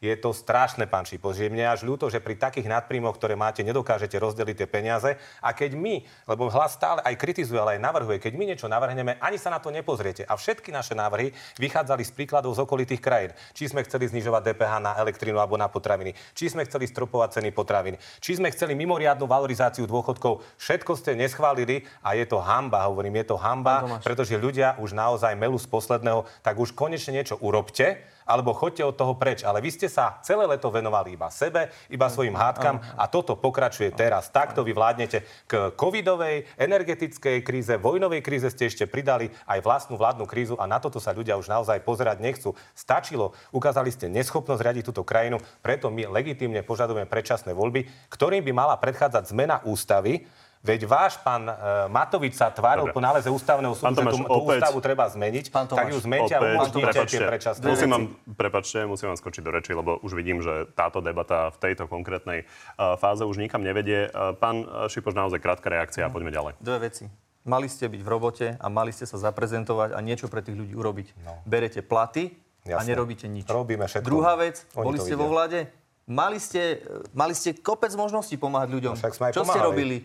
je 0.00 0.16
to 0.16 0.32
strašné, 0.32 0.88
pán 0.88 1.04
Šipo, 1.04 1.36
že 1.36 1.52
mne 1.52 1.76
až 1.76 1.84
ľúto, 1.84 2.08
že 2.08 2.24
pri 2.24 2.40
takých 2.40 2.72
nadprímoch, 2.72 3.20
ktoré 3.20 3.36
máte, 3.36 3.60
nedokážete 3.60 4.16
rozdeliť 4.16 4.64
tie 4.64 4.68
peniaze. 4.68 5.20
A 5.44 5.52
keď 5.52 5.76
my, 5.76 6.00
lebo 6.24 6.48
hlas 6.48 6.72
stále 6.72 7.04
aj 7.04 7.20
kritizuje, 7.20 7.60
ale 7.60 7.76
aj 7.76 7.84
navrhuje, 7.84 8.16
keď 8.16 8.32
my 8.32 8.44
niečo 8.48 8.64
navrhneme, 8.64 9.20
ani 9.20 9.36
sa 9.36 9.52
na 9.52 9.60
to 9.60 9.68
nepozriete. 9.68 10.24
A 10.24 10.40
všetky 10.40 10.72
naše 10.72 10.96
návrhy 10.96 11.36
vychádzali 11.60 12.00
z 12.00 12.16
príkladov 12.16 12.56
z 12.56 12.64
okolitých 12.64 13.04
krajín. 13.04 13.36
Či 13.52 13.76
sme 13.76 13.84
chceli 13.84 14.08
znižovať 14.08 14.40
DPH 14.48 14.72
na 14.80 14.96
elektrínu 15.04 15.36
alebo 15.36 15.60
na 15.60 15.68
potraviny, 15.68 16.16
či 16.32 16.48
sme 16.48 16.64
chceli 16.64 16.88
stropovať 16.88 17.36
ceny 17.36 17.52
potravín, 17.52 18.00
či 18.24 18.40
sme 18.40 18.48
chceli 18.48 18.72
mimoriadnu 18.72 19.28
valorizáciu 19.28 19.84
dôchodkov. 19.84 20.40
Všetko 20.56 20.96
ste 20.96 21.12
neschválili 21.12 21.84
a 22.00 22.16
je 22.16 22.24
to 22.24 22.40
hamba, 22.40 22.88
hovorím, 22.88 23.20
je 23.20 23.26
to 23.28 23.36
hamba, 23.36 24.00
pretože 24.00 24.40
ľudia 24.40 24.80
už 24.80 24.96
naozaj 24.96 25.36
melú 25.36 25.60
z 25.60 25.68
posledného, 25.68 26.24
tak 26.40 26.56
už 26.56 26.72
konečne 26.72 27.20
niečo 27.20 27.36
urobte 27.44 28.00
alebo 28.26 28.56
choďte 28.56 28.84
od 28.86 28.96
toho 28.96 29.14
preč. 29.16 29.44
Ale 29.44 29.60
vy 29.60 29.70
ste 29.72 29.88
sa 29.88 30.18
celé 30.24 30.44
leto 30.48 30.72
venovali 30.72 31.14
iba 31.14 31.28
sebe, 31.28 31.70
iba 31.92 32.06
svojim 32.08 32.36
hádkam 32.36 32.80
a 32.96 33.04
toto 33.06 33.36
pokračuje 33.36 33.92
teraz. 33.92 34.28
Takto 34.32 34.64
vy 34.64 34.72
vládnete 34.72 35.24
k 35.46 35.74
covidovej, 35.76 36.48
energetickej 36.56 37.42
kríze, 37.44 37.74
vojnovej 37.76 38.20
kríze 38.24 38.48
ste 38.50 38.68
ešte 38.68 38.84
pridali 38.86 39.30
aj 39.46 39.60
vlastnú 39.64 39.94
vládnu 40.00 40.24
krízu 40.24 40.54
a 40.56 40.64
na 40.64 40.80
toto 40.82 40.98
sa 40.98 41.14
ľudia 41.14 41.36
už 41.40 41.50
naozaj 41.50 41.82
pozerať 41.84 42.22
nechcú. 42.22 42.52
Stačilo, 42.72 43.36
ukázali 43.50 43.92
ste 43.92 44.08
neschopnosť 44.12 44.62
riadiť 44.62 44.84
túto 44.86 45.02
krajinu, 45.02 45.42
preto 45.60 45.88
my 45.88 46.08
legitímne 46.08 46.62
požadujeme 46.64 47.08
predčasné 47.08 47.52
voľby, 47.52 47.86
ktorým 48.12 48.44
by 48.46 48.52
mala 48.54 48.74
predchádzať 48.78 49.30
zmena 49.32 49.62
ústavy, 49.66 50.26
Veď 50.60 50.84
váš 50.84 51.16
pán 51.24 51.48
uh, 51.48 51.88
Matovič 51.88 52.36
sa 52.36 52.52
tváril 52.52 52.92
po 52.92 53.00
náleze 53.00 53.32
ústavného 53.32 53.72
súdu, 53.72 53.96
že 53.96 54.12
tú, 54.12 54.28
tú 54.28 54.40
ústavu 54.44 54.78
treba 54.84 55.08
zmeniť, 55.08 55.48
Tomáš, 55.48 55.72
tak 55.72 55.88
ju 55.88 55.98
zmente 56.04 56.32
a 56.36 56.40
umožníte 56.40 57.00
tie 57.08 57.20
predčasné 57.24 57.64
musím 57.64 57.88
vám, 57.88 58.04
prepačte, 58.36 58.84
musím 58.84 59.08
vám 59.08 59.18
skočiť 59.24 59.40
do 59.40 59.50
reči, 59.56 59.72
lebo 59.72 59.96
už 60.04 60.12
vidím, 60.12 60.44
že 60.44 60.68
táto 60.76 61.00
debata 61.00 61.48
v 61.48 61.56
tejto 61.64 61.88
konkrétnej 61.88 62.44
uh, 62.44 63.00
fáze 63.00 63.24
už 63.24 63.40
nikam 63.40 63.64
nevedie. 63.64 64.12
Uh, 64.12 64.36
pán 64.36 64.68
Šipoš, 64.92 65.16
naozaj 65.16 65.40
krátka 65.40 65.72
reakcia 65.72 66.04
a 66.04 66.12
poďme 66.12 66.28
ďalej. 66.28 66.52
Dve 66.60 66.78
veci. 66.92 67.08
Mali 67.40 67.72
ste 67.72 67.88
byť 67.88 68.00
v 68.04 68.08
robote 68.12 68.46
a 68.60 68.66
mali 68.68 68.92
ste 68.92 69.08
sa 69.08 69.16
zaprezentovať 69.16 69.96
a 69.96 69.98
niečo 70.04 70.28
pre 70.28 70.44
tých 70.44 70.60
ľudí 70.60 70.76
urobiť. 70.76 71.24
No. 71.24 71.40
Berete 71.48 71.80
platy 71.80 72.36
Jasne. 72.68 72.76
a 72.76 72.80
nerobíte 72.84 73.24
nič. 73.32 73.48
Robíme 73.48 73.88
všetko. 73.88 74.04
Druhá 74.04 74.36
vec, 74.36 74.68
Oni 74.76 74.84
boli 74.92 74.98
ste 75.00 75.16
vidia. 75.16 75.22
vo 75.24 75.26
vláde, 75.32 75.58
mali 76.04 76.36
ste, 76.36 76.84
mali 77.16 77.32
ste 77.32 77.56
kopec 77.56 77.96
možností 77.96 78.36
pomáhať 78.36 78.68
ľuďom. 78.76 78.92
No, 78.92 79.32
Čo 79.32 79.40
pomáhali. 79.40 79.48
ste 79.48 79.60
robili? 79.64 79.96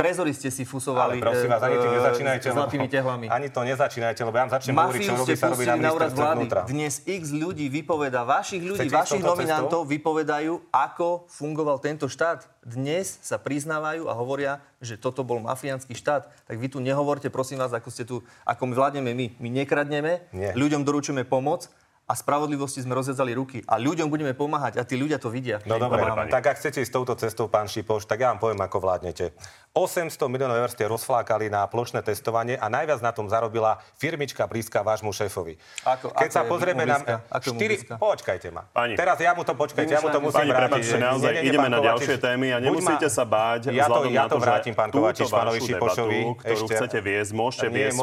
Trezory 0.00 0.32
ste 0.32 0.48
si 0.48 0.64
fusovali 0.64 1.20
Ale 1.20 1.24
prosím 1.28 1.50
vás, 1.52 1.60
ani 1.60 1.76
tým 1.76 1.92
e, 1.92 1.96
nezačínajte. 2.00 2.46
S 2.48 2.54
zlatými 2.56 2.88
tehlami. 2.88 3.26
Ani 3.28 3.48
to 3.52 3.60
nezačínajte, 3.60 4.20
lebo 4.24 4.36
ja 4.40 4.42
vám 4.48 4.52
začnem 4.56 4.72
hovoriť, 4.72 5.00
čo 5.04 5.14
robí, 5.20 5.34
sa 5.36 5.46
robí 5.52 5.64
na 5.68 5.76
ministerstve 5.76 6.24
vnútra. 6.40 6.60
Dnes 6.64 6.94
x 7.04 7.22
ľudí 7.36 7.68
vypoveda, 7.68 8.24
vašich 8.24 8.64
ľudí, 8.64 8.88
Chcete 8.88 8.96
vašich 8.96 9.22
nominantov 9.22 9.84
cestou? 9.84 9.92
vypovedajú, 9.92 10.52
ako 10.72 11.28
fungoval 11.28 11.76
tento 11.84 12.08
štát. 12.08 12.48
Dnes 12.64 13.20
sa 13.20 13.36
priznávajú 13.36 14.08
a 14.08 14.16
hovoria, 14.16 14.64
že 14.80 14.96
toto 14.96 15.20
bol 15.20 15.40
mafiánsky 15.44 15.92
štát. 15.92 16.32
Tak 16.48 16.56
vy 16.56 16.72
tu 16.72 16.80
nehovorte, 16.80 17.28
prosím 17.28 17.60
vás, 17.60 17.72
ako 17.76 17.88
ste 17.92 18.08
tu, 18.08 18.24
ako 18.48 18.62
my 18.68 18.74
vládneme 18.76 19.12
my. 19.12 19.26
My 19.36 19.48
nekradneme, 19.52 20.24
Nie. 20.32 20.56
ľuďom 20.56 20.80
doručujeme 20.80 21.28
pomoc 21.28 21.68
a 22.10 22.12
spravodlivosti 22.18 22.82
sme 22.82 22.98
rozjedzali 22.98 23.30
ruky 23.38 23.62
a 23.70 23.78
ľuďom 23.78 24.10
budeme 24.10 24.34
pomáhať 24.34 24.82
a 24.82 24.82
tí 24.82 24.98
ľudia 24.98 25.22
to 25.22 25.30
vidia. 25.30 25.62
No 25.62 25.78
dobre, 25.78 26.02
tak 26.26 26.42
ak 26.42 26.58
chcete 26.58 26.82
ísť 26.82 26.90
touto 26.90 27.14
cestou, 27.14 27.46
pán 27.46 27.70
Šipoš, 27.70 28.10
tak 28.10 28.26
ja 28.26 28.34
vám 28.34 28.42
poviem, 28.42 28.58
ako 28.58 28.82
vládnete. 28.82 29.30
800 29.70 30.18
miliónov 30.26 30.58
eur 30.58 30.70
ste 30.74 30.82
rozflákali 30.90 31.46
na 31.46 31.62
plošné 31.70 32.02
testovanie 32.02 32.58
a 32.58 32.66
najviac 32.66 32.98
na 33.06 33.14
tom 33.14 33.30
zarobila 33.30 33.78
firmička 34.02 34.42
blízka 34.50 34.82
vášmu 34.82 35.14
šéfovi. 35.14 35.62
Ako, 35.86 36.10
Keď 36.10 36.26
ako 36.26 36.34
sa 36.34 36.42
pozrieme 36.42 36.82
na... 36.82 37.22
4... 37.30 37.94
Počkajte 37.94 38.50
ma. 38.50 38.66
Pani. 38.74 38.98
Teraz 38.98 39.22
ja 39.22 39.30
mu 39.30 39.46
to 39.46 39.54
počkajte, 39.54 39.94
ja 39.94 40.02
mu 40.02 40.10
to 40.10 40.18
musím 40.18 40.50
pani, 40.50 40.50
vrátiť. 40.50 40.82
Pani, 40.90 41.06
naozaj 41.06 41.30
nie, 41.30 41.42
nie, 41.46 41.48
ideme 41.54 41.68
na 41.70 41.78
ďalšie 41.78 42.16
témy 42.18 42.46
a 42.50 42.58
nemusíte 42.58 43.06
ma... 43.06 43.14
sa 43.14 43.22
báť 43.22 43.70
ja 43.70 43.86
to, 43.86 44.10
ja 44.10 44.26
to 44.26 44.42
vrátim, 44.42 44.74
pán 44.74 44.90
Kovačič, 44.90 45.30
pánovi 45.30 45.62
Šipošovi. 45.62 46.18
ktorú 46.42 46.66
ešte, 46.66 46.74
chcete 46.74 46.98
viesť, 46.98 47.30
môžete 47.30 47.66
viesť. 47.70 47.94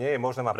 Nie 0.00 0.16
je 0.16 0.20
možné 0.22 0.40
ma 0.40 0.56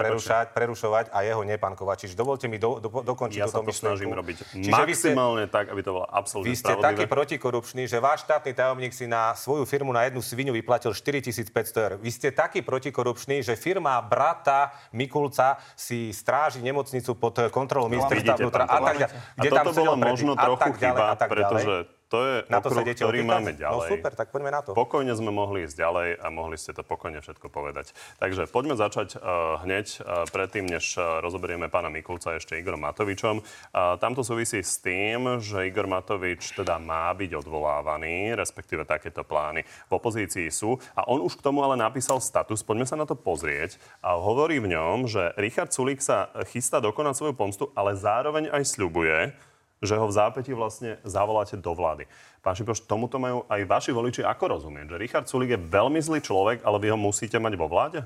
prerušovať 0.52 1.16
a 1.16 1.18
jeho 1.24 1.40
nie, 1.48 1.56
pán 1.56 1.72
Kovačič. 1.72 2.12
Dovolte 2.12 2.49
mi 2.50 2.58
dokončiť 2.58 3.38
túto 3.46 3.62
myšlienku. 3.62 3.62
Ja 3.62 3.62
sa 3.62 3.62
to 3.62 3.72
snažím 3.72 4.10
robiť 4.10 4.36
maximálne 4.66 5.46
tak, 5.46 5.70
aby 5.70 5.80
to 5.86 6.02
bolo 6.02 6.06
absolútne. 6.10 6.50
Vy 6.50 6.58
ste 6.58 6.74
taký 6.74 7.06
protikorupčný, 7.06 7.86
že 7.86 8.02
váš 8.02 8.26
štátny 8.26 8.50
tajomník 8.50 8.90
si 8.90 9.06
na 9.06 9.38
svoju 9.38 9.62
firmu 9.62 9.94
na 9.94 10.10
jednu 10.10 10.18
svinu 10.18 10.50
vyplatil 10.50 10.90
4500 10.90 11.54
eur. 11.78 11.92
Vy 12.02 12.10
ste 12.10 12.34
taký 12.34 12.66
protikorupčný, 12.66 13.46
že 13.46 13.54
firma 13.54 14.02
brata 14.02 14.74
Mikulca 14.90 15.62
si 15.78 16.10
stráži 16.10 16.58
nemocnicu 16.66 17.14
pod 17.14 17.38
kontrolou 17.54 17.86
ministerstva 17.86 18.34
vnútra 18.34 18.66
a 18.66 18.78
tak 18.82 18.96
ďalej. 19.06 19.14
A 19.14 19.42
toto 19.46 19.70
bolo 19.78 19.94
možno 19.94 20.32
trochu 20.34 20.70
chyba, 20.74 21.14
pretože 21.14 21.99
to 22.10 22.18
je 22.26 22.34
na 22.50 22.58
to 22.58 22.74
okruh, 22.74 22.82
ktorý 22.82 23.22
opýtať? 23.22 23.30
máme 23.30 23.52
no 23.54 23.60
ďalej. 23.62 23.88
No 23.88 23.92
super, 23.94 24.12
tak 24.18 24.28
poďme 24.34 24.50
na 24.50 24.60
to. 24.66 24.74
Pokojne 24.74 25.14
sme 25.14 25.30
mohli 25.30 25.62
ísť 25.62 25.78
ďalej 25.78 26.08
a 26.18 26.26
mohli 26.34 26.58
ste 26.58 26.74
to 26.74 26.82
pokojne 26.82 27.22
všetko 27.22 27.46
povedať. 27.46 27.94
Takže 28.18 28.50
poďme 28.50 28.74
začať 28.74 29.14
uh, 29.14 29.62
hneď 29.62 29.86
uh, 30.02 30.26
predtým, 30.26 30.66
než 30.66 30.98
uh, 30.98 31.22
rozoberieme 31.22 31.70
pána 31.70 31.86
Mikulca 31.86 32.34
ešte 32.34 32.58
Igor 32.58 32.74
Matovičom. 32.74 33.38
Uh, 33.38 33.94
tam 34.02 34.18
to 34.18 34.26
súvisí 34.26 34.58
s 34.58 34.82
tým, 34.82 35.38
že 35.38 35.70
Igor 35.70 35.86
Matovič 35.86 36.50
teda 36.58 36.82
má 36.82 37.14
byť 37.14 37.30
odvolávaný, 37.46 38.34
respektíve 38.34 38.82
takéto 38.82 39.22
plány 39.22 39.62
v 39.62 39.92
opozícii 39.94 40.50
sú. 40.50 40.82
A 40.98 41.06
on 41.06 41.22
už 41.22 41.38
k 41.38 41.46
tomu 41.46 41.62
ale 41.62 41.78
napísal 41.78 42.18
status, 42.18 42.66
poďme 42.66 42.90
sa 42.90 42.98
na 42.98 43.06
to 43.06 43.14
pozrieť. 43.14 43.78
A 44.02 44.18
hovorí 44.18 44.58
v 44.58 44.74
ňom, 44.74 45.06
že 45.06 45.30
Richard 45.38 45.70
Sulík 45.70 46.02
sa 46.02 46.34
chystá 46.50 46.82
dokonať 46.82 47.14
svoju 47.14 47.34
pomstu, 47.38 47.64
ale 47.78 47.94
zároveň 47.94 48.50
aj 48.50 48.66
sľubuje, 48.66 49.30
že 49.80 49.96
ho 49.96 50.04
v 50.04 50.12
zápäti 50.12 50.52
vlastne 50.52 51.00
zavoláte 51.08 51.56
do 51.56 51.72
vlády. 51.72 52.04
Pán 52.44 52.52
Šipoš, 52.52 52.84
tomuto 52.84 53.16
majú 53.16 53.48
aj 53.48 53.64
vaši 53.64 53.90
voliči 53.96 54.20
ako 54.20 54.60
rozumieť? 54.60 54.92
Že 54.92 55.00
Richard 55.00 55.26
Sulik 55.28 55.56
je 55.56 55.60
veľmi 55.60 56.00
zlý 56.00 56.20
človek, 56.20 56.60
ale 56.64 56.76
vy 56.80 56.92
ho 56.92 56.98
musíte 57.00 57.40
mať 57.40 57.56
vo 57.56 57.68
vláde? 57.68 58.04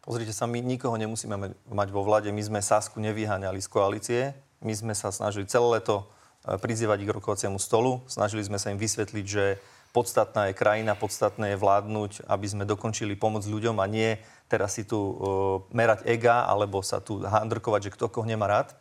Pozrite 0.00 0.32
sa, 0.32 0.48
my 0.48 0.64
nikoho 0.64 0.96
nemusíme 0.96 1.36
mať 1.68 1.88
vo 1.92 2.00
vláde. 2.00 2.32
My 2.32 2.40
sme 2.40 2.64
Sasku 2.64 2.96
nevyháňali 3.04 3.60
z 3.60 3.68
koalície. 3.68 4.20
My 4.64 4.72
sme 4.72 4.96
sa 4.96 5.12
snažili 5.12 5.44
celé 5.44 5.80
leto 5.80 6.08
e, 6.48 6.56
prizývať 6.56 7.04
k 7.04 7.12
rokovaciemu 7.12 7.60
stolu. 7.60 8.00
Snažili 8.08 8.40
sme 8.40 8.56
sa 8.56 8.72
im 8.72 8.80
vysvetliť, 8.80 9.26
že 9.28 9.60
podstatná 9.92 10.48
je 10.48 10.56
krajina, 10.56 10.96
podstatné 10.96 11.52
je 11.52 11.60
vládnuť, 11.60 12.24
aby 12.24 12.46
sme 12.48 12.64
dokončili 12.64 13.20
pomoc 13.20 13.44
ľuďom 13.44 13.76
a 13.76 13.86
nie 13.88 14.16
teraz 14.48 14.80
si 14.80 14.88
tu 14.88 14.96
uh, 14.96 15.14
merať 15.76 16.08
ega 16.08 16.48
alebo 16.48 16.80
sa 16.80 17.04
tu 17.04 17.20
handrkovať, 17.20 17.88
že 17.88 17.94
kto 17.94 18.08
koho 18.08 18.24
nemá 18.24 18.48
rád. 18.48 18.72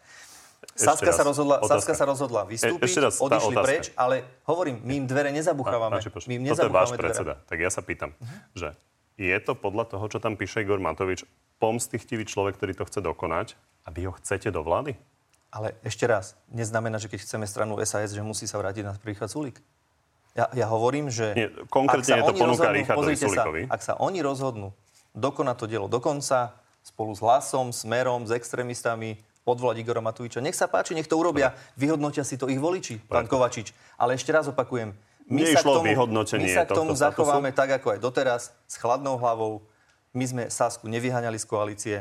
Saska 0.78 1.10
sa, 1.10 1.24
rozhodla, 1.26 1.62
Saska 1.66 1.94
sa 1.98 2.06
rozhodla 2.06 2.46
vystúpiť, 2.46 2.90
e, 2.98 3.02
raz, 3.02 3.18
odišli 3.18 3.56
otázka. 3.58 3.66
preč, 3.66 3.86
ale 3.98 4.26
hovorím, 4.46 4.82
my 4.86 4.94
im 5.02 5.06
dvere 5.10 5.30
nezabuchávame. 5.34 5.98
My 6.02 6.34
im 6.38 6.44
Toto 6.54 6.70
je 6.70 6.74
váš 6.74 6.94
predseda. 6.94 7.34
Dvere. 7.42 7.50
Tak 7.50 7.58
ja 7.58 7.70
sa 7.74 7.82
pýtam, 7.82 8.14
uh-huh. 8.14 8.38
že 8.54 8.68
je 9.18 9.38
to 9.42 9.58
podľa 9.58 9.90
toho, 9.90 10.06
čo 10.06 10.22
tam 10.22 10.38
píše 10.38 10.62
Igor 10.62 10.78
Matovič, 10.78 11.26
pomstichtivý 11.58 12.26
človek, 12.30 12.62
ktorý 12.62 12.74
to 12.78 12.86
chce 12.86 13.00
dokonať 13.02 13.58
a 13.86 13.90
vy 13.90 14.06
ho 14.06 14.14
chcete 14.22 14.54
do 14.54 14.62
vlády? 14.62 14.94
Ale 15.50 15.74
ešte 15.82 16.06
raz, 16.06 16.38
neznamená, 16.54 17.02
že 17.02 17.10
keď 17.10 17.26
chceme 17.26 17.46
stranu 17.50 17.82
SAS, 17.82 18.14
že 18.14 18.22
musí 18.22 18.46
sa 18.46 18.62
vrátiť 18.62 18.84
na 18.86 18.94
príklad 18.94 19.34
Sulik. 19.34 19.58
Ja, 20.38 20.46
ja 20.54 20.70
hovorím, 20.70 21.10
že... 21.10 21.34
Nie, 21.34 21.50
konkrétne 21.66 22.22
je 22.22 22.24
to 22.30 22.34
Richardovi 22.70 23.18
Sulikovi. 23.18 23.62
Sa, 23.66 23.74
ak 23.74 23.82
sa 23.82 23.94
oni 23.98 24.22
rozhodnú 24.22 24.70
dokonať 25.18 25.56
to 25.58 25.66
dielo 25.66 25.88
do 25.90 25.98
konca, 25.98 26.54
spolu 26.86 27.18
s 27.18 27.26
hlasom, 27.26 27.74
smerom, 27.74 28.30
s 28.30 28.32
extrémistami, 28.38 29.18
odvolať 29.48 29.80
Igora 29.80 30.04
Matoviča. 30.04 30.44
Nech 30.44 30.60
sa 30.60 30.68
páči, 30.68 30.92
nech 30.92 31.08
to 31.08 31.16
urobia. 31.16 31.56
Vyhodnotia 31.80 32.28
si 32.28 32.36
to 32.36 32.52
ich 32.52 32.60
voliči, 32.60 33.00
pán 33.08 33.32
Kovačič. 33.32 33.72
Ale 33.96 34.20
ešte 34.20 34.36
raz 34.36 34.52
opakujem, 34.52 34.92
my 35.28 35.44
sa, 35.44 35.60
k 35.60 35.68
tomu, 35.68 35.84
my 35.84 36.48
sa 36.48 36.64
k 36.64 36.72
tomu 36.72 36.96
zachováme 36.96 37.52
statusu? 37.52 37.60
tak, 37.60 37.70
ako 37.84 37.88
aj 37.96 38.00
doteraz, 38.00 38.42
s 38.64 38.76
chladnou 38.80 39.20
hlavou. 39.20 39.60
My 40.16 40.24
sme 40.24 40.44
Sasku 40.48 40.88
nevyháňali 40.88 41.36
z 41.36 41.46
koalície. 41.48 41.98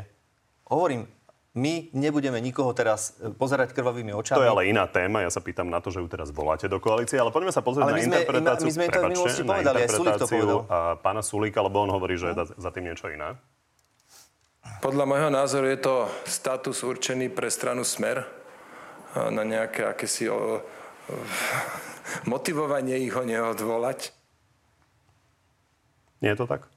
Hovorím, 0.71 1.11
my 1.57 1.91
nebudeme 1.91 2.39
nikoho 2.39 2.71
teraz 2.71 3.19
e, 3.19 3.35
pozerať 3.35 3.75
krvavými 3.75 4.15
očami. 4.15 4.39
To 4.39 4.47
je 4.47 4.53
ale 4.53 4.69
iná 4.71 4.87
téma. 4.87 5.27
Ja 5.27 5.33
sa 5.33 5.43
pýtam 5.43 5.67
na 5.67 5.83
to, 5.83 5.91
že 5.91 6.05
ju 6.05 6.07
teraz 6.07 6.31
voláte 6.31 6.71
do 6.71 6.79
koalície, 6.79 7.19
ale 7.19 7.35
poďme 7.35 7.51
sa 7.51 7.65
pozrieť 7.67 7.89
ale 7.89 7.97
na 7.97 7.99
sme, 7.99 8.15
interpretáciu. 8.15 8.67
My 8.69 8.73
sme 8.77 8.87
to 8.87 9.01
v 9.01 9.11
minulosti 9.11 9.43
povedali, 9.43 9.79
aj 9.83 9.91
Sulik 9.91 10.15
to 10.21 10.27
povedal. 10.29 10.61
pána 11.03 11.23
Sulíka, 11.25 11.59
lebo 11.65 11.83
on 11.83 11.91
hovorí, 11.91 12.15
že 12.15 12.31
je 12.31 12.35
za 12.61 12.71
tým 12.71 12.93
niečo 12.93 13.11
iné. 13.11 13.41
Podľa 14.85 15.05
môjho 15.09 15.31
názoru 15.33 15.67
je 15.73 15.81
to 15.81 15.97
status 16.29 16.85
určený 16.85 17.33
pre 17.33 17.49
stranu 17.49 17.83
Smer 17.83 18.29
na 19.17 19.43
nejaké 19.43 19.89
akési 19.89 20.29
o, 20.29 20.37
o, 20.37 20.41
motivovanie 22.29 23.01
ich 23.01 23.17
ho 23.17 23.25
neodvolať. 23.25 24.13
Nie 26.21 26.37
je 26.37 26.45
to 26.45 26.47
tak? 26.49 26.69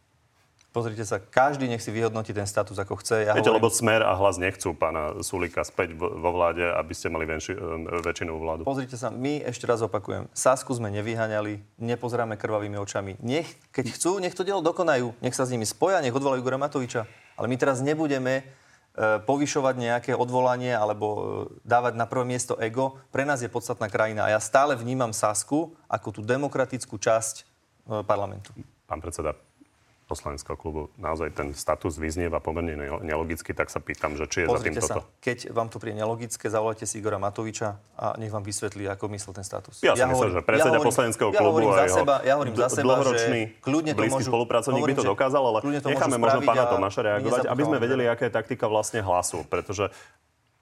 Pozrite 0.70 1.02
sa, 1.02 1.18
každý 1.18 1.66
nech 1.66 1.82
si 1.82 1.89
vyhodnotí 1.89 2.30
ten 2.30 2.45
status, 2.45 2.78
ako 2.78 3.02
chce. 3.02 3.26
Ja 3.26 3.34
Viete, 3.34 3.50
hovorím... 3.50 3.58
lebo 3.58 3.74
Smer 3.74 4.06
a 4.06 4.14
hlas 4.14 4.38
nechcú 4.38 4.78
pána 4.78 5.18
Sulika 5.26 5.66
späť 5.66 5.97
vo 5.97 6.30
vláde, 6.30 6.62
aby 6.62 6.93
ste 6.93 7.10
mali 7.10 7.26
väčši, 7.26 7.58
e, 7.58 8.00
väčšinovú 8.06 8.38
vládu. 8.38 8.62
Pozrite 8.70 8.93
sa, 8.93 9.10
my 9.10 9.41
ešte 9.50 9.66
raz 9.66 9.82
opakujem, 9.82 10.30
Sasku 10.30 10.70
sme 10.78 10.93
nevyháňali, 10.93 11.82
nepozeráme 11.82 12.38
krvavými 12.38 12.78
očami. 12.78 13.18
Nech, 13.18 13.50
keď 13.74 13.97
chcú, 13.97 14.22
nech 14.22 14.38
to 14.38 14.45
dielo 14.45 14.62
dokonajú, 14.62 15.18
nech 15.26 15.34
sa 15.34 15.50
s 15.50 15.52
nimi 15.52 15.66
spoja, 15.66 16.06
nech 16.06 16.14
odvolajú 16.14 16.38
Igora 16.38 16.62
Matoviča. 16.62 17.10
Ale 17.40 17.48
my 17.48 17.56
teraz 17.56 17.80
nebudeme 17.80 18.44
e, 18.44 18.44
povyšovať 19.24 19.76
nejaké 19.80 20.12
odvolanie 20.12 20.76
alebo 20.76 21.08
e, 21.08 21.22
dávať 21.64 21.96
na 21.96 22.04
prvé 22.04 22.28
miesto 22.28 22.60
ego. 22.60 23.00
Pre 23.16 23.24
nás 23.24 23.40
je 23.40 23.48
podstatná 23.48 23.88
krajina 23.88 24.28
a 24.28 24.36
ja 24.36 24.40
stále 24.44 24.76
vnímam 24.76 25.16
Sasku 25.16 25.72
ako 25.88 26.20
tú 26.20 26.22
demokratickú 26.22 27.00
časť 27.00 27.48
parlamentu. 28.06 28.54
Pán 28.86 29.02
predseda, 29.02 29.34
poslaneckého 30.10 30.57
klubu 30.57 30.89
naozaj 30.97 31.30
ten 31.38 31.53
status 31.53 32.01
vyznieva 32.01 32.41
pomerne 32.41 32.74
nelogicky, 33.05 33.53
tak 33.53 33.70
sa 33.70 33.78
pýtam, 33.78 34.18
že 34.18 34.26
či 34.26 34.38
je 34.43 34.47
Pozrite 34.49 34.57
za 34.57 34.66
tým 34.66 34.74
sa, 34.82 34.93
toto. 34.97 35.01
Keď 35.22 35.38
vám 35.53 35.70
to 35.70 35.78
príde 35.78 36.01
nelogické, 36.01 36.49
zavolajte 36.49 36.89
si 36.89 36.97
Igora 36.97 37.22
Matoviča 37.22 37.78
a 37.93 38.18
nech 38.18 38.34
vám 38.34 38.41
vysvetlí, 38.41 38.89
ako 38.89 39.05
myslel 39.14 39.38
ten 39.38 39.45
status. 39.45 39.86
Ja, 39.86 39.93
ja 39.93 40.10
si 40.10 40.18
myslím, 40.18 40.34
že 40.34 40.41
predseda 40.41 40.82
ja 40.82 40.82
poslaneckého 40.82 41.30
klubu 41.30 41.70
ja 41.70 41.78
a 41.78 41.86
jeho 41.86 41.97
seba, 42.01 42.16
ja 42.26 42.34
hovorím 42.41 42.55
za 42.57 42.70
seba, 42.74 42.86
dlhoročný 42.89 43.41
kľudne 43.62 43.93
to 43.93 43.99
blízky 44.01 44.24
môžu, 44.26 44.32
spolupracovník 44.34 44.82
by 44.82 44.95
to 44.97 45.05
dokázal, 45.05 45.43
ale 45.45 45.57
necháme 45.70 46.18
možno 46.18 46.39
pána 46.41 46.66
Tomáša 46.66 47.01
reagovať, 47.05 47.45
aby 47.45 47.62
sme 47.62 47.78
vedeli, 47.78 48.03
aká 48.10 48.26
je 48.26 48.34
taktika 48.34 48.66
vlastne 48.66 49.05
hlasu. 49.05 49.45
Pretože 49.45 49.93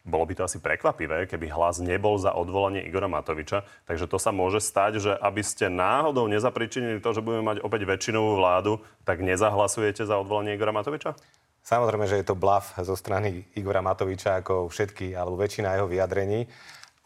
bolo 0.08 0.24
by 0.24 0.34
to 0.39 0.47
asi 0.47 0.64
prekvapivé, 0.64 1.28
keby 1.28 1.51
hlas 1.51 1.84
nebol 1.84 2.16
za 2.16 2.32
odvolanie 2.32 2.82
Igora 2.88 3.12
Matoviča. 3.12 3.68
Takže 3.84 4.08
to 4.08 4.18
sa 4.18 4.32
môže 4.32 4.64
stať, 4.64 5.03
že 5.03 5.12
aby 5.12 5.43
ste 5.43 5.68
náhodou 5.68 6.32
nezapričinili 6.32 7.03
to, 7.03 7.12
že 7.12 7.20
budeme 7.20 7.43
mať 7.43 7.58
opäť 7.60 7.84
väčšinovú 7.84 8.39
vládu, 8.39 8.80
tak 9.03 9.20
nezahlasujete 9.20 10.08
za 10.08 10.16
odvolanie 10.16 10.55
Igora 10.55 10.72
Matoviča? 10.72 11.14
Samozrejme, 11.68 12.08
že 12.08 12.24
je 12.24 12.28
to 12.32 12.39
blav 12.39 12.64
zo 12.80 12.95
strany 12.95 13.43
Igora 13.60 13.84
Matoviča, 13.84 14.39
ako 14.39 14.72
všetky, 14.72 15.12
alebo 15.12 15.36
väčšina 15.36 15.76
jeho 15.76 15.91
vyjadrení 15.91 16.47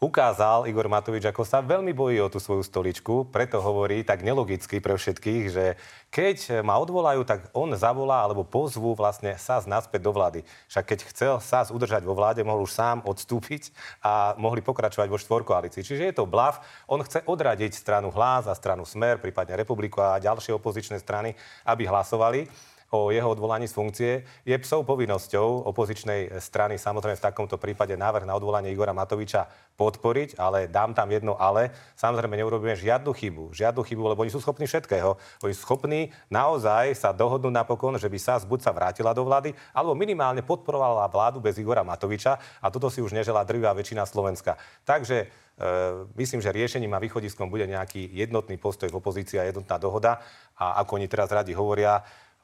ukázal 0.02 0.66
Igor 0.66 0.90
Matovič, 0.90 1.22
ako 1.30 1.46
sa 1.46 1.62
veľmi 1.62 1.94
bojí 1.94 2.18
o 2.18 2.26
tú 2.26 2.42
svoju 2.42 2.66
stoličku, 2.66 3.30
preto 3.30 3.62
hovorí 3.62 4.02
tak 4.02 4.26
nelogicky 4.26 4.82
pre 4.82 4.98
všetkých, 4.98 5.44
že 5.46 5.78
keď 6.10 6.66
ma 6.66 6.74
odvolajú, 6.82 7.22
tak 7.22 7.46
on 7.54 7.70
zavolá 7.78 8.26
alebo 8.26 8.42
pozvú 8.42 8.98
vlastne 8.98 9.38
SAS 9.38 9.70
naspäť 9.70 10.02
do 10.02 10.10
vlády. 10.10 10.42
Však 10.66 10.84
keď 10.90 10.98
chcel 11.06 11.34
SAS 11.38 11.70
udržať 11.70 12.02
vo 12.02 12.18
vláde, 12.18 12.42
mohol 12.42 12.66
už 12.66 12.74
sám 12.74 13.06
odstúpiť 13.06 13.70
a 14.02 14.34
mohli 14.42 14.58
pokračovať 14.58 15.06
vo 15.06 15.22
štvorkoalícii. 15.22 15.86
Čiže 15.86 16.10
je 16.10 16.14
to 16.18 16.26
blav. 16.26 16.58
On 16.90 16.98
chce 16.98 17.22
odradiť 17.22 17.70
stranu 17.70 18.10
Hlas 18.10 18.50
a 18.50 18.58
stranu 18.58 18.82
Smer, 18.82 19.22
prípadne 19.22 19.54
Republiku 19.54 20.02
a 20.02 20.18
ďalšie 20.18 20.50
opozičné 20.58 20.98
strany, 20.98 21.38
aby 21.62 21.86
hlasovali 21.86 22.50
o 22.92 23.08
jeho 23.08 23.24
odvolaní 23.24 23.64
z 23.64 23.72
funkcie, 23.72 24.12
je 24.44 24.56
psou 24.60 24.84
povinnosťou 24.84 25.64
opozičnej 25.64 26.36
strany 26.36 26.76
samozrejme 26.76 27.16
v 27.16 27.24
takomto 27.24 27.56
prípade 27.56 27.96
návrh 27.96 28.28
na 28.28 28.36
odvolanie 28.36 28.68
Igora 28.68 28.92
Matoviča 28.92 29.48
podporiť, 29.80 30.36
ale 30.36 30.68
dám 30.68 30.92
tam 30.92 31.08
jedno 31.08 31.32
ale. 31.40 31.72
Samozrejme 31.96 32.36
neurobíme 32.36 32.76
žiadnu 32.76 33.16
chybu, 33.16 33.56
žiadnu 33.56 33.80
chybu, 33.80 34.12
lebo 34.12 34.20
oni 34.20 34.28
sú 34.28 34.44
schopní 34.44 34.68
všetkého. 34.68 35.16
Oni 35.40 35.52
sú 35.56 35.64
schopní 35.64 36.12
naozaj 36.28 36.92
sa 36.92 37.16
dohodnúť 37.16 37.64
napokon, 37.64 37.96
že 37.96 38.12
by 38.12 38.18
sa 38.20 38.36
buď 38.44 38.60
sa 38.60 38.76
vrátila 38.76 39.16
do 39.16 39.24
vlády, 39.24 39.56
alebo 39.72 39.96
minimálne 39.96 40.44
podporovala 40.44 41.08
vládu 41.08 41.40
bez 41.40 41.56
Igora 41.56 41.80
Matoviča 41.80 42.36
a 42.60 42.68
toto 42.68 42.92
si 42.92 43.00
už 43.00 43.16
neželá 43.16 43.40
drvá 43.48 43.72
väčšina 43.72 44.04
Slovenska. 44.04 44.60
Takže 44.84 45.32
E, 45.52 45.68
myslím, 46.16 46.40
že 46.40 46.52
riešením 46.52 46.96
a 46.96 47.02
východiskom 47.02 47.52
bude 47.52 47.68
nejaký 47.68 48.08
jednotný 48.16 48.56
postoj 48.56 48.88
v 48.88 48.98
opozícii 48.98 49.36
a 49.36 49.46
jednotná 49.46 49.76
dohoda. 49.76 50.18
A 50.56 50.80
ako 50.80 50.96
oni 50.96 51.06
teraz 51.06 51.28
radi 51.28 51.52
hovoria, 51.52 52.00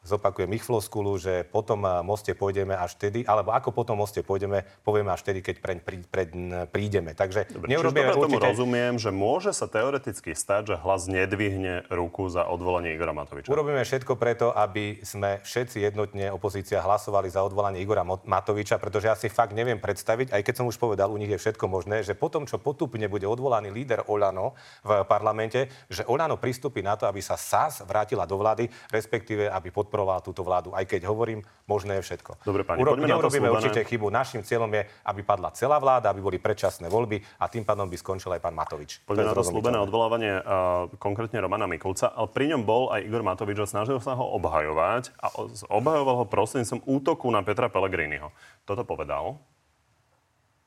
zopakujem 0.09 0.49
ich 0.57 0.65
floskulu, 0.65 1.21
že 1.21 1.45
po 1.45 1.61
tom 1.61 1.85
eh, 1.85 2.01
moste 2.01 2.33
pôjdeme 2.33 2.73
až 2.73 2.97
vtedy, 2.97 3.29
alebo 3.29 3.53
ako 3.53 3.77
po 3.77 3.85
tom 3.85 4.01
moste 4.01 4.25
pôjdeme, 4.25 4.65
povieme 4.81 5.13
až 5.13 5.21
vtedy, 5.29 5.45
keď 5.45 5.57
preň 5.61 5.79
prí, 5.85 5.99
preň 6.09 6.31
prídeme. 6.73 7.13
Takže 7.13 7.53
dobre, 7.53 7.69
neurobíme 7.77 8.17
určite... 8.17 8.25
tomu 8.25 8.39
rozumiem, 8.41 8.95
že 8.97 9.11
môže 9.13 9.53
sa 9.53 9.69
teoreticky 9.69 10.33
stať, 10.33 10.75
že 10.75 10.77
hlas 10.81 11.05
nedvihne 11.11 11.85
ruku 11.93 12.33
za 12.33 12.49
odvolanie 12.49 12.97
Igora 12.97 13.13
Matoviča. 13.13 13.53
Urobíme 13.53 13.85
všetko 13.85 14.17
preto, 14.17 14.51
aby 14.57 15.05
sme 15.05 15.45
všetci 15.45 15.85
jednotne 15.85 16.33
opozícia 16.33 16.81
hlasovali 16.81 17.29
za 17.29 17.45
odvolanie 17.45 17.85
Igora 17.85 18.07
Matoviča, 18.07 18.81
pretože 18.81 19.11
ja 19.11 19.17
si 19.19 19.29
fakt 19.29 19.53
neviem 19.53 19.83
predstaviť, 19.83 20.33
aj 20.33 20.43
keď 20.47 20.55
som 20.55 20.67
už 20.71 20.79
povedal, 20.79 21.13
u 21.13 21.19
nich 21.19 21.31
je 21.31 21.39
všetko 21.39 21.67
možné, 21.69 22.07
že 22.07 22.17
potom, 22.17 22.49
čo 22.49 22.63
potupne 22.63 23.11
bude 23.11 23.27
odvolaný 23.27 23.75
líder 23.75 24.07
Olano 24.07 24.55
v 24.87 25.03
parlamente, 25.05 25.69
že 25.91 26.07
Olano 26.07 26.39
pristúpi 26.39 26.81
na 26.81 26.95
to, 26.95 27.11
aby 27.11 27.19
sa 27.19 27.35
SAS 27.35 27.83
vrátila 27.83 28.25
do 28.25 28.39
vlády, 28.39 28.71
respektíve 28.89 29.51
aby 29.51 29.69
pod 29.75 29.91
podporovala 29.99 30.23
túto 30.23 30.47
vládu. 30.47 30.71
Aj 30.71 30.87
keď 30.87 31.11
hovorím, 31.11 31.43
možné 31.67 31.99
je 31.99 32.03
všetko. 32.07 32.47
Dobre, 32.47 32.63
pani, 32.63 32.79
Uro- 32.79 32.95
neurobíme 32.95 33.51
určite 33.51 33.83
chybu. 33.83 34.15
Našim 34.15 34.47
cieľom 34.47 34.71
je, 34.71 34.87
aby 34.87 35.21
padla 35.27 35.51
celá 35.51 35.83
vláda, 35.83 36.15
aby 36.15 36.23
boli 36.23 36.39
predčasné 36.39 36.87
voľby 36.87 37.19
a 37.43 37.51
tým 37.51 37.67
pádom 37.67 37.91
by 37.91 37.99
skončil 37.99 38.31
aj 38.39 38.41
pán 38.47 38.55
Matovič. 38.55 39.03
Poďme 39.03 39.27
na 39.27 39.35
to 39.35 39.43
slúbené 39.43 39.83
odvolávanie 39.83 40.39
uh, 40.39 40.87
konkrétne 41.03 41.43
Romana 41.43 41.67
Mikulca, 41.67 42.15
ale 42.15 42.31
pri 42.31 42.55
ňom 42.55 42.63
bol 42.63 42.95
aj 42.95 43.03
Igor 43.03 43.27
Matovič 43.27 43.59
a 43.59 43.67
snažil 43.67 43.99
sa 43.99 44.15
ho 44.15 44.25
obhajovať 44.39 45.19
a 45.19 45.27
obhajoval 45.75 46.23
ho 46.23 46.25
prostredníctvom 46.31 46.87
útoku 46.87 47.27
na 47.35 47.43
Petra 47.43 47.67
Pellegriniho. 47.67 48.31
Toto 48.63 48.87
povedal 48.87 49.43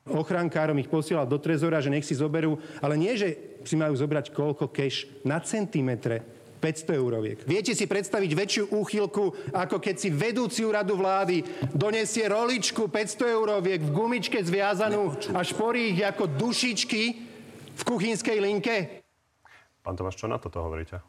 Ochrankárom 0.02 0.74
ich 0.82 0.90
posielal 0.90 1.30
do 1.30 1.38
trezora, 1.38 1.78
že 1.78 1.86
nech 1.86 2.02
si 2.02 2.18
zoberú, 2.18 2.58
ale 2.82 2.98
nie, 2.98 3.14
že 3.14 3.38
si 3.62 3.78
majú 3.78 3.94
zobrať 3.94 4.34
koľko 4.34 4.74
keš 4.74 5.22
na 5.22 5.38
centimetre 5.38 6.41
500 6.62 6.94
euroviek. 6.94 7.42
Viete 7.42 7.74
si 7.74 7.90
predstaviť 7.90 8.30
väčšiu 8.30 8.64
úchylku, 8.70 9.50
ako 9.50 9.82
keď 9.82 9.94
si 9.98 10.14
vedúci 10.14 10.62
úradu 10.62 10.94
vlády 10.94 11.42
donesie 11.74 12.30
roličku 12.30 12.86
500 12.86 13.26
euroviek 13.34 13.82
v 13.82 13.90
gumičke 13.90 14.38
zviazanú 14.38 15.10
a 15.34 15.42
šporí 15.42 15.98
ich 15.98 16.06
ako 16.06 16.30
dušičky 16.30 17.02
v 17.74 17.82
kuchynskej 17.82 18.38
linke? 18.38 19.02
Pán 19.82 19.98
Tomáš, 19.98 20.22
čo 20.22 20.30
na 20.30 20.38
toto 20.38 20.62
hovoríte? 20.62 21.02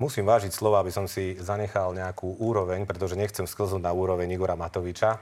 Musím 0.00 0.24
vážiť 0.24 0.56
slova, 0.56 0.80
aby 0.80 0.88
som 0.88 1.04
si 1.04 1.36
zanechal 1.36 1.92
nejakú 1.92 2.40
úroveň, 2.40 2.88
pretože 2.88 3.12
nechcem 3.12 3.44
sklznúť 3.44 3.84
na 3.84 3.92
úroveň 3.92 4.32
Igora 4.32 4.56
Matoviča. 4.56 5.20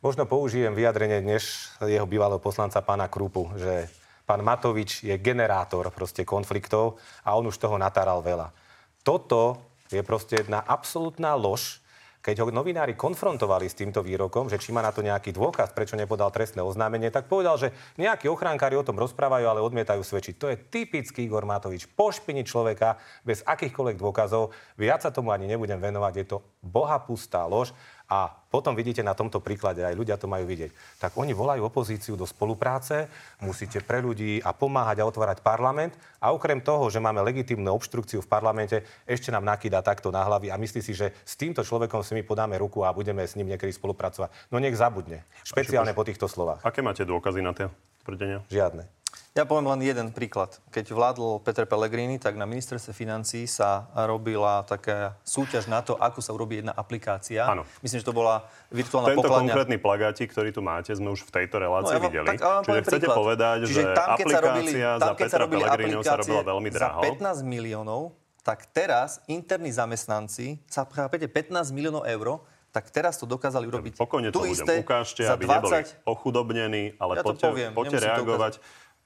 Možno 0.00 0.24
použijem 0.24 0.72
vyjadrenie 0.72 1.20
dnes 1.20 1.68
jeho 1.84 2.08
bývalého 2.08 2.40
poslanca 2.40 2.80
pána 2.80 3.12
Krupu, 3.12 3.52
že 3.60 3.92
pán 4.24 4.40
Matovič 4.40 5.04
je 5.04 5.14
generátor 5.20 5.92
proste 5.92 6.24
konfliktov 6.24 6.96
a 7.20 7.36
on 7.36 7.46
už 7.52 7.60
toho 7.60 7.76
natáral 7.76 8.24
veľa 8.24 8.65
toto 9.06 9.62
je 9.86 10.02
proste 10.02 10.42
jedna 10.42 10.58
absolútna 10.58 11.38
lož, 11.38 11.78
keď 12.26 12.42
ho 12.42 12.50
novinári 12.50 12.98
konfrontovali 12.98 13.70
s 13.70 13.78
týmto 13.78 14.02
výrokom, 14.02 14.50
že 14.50 14.58
či 14.58 14.74
má 14.74 14.82
na 14.82 14.90
to 14.90 14.98
nejaký 14.98 15.30
dôkaz, 15.30 15.70
prečo 15.70 15.94
nepodal 15.94 16.34
trestné 16.34 16.58
oznámenie, 16.58 17.14
tak 17.14 17.30
povedal, 17.30 17.54
že 17.54 17.70
nejakí 18.02 18.26
ochránkári 18.26 18.74
o 18.74 18.82
tom 18.82 18.98
rozprávajú, 18.98 19.46
ale 19.46 19.62
odmietajú 19.62 20.02
svedčiť. 20.02 20.34
To 20.42 20.50
je 20.50 20.58
typický 20.58 21.30
Igor 21.30 21.46
Matovič. 21.46 21.86
Pošpiniť 21.86 22.42
človeka 22.50 22.98
bez 23.22 23.46
akýchkoľvek 23.46 23.94
dôkazov. 23.94 24.50
Viac 24.74 25.06
sa 25.06 25.14
tomu 25.14 25.30
ani 25.30 25.46
nebudem 25.46 25.78
venovať. 25.78 26.12
Je 26.18 26.26
to 26.26 26.42
bohapustá 26.66 27.46
lož. 27.46 27.70
A 28.06 28.30
potom 28.30 28.78
vidíte 28.78 29.02
na 29.02 29.18
tomto 29.18 29.42
príklade, 29.42 29.82
aj 29.82 29.98
ľudia 29.98 30.14
to 30.14 30.30
majú 30.30 30.46
vidieť. 30.46 30.70
Tak 31.02 31.18
oni 31.18 31.34
volajú 31.34 31.66
opozíciu 31.66 32.14
do 32.14 32.22
spolupráce, 32.22 33.10
musíte 33.42 33.82
pre 33.82 33.98
ľudí 33.98 34.38
a 34.46 34.54
pomáhať 34.54 35.02
a 35.02 35.08
otvárať 35.10 35.42
parlament. 35.42 35.98
A 36.22 36.30
okrem 36.30 36.62
toho, 36.62 36.86
že 36.86 37.02
máme 37.02 37.18
legitímnu 37.26 37.66
obštrukciu 37.74 38.22
v 38.22 38.30
parlamente, 38.30 38.86
ešte 39.10 39.34
nám 39.34 39.42
nakýda 39.42 39.82
takto 39.82 40.14
na 40.14 40.22
hlavy 40.22 40.54
a 40.54 40.56
myslí 40.56 40.80
si, 40.80 40.94
že 40.94 41.10
s 41.26 41.34
týmto 41.34 41.66
človekom 41.66 42.06
si 42.06 42.14
my 42.14 42.22
podáme 42.22 42.54
ruku 42.56 42.86
a 42.86 42.94
budeme 42.94 43.26
s 43.26 43.34
ním 43.34 43.50
niekedy 43.50 43.74
spolupracovať. 43.74 44.30
No 44.54 44.62
nech 44.62 44.78
zabudne. 44.78 45.26
Špeciálne 45.42 45.90
po 45.90 46.06
týchto 46.06 46.30
slovách. 46.30 46.62
Aké 46.62 46.80
máte 46.80 47.02
dôkazy 47.02 47.42
na 47.42 47.52
tie 47.52 47.66
tvrdenia? 48.06 48.46
Žiadne. 48.48 48.95
Ja 49.36 49.44
poviem 49.44 49.68
len 49.68 49.84
jeden 49.84 50.08
príklad. 50.16 50.56
Keď 50.72 50.96
vládol 50.96 51.44
Peter 51.44 51.68
Pellegrini, 51.68 52.16
tak 52.16 52.40
na 52.40 52.48
ministerstve 52.48 52.96
financí 52.96 53.44
sa 53.44 53.84
robila 53.92 54.64
taká 54.64 55.12
súťaž 55.28 55.68
na 55.68 55.84
to, 55.84 55.92
ako 55.92 56.24
sa 56.24 56.32
urobí 56.32 56.64
jedna 56.64 56.72
aplikácia. 56.72 57.44
Áno. 57.44 57.68
Myslím, 57.84 58.00
že 58.00 58.08
to 58.08 58.16
bola 58.16 58.48
virtuálna 58.72 59.12
Tento 59.12 59.28
pokladňa. 59.28 59.52
konkrétny 59.52 59.76
plagátik, 59.76 60.32
ktorý 60.32 60.56
tu 60.56 60.64
máte, 60.64 60.88
sme 60.96 61.12
už 61.12 61.28
v 61.28 61.36
tejto 61.36 61.60
relácii 61.60 61.92
No, 61.92 62.00
ja 62.00 62.08
videli. 62.08 62.26
tak, 62.32 62.40
vám 62.40 62.62
Čiže 62.64 62.80
chcete 62.80 62.96
príklad. 62.96 63.16
povedať, 63.20 63.58
Čiže 63.68 63.76
že 63.76 63.82
tam, 63.92 64.08
keď 64.16 64.24
sa 64.24 64.40
robili, 64.40 64.72
aplikácia 64.72 64.88
tam, 64.88 64.96
za 64.96 65.04
keď 65.04 65.12
sa 65.12 65.20
Petra 65.28 65.44
robili 65.44 65.60
Pellegriniho 65.60 66.00
sa 66.00 66.16
robila 66.16 66.42
veľmi 66.48 66.68
za 66.72 66.78
draho. 66.80 67.00
15 67.04 67.44
miliónov, 67.44 68.00
tak 68.40 68.58
teraz 68.72 69.20
interní 69.28 69.68
zamestnanci, 69.68 70.64
sa 70.64 70.88
chápete, 70.88 71.28
15 71.28 71.76
miliónov 71.76 72.08
eur, 72.08 72.40
tak 72.72 72.92
teraz 72.92 73.16
to 73.16 73.24
dokázali 73.24 73.64
urobiť 73.72 73.96
Pokojne 73.96 74.28
to 74.28 74.36
tu 74.36 74.40
ľuďom 74.44 74.52
isté 74.52 74.72
ukážte, 74.84 75.24
za 75.24 75.32
aby 75.32 75.48
neboli 75.48 75.80
20 75.80 75.96
ochudobnení, 76.04 76.84
ale 77.00 77.12
Ja 77.16 77.22
poďte, 77.24 77.44
poviem, 77.48 77.70
poďte 77.72 77.96
nemusím 77.96 78.04
to 78.04 78.12
reagovať. 78.20 78.52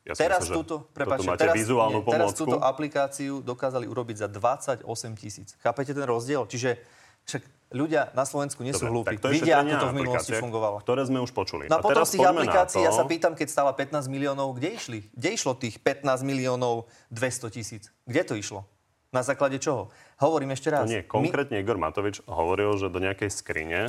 Ja 0.01 0.17
Teraz 0.17 0.49
myslím, 0.49 0.57
túto, 0.65 0.75
prepáčte, 0.97 1.29
máte 1.29 1.45
teraz, 1.45 1.55
vizuálnu 1.61 2.01
nie, 2.01 2.09
teraz 2.09 2.33
pomôcku. 2.33 2.41
túto 2.41 2.57
aplikáciu 2.65 3.45
dokázali 3.45 3.85
urobiť 3.85 4.17
za 4.25 4.29
28 4.33 4.85
tisíc. 5.21 5.53
Chápete 5.61 5.93
ten 5.93 6.09
rozdiel? 6.09 6.49
Čiže 6.49 6.81
však 7.29 7.43
ľudia 7.77 8.09
na 8.17 8.25
Slovensku 8.25 8.65
nie 8.65 8.73
sú 8.73 8.89
Dobre, 8.89 9.13
hlúpi. 9.15 9.29
Vidia, 9.29 9.61
ako 9.61 9.77
to 9.77 9.87
v 9.93 9.97
minulosti 10.01 10.33
fungovalo. 10.41 10.77
Ktoré 10.81 11.05
sme 11.05 11.21
už 11.21 11.37
počuli. 11.37 11.69
No 11.69 11.79
a 11.79 11.85
potom 11.85 12.03
z 12.03 12.17
tých 12.17 12.27
aplikácií, 12.27 12.81
ja 12.81 12.91
to- 12.91 12.99
sa 12.99 13.05
pýtam, 13.05 13.37
keď 13.37 13.49
stála 13.53 13.71
15 13.77 14.09
miliónov, 14.09 14.57
kde 14.57 14.73
išli? 14.75 14.99
Kde 15.13 15.29
išlo 15.37 15.53
tých 15.55 15.77
15 15.79 16.25
miliónov 16.25 16.89
200 17.13 17.53
tisíc? 17.53 17.93
Kde 18.09 18.23
to 18.25 18.35
išlo? 18.41 18.65
Na 19.13 19.21
základe 19.21 19.61
čoho? 19.61 19.93
Hovorím 20.17 20.57
ešte 20.57 20.71
raz. 20.73 20.87
To 20.87 20.91
nie, 20.91 21.05
konkrétne 21.05 21.61
Igor 21.61 21.77
Matovič 21.77 22.25
hovoril, 22.25 22.73
že 22.81 22.89
do 22.89 23.03
nejakej 23.03 23.31
skrine 23.31 23.81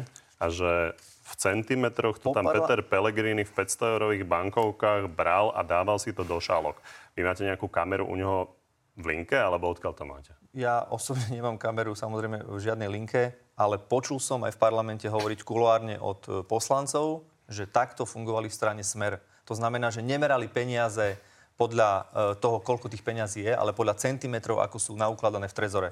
a 0.41 0.45
že 0.49 0.97
v 1.21 1.33
centimetroch 1.37 2.17
to 2.17 2.33
tam 2.33 2.49
Popadla- 2.49 2.65
Peter 2.65 2.79
Pellegrini 2.81 3.45
v 3.45 3.51
500 3.53 3.95
eurových 3.97 4.25
bankovkách 4.25 5.13
bral 5.13 5.53
a 5.53 5.61
dával 5.61 6.01
si 6.01 6.11
to 6.11 6.25
do 6.25 6.41
šálok. 6.41 6.81
Vy 7.13 7.21
máte 7.21 7.45
nejakú 7.45 7.69
kameru 7.69 8.09
u 8.09 8.15
neho 8.17 8.49
v 8.97 9.05
linke, 9.17 9.37
alebo 9.37 9.71
odkiaľ 9.71 9.93
to 9.95 10.03
máte? 10.03 10.31
Ja 10.51 10.83
osobne 10.89 11.29
nemám 11.37 11.55
kameru 11.61 11.95
samozrejme 11.95 12.43
v 12.43 12.59
žiadnej 12.59 12.89
linke, 12.89 13.37
ale 13.55 13.77
počul 13.77 14.17
som 14.17 14.41
aj 14.43 14.57
v 14.57 14.61
parlamente 14.61 15.05
hovoriť 15.05 15.45
kuloárne 15.45 15.95
od 16.01 16.19
e, 16.27 16.31
poslancov, 16.43 17.29
že 17.45 17.69
takto 17.69 18.03
fungovali 18.03 18.49
v 18.49 18.57
strane 18.57 18.83
Smer. 18.83 19.21
To 19.45 19.53
znamená, 19.53 19.93
že 19.93 20.03
nemerali 20.03 20.49
peniaze 20.49 21.19
podľa 21.55 21.89
e, 21.91 22.03
toho, 22.41 22.57
koľko 22.59 22.89
tých 22.89 23.05
peňazí 23.05 23.45
je, 23.45 23.53
ale 23.53 23.75
podľa 23.75 23.99
centimetrov, 24.01 24.59
ako 24.59 24.77
sú 24.81 24.93
naukladané 24.97 25.45
v 25.45 25.57
trezore. 25.57 25.89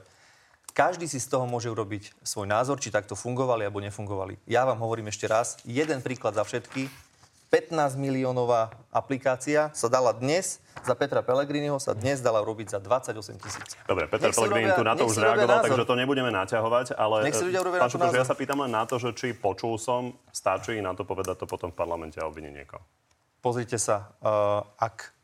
Každý 0.74 1.10
si 1.10 1.20
z 1.20 1.28
toho 1.28 1.50
môže 1.50 1.68
urobiť 1.68 2.14
svoj 2.24 2.48
názor, 2.48 2.80
či 2.80 2.94
takto 2.94 3.18
fungovali 3.18 3.68
alebo 3.68 3.84
nefungovali. 3.84 4.40
Ja 4.48 4.64
vám 4.64 4.80
hovorím 4.80 5.12
ešte 5.12 5.26
raz, 5.28 5.60
jeden 5.68 6.00
príklad 6.00 6.38
za 6.38 6.46
všetky. 6.46 6.88
15 7.50 7.98
miliónová 7.98 8.70
aplikácia 8.94 9.74
sa 9.74 9.90
dala 9.90 10.14
dnes, 10.14 10.62
za 10.86 10.94
Petra 10.94 11.26
Pellegriniho 11.26 11.82
sa 11.82 11.98
dnes 11.98 12.22
dala 12.22 12.46
urobiť 12.46 12.78
za 12.78 12.80
28 12.80 13.42
tisíc. 13.42 13.74
Dobre, 13.90 14.06
Peter 14.06 14.30
Pellegrini 14.30 14.70
tu 14.78 14.86
na 14.86 14.94
to 14.94 15.10
už 15.10 15.18
reagoval, 15.18 15.66
názor. 15.66 15.66
takže 15.74 15.84
to 15.90 15.96
nebudeme 15.98 16.30
naťahovať, 16.30 16.94
ale... 16.94 17.26
Nech 17.26 17.34
si 17.34 17.50
ľudia 17.50 17.66
pán 17.66 17.90
Šupoš, 17.90 18.14
ja 18.14 18.28
sa 18.30 18.38
pýtam 18.38 18.62
len 18.62 18.70
na 18.70 18.86
to, 18.86 19.02
že 19.02 19.18
či 19.18 19.34
počul 19.34 19.82
som, 19.82 20.14
stačí 20.30 20.78
na 20.78 20.94
to 20.94 21.02
povedať 21.02 21.42
to 21.42 21.46
potom 21.50 21.74
v 21.74 21.76
parlamente 21.76 22.22
a 22.22 22.30
obviniť 22.30 22.54
niekoho. 22.54 22.86
Pozrite 23.42 23.82
sa, 23.82 24.14
uh, 24.22 24.62
ak 24.78 25.19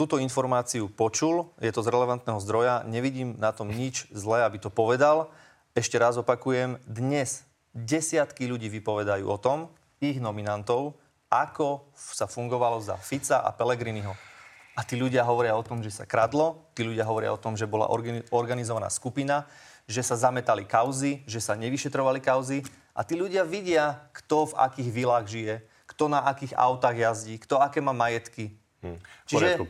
túto 0.00 0.16
informáciu 0.16 0.88
počul, 0.88 1.52
je 1.60 1.68
to 1.68 1.84
z 1.84 1.92
relevantného 1.92 2.40
zdroja, 2.40 2.88
nevidím 2.88 3.36
na 3.36 3.52
tom 3.52 3.68
nič 3.68 4.08
zlé, 4.16 4.48
aby 4.48 4.56
to 4.56 4.72
povedal. 4.72 5.28
Ešte 5.76 6.00
raz 6.00 6.16
opakujem, 6.16 6.80
dnes 6.88 7.44
desiatky 7.76 8.48
ľudí 8.48 8.72
vypovedajú 8.80 9.28
o 9.28 9.36
tom, 9.36 9.68
ich 10.00 10.16
nominantov, 10.16 10.96
ako 11.28 11.92
sa 11.92 12.24
fungovalo 12.24 12.80
za 12.80 12.96
Fica 12.96 13.44
a 13.44 13.52
Pellegriniho. 13.52 14.16
A 14.72 14.80
tí 14.88 14.96
ľudia 14.96 15.20
hovoria 15.28 15.52
o 15.52 15.60
tom, 15.60 15.84
že 15.84 15.92
sa 15.92 16.08
kradlo, 16.08 16.72
tí 16.72 16.80
ľudia 16.80 17.04
hovoria 17.04 17.36
o 17.36 17.42
tom, 17.42 17.52
že 17.52 17.68
bola 17.68 17.92
organi- 17.92 18.24
organizovaná 18.32 18.88
skupina, 18.88 19.44
že 19.84 20.00
sa 20.00 20.16
zametali 20.16 20.64
kauzy, 20.64 21.20
že 21.28 21.44
sa 21.44 21.52
nevyšetrovali 21.60 22.24
kauzy 22.24 22.64
a 22.96 23.04
tí 23.04 23.20
ľudia 23.20 23.44
vidia, 23.44 24.08
kto 24.16 24.48
v 24.48 24.56
akých 24.64 24.88
vilách 24.88 25.26
žije, 25.28 25.54
kto 25.92 26.08
na 26.08 26.24
akých 26.24 26.56
autách 26.56 26.96
jazdí, 26.96 27.36
kto 27.36 27.60
aké 27.60 27.84
má 27.84 27.92
majetky. 27.92 28.56
V 28.80 28.96
Čiže 29.28 29.60
poriadku. 29.60 29.64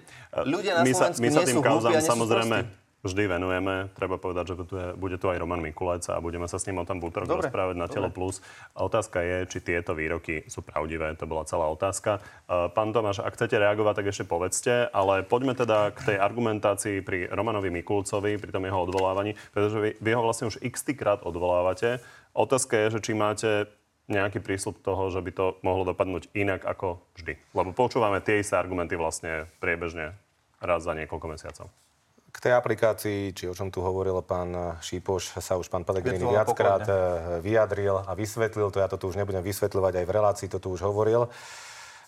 ľudia 0.46 0.72
na 0.78 0.82
my 0.86 0.92
sa, 0.94 1.10
my 1.10 1.28
sa 1.34 1.42
tým 1.42 1.58
kauzám 1.58 1.98
samozrejme 1.98 2.56
sprostí. 2.62 3.02
vždy 3.02 3.22
venujeme. 3.26 3.74
Treba 3.96 4.22
povedať, 4.22 4.54
že 4.54 4.54
tu 4.62 4.76
je, 4.78 4.94
bude 4.94 5.18
tu 5.18 5.26
aj 5.26 5.40
Roman 5.40 5.58
Mikulec 5.58 6.06
a 6.12 6.22
budeme 6.22 6.46
sa 6.46 6.62
s 6.62 6.70
ním 6.70 6.78
o 6.78 6.86
tom 6.86 7.02
v 7.02 7.10
útorok 7.10 7.26
Dobre, 7.26 7.48
rozprávať 7.48 7.74
na 7.74 7.90
Telo 7.90 8.12
Plus. 8.12 8.38
A 8.76 8.86
otázka 8.86 9.18
je, 9.24 9.50
či 9.50 9.58
tieto 9.64 9.98
výroky 9.98 10.46
sú 10.46 10.62
pravdivé. 10.62 11.16
To 11.18 11.26
bola 11.26 11.42
celá 11.42 11.66
otázka. 11.66 12.22
Uh, 12.46 12.70
Pán 12.70 12.94
Tomáš, 12.94 13.24
ak 13.24 13.34
chcete 13.34 13.58
reagovať, 13.58 13.94
tak 13.98 14.06
ešte 14.14 14.24
povedzte, 14.30 14.86
ale 14.94 15.26
poďme 15.26 15.58
teda 15.58 15.90
k 15.90 16.14
tej 16.14 16.16
argumentácii 16.22 17.02
pri 17.02 17.26
Romanovi 17.32 17.72
Mikulcovi, 17.72 18.38
pri 18.38 18.50
tom 18.54 18.62
jeho 18.62 18.78
odvolávaní, 18.86 19.34
pretože 19.50 19.76
vy, 19.80 19.90
vy 19.98 20.10
ho 20.14 20.22
vlastne 20.22 20.46
už 20.46 20.62
x 20.62 20.86
krát 20.94 21.26
odvolávate. 21.26 21.98
Otázka 22.30 22.78
je, 22.86 22.86
že 22.94 23.10
či 23.10 23.12
máte 23.16 23.66
nejaký 24.10 24.42
prísľub 24.42 24.82
toho, 24.82 25.08
že 25.08 25.22
by 25.22 25.30
to 25.30 25.46
mohlo 25.62 25.86
dopadnúť 25.86 26.34
inak 26.34 26.66
ako 26.66 26.98
vždy. 27.16 27.38
Lebo 27.54 27.70
počúvame 27.70 28.18
tie 28.18 28.42
isté 28.42 28.58
argumenty 28.58 28.98
vlastne 28.98 29.46
priebežne 29.62 30.18
raz 30.60 30.84
za 30.84 30.92
niekoľko 30.92 31.26
mesiacov. 31.30 31.66
K 32.30 32.38
tej 32.38 32.54
aplikácii, 32.54 33.34
či 33.34 33.50
o 33.50 33.54
čom 33.54 33.74
tu 33.74 33.82
hovoril 33.82 34.14
pán 34.22 34.78
Šípoš, 34.78 35.34
sa 35.42 35.58
už 35.58 35.66
pán 35.66 35.82
Pelegrini 35.82 36.22
viackrát 36.22 36.86
pokladňa. 36.86 37.38
eh, 37.38 37.42
vyjadril 37.42 37.96
a 38.06 38.12
vysvetlil, 38.14 38.70
to 38.70 38.78
ja 38.78 38.86
to 38.86 38.98
tu 38.98 39.10
už 39.10 39.18
nebudem 39.18 39.42
vysvetľovať, 39.42 39.92
aj 39.98 40.06
v 40.06 40.14
relácii 40.14 40.48
to 40.50 40.62
tu 40.62 40.70
už 40.70 40.86
hovoril. 40.86 41.26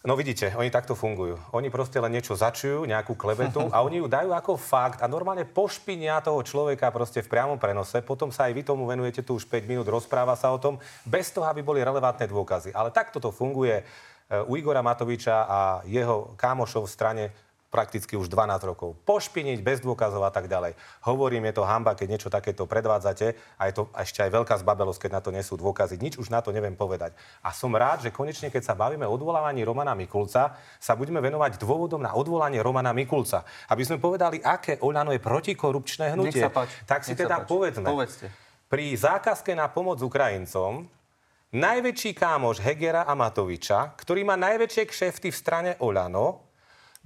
No 0.02 0.18
vidíte, 0.18 0.50
oni 0.58 0.66
takto 0.66 0.98
fungujú. 0.98 1.38
Oni 1.54 1.70
proste 1.70 2.02
len 2.02 2.10
niečo 2.10 2.34
začujú, 2.34 2.90
nejakú 2.90 3.14
klebetu 3.14 3.70
a 3.74 3.86
oni 3.86 4.02
ju 4.02 4.10
dajú 4.10 4.34
ako 4.34 4.58
fakt 4.58 4.98
a 4.98 5.06
normálne 5.06 5.46
pošpinia 5.46 6.18
toho 6.18 6.42
človeka 6.42 6.90
proste 6.90 7.22
v 7.22 7.30
priamom 7.30 7.54
prenose. 7.54 8.02
Potom 8.02 8.34
sa 8.34 8.50
aj 8.50 8.52
vy 8.58 8.62
tomu 8.66 8.82
venujete 8.82 9.22
tu 9.22 9.38
už 9.38 9.46
5 9.46 9.62
minút, 9.70 9.86
rozpráva 9.86 10.34
sa 10.34 10.50
o 10.50 10.58
tom, 10.58 10.82
bez 11.06 11.30
toho, 11.30 11.46
aby 11.46 11.62
boli 11.62 11.86
relevantné 11.86 12.26
dôkazy. 12.26 12.74
Ale 12.74 12.90
takto 12.90 13.22
to 13.22 13.30
funguje 13.30 13.78
eh, 13.78 14.50
u 14.50 14.58
Igora 14.58 14.82
Matoviča 14.82 15.46
a 15.46 15.58
jeho 15.86 16.34
kámošov 16.34 16.90
v 16.90 16.94
strane 16.98 17.24
prakticky 17.72 18.20
už 18.20 18.28
12 18.28 18.68
rokov. 18.68 19.00
Pošpiniť 19.08 19.64
bez 19.64 19.80
dôkazov 19.80 20.28
a 20.28 20.30
tak 20.30 20.44
ďalej. 20.44 20.76
Hovorím, 21.08 21.48
je 21.48 21.56
to 21.56 21.64
hamba, 21.64 21.96
keď 21.96 22.06
niečo 22.12 22.28
takéto 22.28 22.68
predvádzate 22.68 23.32
a 23.56 23.62
je 23.64 23.72
to 23.72 23.88
ešte 23.96 24.20
aj 24.20 24.30
veľká 24.30 24.54
zbabelosť, 24.60 25.08
keď 25.08 25.10
na 25.16 25.20
to 25.24 25.32
nesú 25.32 25.56
dôkazy. 25.56 25.96
Nič 25.96 26.20
už 26.20 26.28
na 26.28 26.44
to 26.44 26.52
neviem 26.52 26.76
povedať. 26.76 27.16
A 27.40 27.56
som 27.56 27.72
rád, 27.72 28.04
že 28.04 28.12
konečne, 28.12 28.52
keď 28.52 28.60
sa 28.68 28.74
bavíme 28.76 29.08
o 29.08 29.16
odvolávaní 29.16 29.64
Romana 29.64 29.96
Mikulca, 29.96 30.60
sa 30.76 30.92
budeme 30.92 31.24
venovať 31.24 31.56
dôvodom 31.56 32.04
na 32.04 32.12
odvolanie 32.12 32.60
Romana 32.60 32.92
Mikulca. 32.92 33.48
Aby 33.72 33.88
sme 33.88 33.96
povedali, 33.96 34.44
aké 34.44 34.76
Oľano 34.84 35.16
je 35.16 35.24
protikorupčné 35.24 36.12
hnutie. 36.12 36.44
Nech 36.44 36.44
sa 36.44 36.52
páči, 36.52 36.76
Tak 36.84 37.08
si 37.08 37.16
nech 37.16 37.24
teda 37.24 37.48
povedzme. 37.48 37.88
Povedzte. 37.88 38.28
Pri 38.68 38.92
zákazke 38.92 39.56
na 39.56 39.72
pomoc 39.72 39.96
Ukrajincom 40.04 40.84
najväčší 41.52 42.16
kámoš 42.16 42.60
Hegera 42.64 43.04
a 43.04 43.12
Matoviča, 43.12 43.92
ktorý 43.96 44.24
má 44.24 44.40
najväčšie 44.40 44.84
kšefty 44.88 45.28
v 45.28 45.36
strane 45.36 45.70
Olano, 45.84 46.51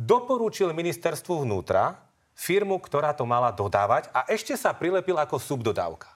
doporučil 0.00 0.72
ministerstvu 0.72 1.44
vnútra 1.44 2.00
firmu, 2.36 2.80
ktorá 2.80 3.12
to 3.16 3.24
mala 3.28 3.52
dodávať 3.52 4.12
a 4.12 4.28
ešte 4.28 4.56
sa 4.56 4.72
prilepil 4.76 5.16
ako 5.16 5.40
subdodávka. 5.40 6.15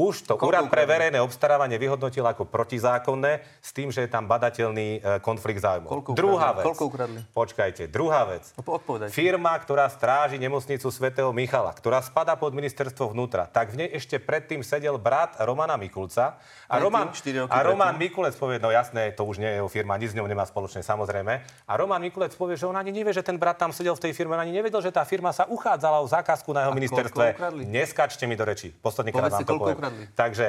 Už 0.00 0.24
to 0.24 0.40
Koľko 0.40 0.48
Úrad 0.48 0.64
pre 0.72 0.88
verejné 0.88 1.20
obstarávanie 1.20 1.76
vyhodnotil 1.76 2.24
ako 2.24 2.48
protizákonné 2.48 3.44
s 3.60 3.70
tým, 3.76 3.92
že 3.92 4.08
je 4.08 4.08
tam 4.08 4.24
badateľný 4.24 4.88
e, 4.96 5.20
konflikt 5.20 5.60
záujmov. 5.60 5.92
Koľko 5.92 6.10
druhá 6.16 6.56
vec. 6.56 6.64
Koľko 6.64 6.84
ukradli? 6.88 7.20
Počkajte, 7.36 7.92
druhá 7.92 8.24
vec. 8.24 8.48
No. 8.56 8.64
Firma, 9.12 9.52
ktorá 9.60 9.92
stráži 9.92 10.40
nemocnicu 10.40 10.88
svätého 10.88 11.28
Michala, 11.36 11.76
ktorá 11.76 12.00
spada 12.00 12.32
pod 12.40 12.56
ministerstvo 12.56 13.12
vnútra, 13.12 13.44
tak 13.44 13.76
v 13.76 13.84
nej 13.84 13.88
ešte 13.92 14.16
predtým 14.16 14.64
sedel 14.64 14.96
brat 14.96 15.36
Romana 15.36 15.76
Mikulca. 15.76 16.40
A? 16.64 16.80
Roman, 16.80 17.12
a 17.52 17.58
Roman? 17.60 18.00
Mikulec 18.00 18.32
povie, 18.40 18.56
no 18.56 18.72
jasné, 18.72 19.12
to 19.12 19.28
už 19.28 19.36
nie 19.36 19.52
je 19.52 19.56
jeho 19.60 19.68
firma, 19.68 20.00
nič 20.00 20.14
s 20.14 20.16
ňou 20.16 20.24
nemá 20.24 20.48
spoločné, 20.48 20.80
samozrejme. 20.80 21.44
A 21.68 21.72
Roman 21.76 22.00
Mikulec 22.00 22.32
povie, 22.40 22.56
že 22.56 22.64
on 22.64 22.78
ani 22.78 22.88
nevie, 22.88 23.12
že 23.12 23.20
ten 23.20 23.36
brat 23.36 23.60
tam 23.60 23.74
sedel 23.74 23.92
v 23.92 24.08
tej 24.08 24.12
firme, 24.16 24.32
on 24.32 24.40
ani 24.48 24.56
nevedel, 24.56 24.80
že 24.80 24.88
tá 24.88 25.04
firma 25.04 25.34
sa 25.36 25.44
uchádzala 25.44 26.00
o 26.00 26.06
zákazku 26.08 26.56
na 26.56 26.64
jeho 26.64 26.72
A 26.72 26.78
ministerstve. 26.78 27.24
Neskačte 27.68 28.24
mi 28.24 28.38
do 28.38 28.48
reči. 28.48 28.72
Posledný 28.72 29.12
krát 29.12 29.28
vám 29.28 29.44
to 29.44 29.60
poviem. 29.60 29.89
Ukradli? 29.90 30.14
Takže 30.14 30.46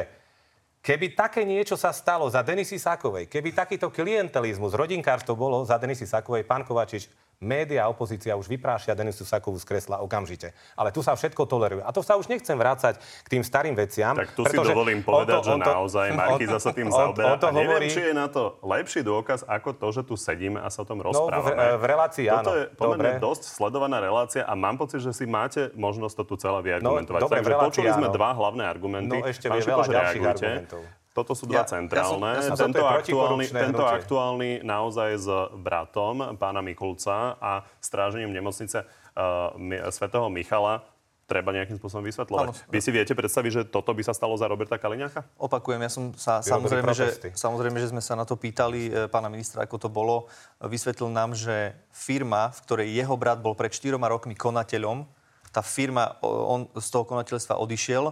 Keby 0.82 1.14
také 1.14 1.46
niečo 1.46 1.78
sa 1.78 1.94
stalo 1.94 2.26
za 2.26 2.42
Denisy 2.42 2.82
Sakovej, 2.82 3.30
keby 3.30 3.54
takýto 3.54 3.94
klientelizmus, 3.94 4.74
rodinkárstvo 4.74 5.38
bolo 5.38 5.62
za 5.62 5.78
Denisy 5.78 6.10
Sakovej, 6.10 6.42
pán 6.42 6.66
Kovačič, 6.66 7.06
média 7.42 7.84
a 7.84 7.90
opozícia 7.90 8.32
už 8.32 8.46
vyprášia 8.46 8.94
Denisu 8.94 9.22
Sakovú 9.22 9.58
z 9.58 9.66
kresla 9.66 9.98
okamžite. 10.00 10.54
Ale 10.74 10.90
tu 10.90 11.02
sa 11.02 11.12
všetko 11.12 11.44
toleruje. 11.44 11.82
A 11.82 11.90
to 11.90 12.00
sa 12.00 12.16
už 12.16 12.30
nechcem 12.30 12.54
vrácať 12.54 12.96
k 12.98 13.28
tým 13.28 13.42
starým 13.42 13.74
veciam. 13.74 14.14
Tak 14.14 14.32
tu 14.32 14.46
si 14.46 14.56
dovolím 14.56 15.02
povedať, 15.02 15.42
že 15.44 15.58
naozaj 15.58 16.08
Markiza 16.22 16.58
sa 16.58 16.70
tým 16.70 16.88
zaoberá. 16.88 17.36
To 17.36 17.50
a 17.50 17.52
neviem, 17.52 17.68
hovorí, 17.68 17.88
či 17.90 18.02
je 18.04 18.14
na 18.14 18.30
to 18.30 18.62
lepší 18.62 19.02
dôkaz, 19.02 19.44
ako 19.44 19.74
to, 19.74 19.88
že 19.92 20.02
tu 20.04 20.14
sedíme 20.14 20.58
a 20.58 20.70
sa 20.70 20.82
o 20.82 20.88
tom 20.88 21.02
No, 21.02 21.10
rozprávame. 21.10 21.58
v, 21.58 21.82
v 21.82 21.84
relácii 21.84 22.26
Toto 22.30 22.38
áno. 22.48 22.52
je 22.54 22.64
pomerne 22.72 23.12
Dobre. 23.12 23.26
dosť 23.26 23.44
sledovaná 23.50 23.98
relácia 23.98 24.42
a 24.42 24.54
mám 24.54 24.78
pocit, 24.78 25.02
že 25.02 25.12
si 25.12 25.26
máte 25.26 25.74
možnosť 25.74 26.14
to 26.14 26.24
tu 26.24 26.36
celé 26.38 26.62
vyargumentovať. 26.64 27.18
No, 27.18 27.26
dobre, 27.26 27.38
Takže 27.40 27.50
relácii 27.50 27.66
počuli 27.74 27.90
sme 27.90 28.08
áno. 28.08 28.14
dva 28.14 28.30
hlavné 28.32 28.64
argumenty. 28.64 29.18
No, 29.18 29.26
ešte 29.26 29.50
Pán 29.50 29.58
Šipoš, 29.58 29.88
ďalších 29.90 30.22
argumentov. 30.24 30.82
Toto 31.12 31.36
sú 31.36 31.44
dva 31.44 31.64
ja, 31.64 31.68
centrálne. 31.68 32.40
Ja 32.40 32.44
som, 32.48 32.56
ja 32.56 32.56
som 32.56 32.72
tento, 32.72 32.88
aktuálny, 32.88 33.46
tento 33.52 33.84
aktuálny 33.84 34.50
naozaj 34.64 35.10
s 35.20 35.28
bratom 35.60 36.40
pána 36.40 36.64
Mikulca 36.64 37.36
a 37.36 37.68
strážením 37.84 38.32
nemocnice 38.32 38.88
uh, 38.88 39.52
svätého 39.92 40.32
Michala 40.32 40.88
treba 41.32 41.56
nejakým 41.56 41.80
spôsobom 41.80 42.04
vysvetľovať. 42.04 42.48
Áno. 42.52 42.54
Vy 42.68 42.80
si 42.84 42.92
viete 42.92 43.16
predstaviť, 43.16 43.52
že 43.56 43.62
toto 43.64 43.96
by 43.96 44.04
sa 44.04 44.12
stalo 44.12 44.36
za 44.36 44.52
Roberta 44.52 44.76
Kaliňáka? 44.76 45.24
Opakujem, 45.40 45.80
ja 45.80 45.88
som 45.88 46.12
sa, 46.20 46.44
samozrejme 46.44 46.92
že, 46.92 47.32
samozrejme, 47.32 47.80
že 47.80 47.88
sme 47.96 48.04
sa 48.04 48.20
na 48.20 48.28
to 48.28 48.36
pýtali 48.36 48.92
e, 48.92 49.08
pána 49.08 49.32
ministra, 49.32 49.64
ako 49.64 49.88
to 49.88 49.88
bolo. 49.88 50.28
Vysvetlil 50.60 51.08
nám, 51.08 51.32
že 51.32 51.72
firma, 51.96 52.52
v 52.52 52.60
ktorej 52.68 52.88
jeho 52.92 53.16
brat 53.16 53.40
bol 53.40 53.56
pred 53.56 53.72
4 53.72 53.96
rokmi 53.96 54.36
konateľom, 54.36 55.08
tá 55.56 55.64
firma, 55.64 56.20
on 56.24 56.68
z 56.76 56.88
toho 56.92 57.08
konateľstva 57.08 57.56
odišiel, 57.64 58.12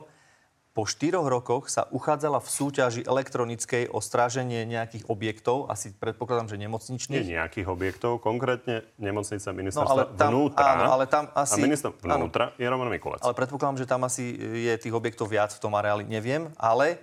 po 0.80 0.88
štyroch 0.88 1.28
rokoch 1.28 1.68
sa 1.68 1.92
uchádzala 1.92 2.40
v 2.40 2.48
súťaži 2.48 3.02
elektronickej 3.04 3.92
o 3.92 4.00
stráženie 4.00 4.64
nejakých 4.64 5.12
objektov, 5.12 5.68
asi 5.68 5.92
predpokladám, 5.92 6.48
že 6.48 6.56
nemocničných. 6.56 7.20
Nie 7.20 7.36
nejakých 7.36 7.68
objektov, 7.68 8.24
konkrétne 8.24 8.88
nemocnica 8.96 9.52
ministerstva 9.52 10.04
no, 10.08 10.16
tam, 10.16 10.32
vnútra. 10.32 10.80
Áno, 10.80 10.96
ale 10.96 11.12
tam 11.12 11.28
asi... 11.36 11.60
A 11.60 11.68
minister 11.68 11.92
vnútra 11.92 12.56
áno, 12.56 12.64
je 12.64 12.64
Roman 12.64 12.88
Mikulec. 12.96 13.20
Ale 13.20 13.36
predpokladám, 13.36 13.84
že 13.84 13.92
tam 13.92 14.08
asi 14.08 14.32
je 14.40 14.72
tých 14.80 14.96
objektov 14.96 15.28
viac 15.28 15.52
v 15.52 15.60
tom 15.60 15.76
areáli, 15.76 16.08
neviem, 16.08 16.48
ale 16.56 16.96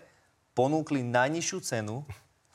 ponúkli 0.56 1.04
najnižšiu 1.04 1.58
cenu 1.60 2.00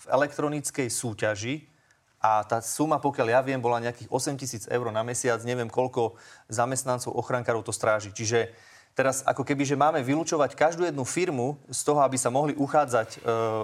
v 0.01 0.05
elektronickej 0.09 0.89
súťaži 0.89 1.69
a 2.17 2.41
tá 2.49 2.65
suma, 2.65 2.97
pokiaľ 2.97 3.28
ja 3.30 3.45
viem, 3.45 3.61
bola 3.61 3.78
nejakých 3.78 4.09
8 4.09 4.41
tisíc 4.41 4.65
eur 4.65 4.89
na 4.89 5.05
mesiac. 5.05 5.38
Neviem, 5.45 5.69
koľko 5.69 6.17
zamestnancov 6.49 7.13
ochrankárov 7.13 7.61
to 7.61 7.69
stráži. 7.69 8.09
Čiže 8.09 8.70
teraz 8.92 9.24
ako 9.24 9.48
keby, 9.48 9.64
že 9.64 9.80
máme 9.80 10.04
vylúčovať 10.04 10.56
každú 10.56 10.84
jednu 10.84 11.08
firmu 11.08 11.56
z 11.72 11.82
toho, 11.88 12.04
aby 12.04 12.20
sa 12.20 12.28
mohli 12.28 12.52
uchádzať 12.56 13.10
e, 13.16 13.18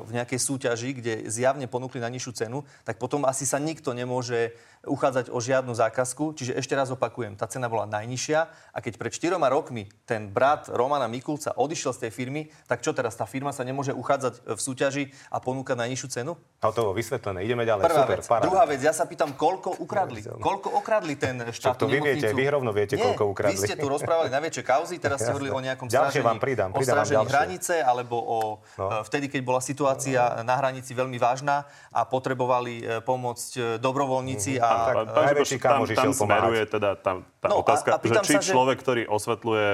v 0.08 0.12
nejakej 0.16 0.40
súťaži, 0.40 0.90
kde 0.96 1.14
zjavne 1.28 1.68
ponúkli 1.68 2.00
na 2.00 2.08
nižšiu 2.08 2.32
cenu, 2.34 2.64
tak 2.88 2.96
potom 2.96 3.28
asi 3.28 3.44
sa 3.44 3.60
nikto 3.60 3.92
nemôže 3.92 4.56
uchádzať 4.86 5.34
o 5.34 5.40
žiadnu 5.42 5.74
zákazku. 5.74 6.38
Čiže 6.38 6.54
ešte 6.60 6.74
raz 6.78 6.94
opakujem, 6.94 7.34
tá 7.34 7.50
cena 7.50 7.66
bola 7.72 7.90
najnižšia 7.90 8.40
a 8.74 8.78
keď 8.78 8.94
pred 9.00 9.12
4 9.14 9.40
rokmi 9.50 9.90
ten 10.06 10.30
brat 10.30 10.70
Romana 10.70 11.10
Mikulca 11.10 11.56
odišiel 11.56 11.96
z 11.96 12.00
tej 12.08 12.12
firmy, 12.12 12.42
tak 12.70 12.86
čo 12.86 12.94
teraz? 12.94 13.18
Tá 13.18 13.26
firma 13.26 13.50
sa 13.50 13.66
nemôže 13.66 13.96
uchádzať 13.96 14.46
v 14.46 14.60
súťaži 14.60 15.04
a 15.34 15.42
ponúkať 15.42 15.80
najnižšiu 15.80 16.08
cenu? 16.14 16.38
A 16.62 16.74
to 16.74 16.94
vysvetlené. 16.94 17.46
Ideme 17.46 17.66
ďalej. 17.66 17.84
Prvá 17.86 18.04
Super, 18.06 18.20
vec. 18.22 18.28
Paráda. 18.28 18.46
Druhá 18.50 18.64
vec, 18.66 18.82
ja 18.82 18.94
sa 18.94 19.06
pýtam, 19.06 19.34
koľko 19.38 19.78
ukradli? 19.82 20.26
Koľko 20.26 20.74
ukradli 20.78 21.14
ten 21.18 21.38
štátnu 21.54 21.78
to 21.78 21.86
vy 21.86 22.00
viete, 22.02 22.28
vy 22.34 22.46
rovno 22.50 22.74
viete, 22.74 22.98
Nie, 22.98 23.14
koľko 23.14 23.24
ukradli. 23.30 23.54
vy 23.54 23.62
ste 23.62 23.76
tu 23.78 23.86
rozprávali 23.86 24.34
na 24.34 24.42
väčšie 24.42 24.64
kauzy, 24.66 24.96
teraz 24.98 25.22
ste 25.22 25.32
hovorili 25.32 25.54
o 25.54 25.62
nejakom 25.62 25.86
strážení, 25.86 26.26
vám 26.26 26.40
pridám, 26.42 26.70
pridám 26.74 26.98
o 26.98 27.06
strážení 27.06 27.26
hranice, 27.30 27.76
alebo 27.86 28.16
o 28.18 28.40
no. 28.82 28.88
E, 28.90 29.06
vtedy, 29.06 29.30
keď 29.30 29.42
bola 29.46 29.62
situácia 29.62 30.42
no. 30.42 30.50
na 30.50 30.56
hranici 30.58 30.92
veľmi 30.98 31.18
vážna 31.22 31.70
a 31.94 32.02
potrebovali 32.10 32.74
e, 32.82 32.84
pomôcť 33.06 33.52
e, 33.54 33.62
dobrovoľníci 33.78 34.58
mm-hmm. 34.58 34.66
a... 34.66 34.67
Pán, 34.68 35.08
pán, 35.14 35.48
tam, 35.58 35.80
tam 35.88 36.12
smeruje 36.12 36.64
teda 36.68 37.00
tá, 37.00 37.24
tá 37.40 37.48
no, 37.48 37.64
otázka, 37.64 37.96
a, 37.96 38.00
a 38.00 38.04
že 38.04 38.16
či 38.28 38.36
sa, 38.38 38.44
človek, 38.44 38.78
že... 38.80 38.84
ktorý 38.84 39.02
osvetľuje 39.08 39.70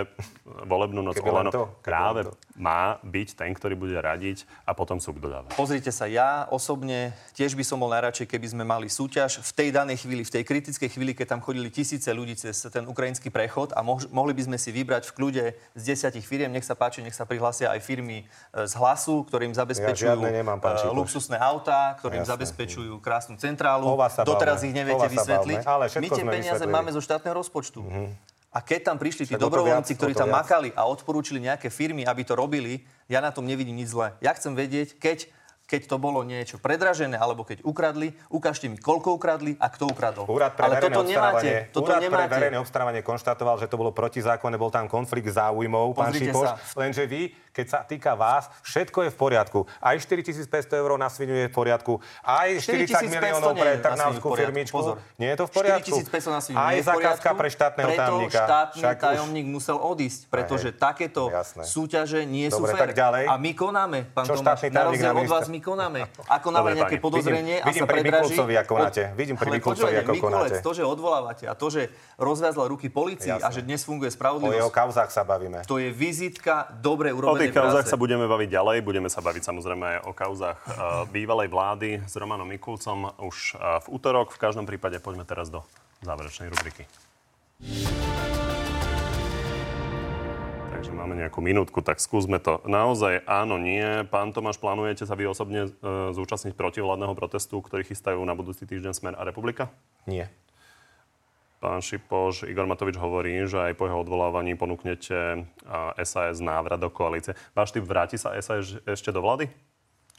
volebnú 0.70 1.02
noc 1.02 1.18
Olano, 1.24 1.52
práve 1.82 2.30
má 2.54 3.02
byť 3.02 3.34
ten, 3.34 3.52
ktorý 3.56 3.74
bude 3.74 3.98
radiť 3.98 4.46
a 4.70 4.78
potom 4.78 5.02
súk 5.02 5.18
dodáva. 5.18 5.50
Pozrite 5.58 5.90
sa, 5.90 6.06
ja 6.06 6.46
osobne 6.54 7.18
tiež 7.34 7.58
by 7.58 7.66
som 7.66 7.82
bol 7.82 7.90
najradšej, 7.90 8.30
keby 8.30 8.48
sme 8.54 8.64
mali 8.64 8.88
súťaž 8.92 9.42
v 9.42 9.52
tej 9.58 9.70
danej 9.74 10.06
chvíli, 10.06 10.22
v 10.22 10.32
tej 10.40 10.44
kritickej 10.46 10.90
chvíli, 10.94 11.12
keď 11.18 11.38
tam 11.38 11.42
chodili 11.42 11.74
tisíce 11.74 12.14
ľudí 12.14 12.38
cez 12.38 12.70
ten 12.70 12.86
ukrajinský 12.86 13.34
prechod 13.34 13.74
a 13.74 13.82
mohli 13.86 14.34
by 14.38 14.54
sme 14.54 14.58
si 14.62 14.70
vybrať 14.70 15.10
v 15.10 15.14
kľude 15.18 15.46
z 15.74 15.84
desiatich 15.84 16.26
firiem, 16.28 16.54
nech 16.54 16.66
sa 16.66 16.78
páči, 16.78 17.02
nech 17.02 17.18
sa 17.18 17.26
prihlásia 17.26 17.74
aj 17.74 17.82
firmy 17.82 18.22
e, 18.22 18.66
z 18.70 18.74
hlasu, 18.78 19.26
ktorým 19.26 19.58
zabezpečujú 19.58 20.22
ja 20.22 20.30
nemám, 20.30 20.62
e, 20.62 20.94
luxusné 20.94 21.42
autá, 21.42 21.98
ktorým 21.98 22.22
Jasne. 22.22 22.34
zabezpečujú 22.38 22.94
krásnu 23.02 23.36
centrálu. 23.42 23.90
Doteraz 24.22 24.62
ich 24.62 24.76
neviete 24.84 25.08
vysvetliť. 25.10 25.60
Ale 25.64 25.84
My 25.88 26.08
tie 26.12 26.24
peniaze 26.28 26.64
máme 26.68 26.92
zo 26.92 27.02
štátneho 27.02 27.36
rozpočtu. 27.40 27.82
Mm-hmm. 27.82 28.08
A 28.54 28.62
keď 28.62 28.94
tam 28.94 29.02
prišli 29.02 29.26
tí 29.26 29.34
dobrovoľníci, 29.34 29.98
ktorí 29.98 30.14
tam 30.14 30.30
viac. 30.30 30.46
makali 30.46 30.70
a 30.78 30.86
odporúčili 30.86 31.42
nejaké 31.42 31.74
firmy, 31.74 32.06
aby 32.06 32.22
to 32.22 32.38
robili, 32.38 32.86
ja 33.10 33.18
na 33.18 33.34
tom 33.34 33.50
nevidím 33.50 33.82
nič 33.82 33.98
zlé. 33.98 34.14
Ja 34.22 34.30
chcem 34.38 34.54
vedieť, 34.54 35.02
keď 35.02 35.26
keď 35.64 35.82
to 35.88 35.98
bolo 35.98 36.22
niečo 36.28 36.60
predražené, 36.60 37.16
alebo 37.16 37.48
keď 37.48 37.64
ukradli, 37.64 38.12
ukážte 38.28 38.68
mi, 38.68 38.76
koľko 38.76 39.16
ukradli 39.16 39.56
a 39.58 39.72
kto 39.72 39.88
ukradol. 39.88 40.28
Úrad 40.28 40.60
pre 40.60 40.68
Ale 40.68 40.84
toto 40.84 41.02
nemáte. 41.08 41.72
Toto 41.72 41.88
Úrad 41.88 42.04
nemáte. 42.04 42.30
pre 42.30 42.36
verejné 42.36 42.58
obstarávanie 42.60 43.02
konštatoval, 43.02 43.56
že 43.64 43.72
to 43.72 43.80
bolo 43.80 43.96
protizákonné, 43.96 44.60
bol 44.60 44.70
tam 44.70 44.92
konflikt 44.92 45.32
záujmov, 45.32 45.96
pán 45.96 46.12
Šipoš. 46.12 46.76
Lenže 46.76 47.08
vy, 47.08 47.32
keď 47.56 47.66
sa 47.70 47.80
týka 47.88 48.12
vás, 48.14 48.52
všetko 48.66 49.08
je 49.08 49.10
v 49.14 49.18
poriadku. 49.18 49.60
Aj 49.80 49.96
4500 49.96 50.68
eur 50.74 50.92
na 51.00 51.08
svinu 51.08 51.32
je 51.32 51.48
v 51.48 51.54
poriadku, 51.54 52.04
aj 52.26 52.60
40 52.60 53.08
miliónov 53.08 53.56
pre 53.56 53.80
trnavskú 53.80 54.28
firmičku. 54.36 54.76
Pozor. 54.76 55.00
Nie 55.16 55.34
je 55.34 55.38
to 55.42 55.46
v 55.48 55.52
poriadku. 55.54 55.96
4500 56.02 56.36
na 56.36 56.40
svinu 56.44 56.58
aj 56.60 56.76
zákazka 56.84 57.30
pre 57.38 57.50
štátneho 57.50 57.88
preto 57.88 58.02
tajomníka. 58.04 58.42
štátny 58.44 58.82
Však 58.82 58.98
tajomník 59.00 59.46
už... 59.48 59.54
musel 59.54 59.78
odísť, 59.80 60.22
pretože 60.28 60.70
aj, 60.74 60.80
takéto 60.82 61.22
jasné. 61.30 61.64
súťaže 61.64 62.20
nie 62.28 62.48
Dobre, 62.50 62.74
sú 62.74 62.78
fér. 62.78 62.90
A 63.30 63.36
my 63.38 63.52
konáme, 63.54 64.00
pán 64.12 64.26
Čo 64.26 64.42
Tomáš. 64.42 64.66
Na 64.74 64.90
rozdiel 64.90 65.14
od 65.14 65.30
vás 65.30 65.48
my 65.54 65.60
konáme. 65.62 66.10
Ako 66.26 66.50
máme 66.50 66.74
nejaké 66.74 66.98
podozrenie 66.98 67.62
a 67.62 67.70
sa 67.70 67.86
predraží... 67.86 68.34
Vidím 68.34 68.50
pri 68.50 68.58
ako 68.66 68.74
konáte. 68.74 69.04
Vidím 69.14 69.38
pri 69.38 69.50
Mikulcovi, 69.54 69.96
ako 70.02 70.14
konáte. 70.18 70.58
To, 70.66 70.72
že 70.74 70.82
odvolávate 70.82 71.46
a 71.46 71.54
to, 71.54 71.70
že 71.70 71.94
rozviazla 72.18 72.66
ruky 72.66 72.90
policii 72.90 73.38
a 73.38 73.54
že 73.54 73.62
dnes 73.62 73.86
funguje 73.86 74.10
spravodlivosť... 74.10 74.58
O 74.58 74.62
jeho 74.66 74.74
kauzách 74.74 75.14
sa 75.14 75.22
bavíme. 75.22 75.62
To 75.70 75.78
je 75.78 75.94
vizitka 75.94 76.74
dobre 76.82 77.14
urobenej. 77.14 77.38
O 77.38 77.42
tých 77.46 77.54
kauzách 77.54 77.86
sa 77.86 77.98
budeme 78.02 78.26
baviť 78.26 78.50
ďalej. 78.50 78.78
Budeme 78.82 79.14
sa 79.14 79.22
baviť 79.22 79.44
samozrejme 79.46 79.86
aj 79.86 79.98
o 80.10 80.12
kauzách 80.18 80.60
bývalej 81.14 81.48
vlády 81.54 81.90
s 82.02 82.14
Romanom 82.18 82.50
Mikulcom 82.50 83.14
už 83.22 83.54
v 83.60 83.88
útorok. 83.94 84.34
V 84.34 84.40
každom 84.42 84.66
prípade 84.66 84.98
poďme 84.98 85.30
teraz 85.30 85.54
do 85.54 85.62
záverečnej 86.02 86.50
rubriky. 86.50 86.90
Takže 90.84 91.00
máme 91.00 91.16
nejakú 91.16 91.40
minútku, 91.40 91.80
tak 91.80 92.04
skúsme 92.04 92.44
to. 92.44 92.60
Naozaj 92.68 93.24
áno, 93.24 93.56
nie. 93.56 94.04
Pán 94.12 94.36
Tomáš, 94.36 94.60
plánujete 94.60 95.08
sa 95.08 95.16
vy 95.16 95.32
osobne 95.32 95.72
e, 95.72 96.12
zúčastniť 96.12 96.60
protivládneho 96.60 97.16
protestu, 97.16 97.64
ktorý 97.64 97.88
chystajú 97.88 98.20
na 98.28 98.36
budúci 98.36 98.68
týždeň 98.68 98.92
Smer 98.92 99.16
a 99.16 99.24
Republika? 99.24 99.72
Nie. 100.04 100.28
Pán 101.64 101.80
Šipoš, 101.80 102.52
Igor 102.52 102.68
Matovič 102.68 103.00
hovorí, 103.00 103.48
že 103.48 103.64
aj 103.64 103.80
po 103.80 103.88
jeho 103.88 104.04
odvolávaní 104.04 104.60
ponúknete 104.60 105.48
SAS 106.04 106.44
návrat 106.44 106.84
do 106.84 106.92
koalície. 106.92 107.32
Váš 107.56 107.72
typ 107.72 107.88
vráti 107.88 108.20
sa 108.20 108.36
SAS 108.44 108.76
ešte 108.84 109.08
do 109.16 109.24
vlády? 109.24 109.48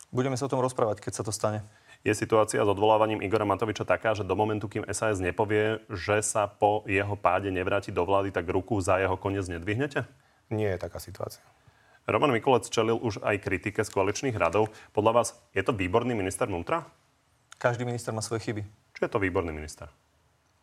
Budeme 0.08 0.40
sa 0.40 0.48
o 0.48 0.52
tom 0.56 0.64
rozprávať, 0.64 1.04
keď 1.04 1.12
sa 1.12 1.26
to 1.28 1.32
stane. 1.36 1.60
Je 2.08 2.16
situácia 2.16 2.64
s 2.64 2.72
odvolávaním 2.72 3.20
Igora 3.20 3.44
Matoviča 3.44 3.84
taká, 3.84 4.16
že 4.16 4.24
do 4.24 4.32
momentu, 4.32 4.72
kým 4.72 4.88
SAS 4.96 5.20
nepovie, 5.20 5.84
že 5.92 6.24
sa 6.24 6.48
po 6.48 6.88
jeho 6.88 7.20
páde 7.20 7.52
nevráti 7.52 7.92
do 7.92 8.00
vlády, 8.08 8.32
tak 8.32 8.48
ruku 8.48 8.80
za 8.80 8.96
jeho 8.96 9.20
koniec 9.20 9.44
nedvihnete? 9.44 10.08
Nie 10.54 10.78
je 10.78 10.86
taká 10.86 11.02
situácia. 11.02 11.42
Roman 12.06 12.30
Mikulec 12.30 12.68
čelil 12.68 13.00
už 13.00 13.24
aj 13.24 13.42
kritike 13.42 13.80
z 13.80 13.90
koaličných 13.90 14.36
radov. 14.36 14.70
Podľa 14.94 15.12
vás 15.12 15.28
je 15.56 15.64
to 15.64 15.72
výborný 15.72 16.12
minister 16.12 16.46
vnútra? 16.46 16.86
Každý 17.56 17.88
minister 17.88 18.12
má 18.12 18.20
svoje 18.20 18.44
chyby. 18.44 18.62
Čo 18.94 19.00
je 19.08 19.10
to 19.10 19.18
výborný 19.18 19.56
minister? 19.56 19.88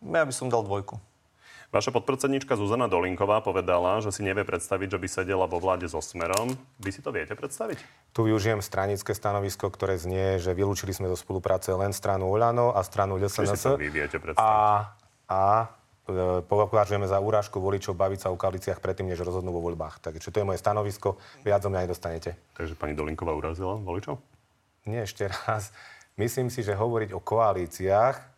Ja 0.05 0.21
by 0.21 0.33
som 0.33 0.53
dal 0.53 0.61
dvojku. 0.61 1.01
Vaša 1.71 1.95
podpredsednička 1.95 2.59
Zuzana 2.59 2.91
Dolinková 2.91 3.39
povedala, 3.39 4.03
že 4.03 4.11
si 4.11 4.27
nevie 4.27 4.43
predstaviť, 4.43 4.91
že 4.91 4.99
by 4.99 5.07
sedela 5.07 5.47
vo 5.47 5.55
vláde 5.55 5.87
so 5.87 6.03
Smerom. 6.03 6.51
Vy 6.83 6.91
si 6.91 6.99
to 6.99 7.15
viete 7.15 7.31
predstaviť? 7.31 7.79
Tu 8.11 8.21
využijem 8.27 8.59
stranické 8.59 9.15
stanovisko, 9.15 9.71
ktoré 9.71 9.95
znie, 9.95 10.35
že 10.35 10.51
vylúčili 10.51 10.91
sme 10.91 11.07
zo 11.07 11.15
spolupráce 11.15 11.71
len 11.71 11.95
stranu 11.95 12.27
Olano 12.27 12.75
a 12.75 12.83
stranu 12.83 13.15
LSNS. 13.15 13.55
Či 13.55 13.55
si 13.55 13.71
to 13.71 13.79
vy 13.79 13.87
viete 13.87 14.19
predstaviť? 14.19 14.51
A, 14.51 14.99
a 15.31 15.41
považujeme 16.45 17.07
za 17.07 17.18
úražku 17.18 17.59
voličov 17.59 17.97
baviť 17.97 18.20
sa 18.24 18.28
o 18.30 18.39
koalíciách 18.39 18.80
predtým, 18.80 19.09
než 19.09 19.22
rozhodnú 19.22 19.51
vo 19.51 19.62
voľbách. 19.64 19.99
Takže 20.03 20.32
to 20.32 20.39
je 20.41 20.47
moje 20.47 20.59
stanovisko, 20.59 21.20
viac 21.41 21.62
o 21.66 21.70
mňa 21.70 21.86
nedostanete. 21.88 22.38
Takže 22.55 22.76
pani 22.76 22.93
Dolinková 22.93 23.36
urazila 23.36 23.80
voličov? 23.80 24.20
Nie, 24.86 25.05
ešte 25.05 25.30
raz. 25.30 25.70
Myslím 26.18 26.51
si, 26.51 26.62
že 26.62 26.76
hovoriť 26.76 27.16
o 27.16 27.22
koalíciách 27.24 28.32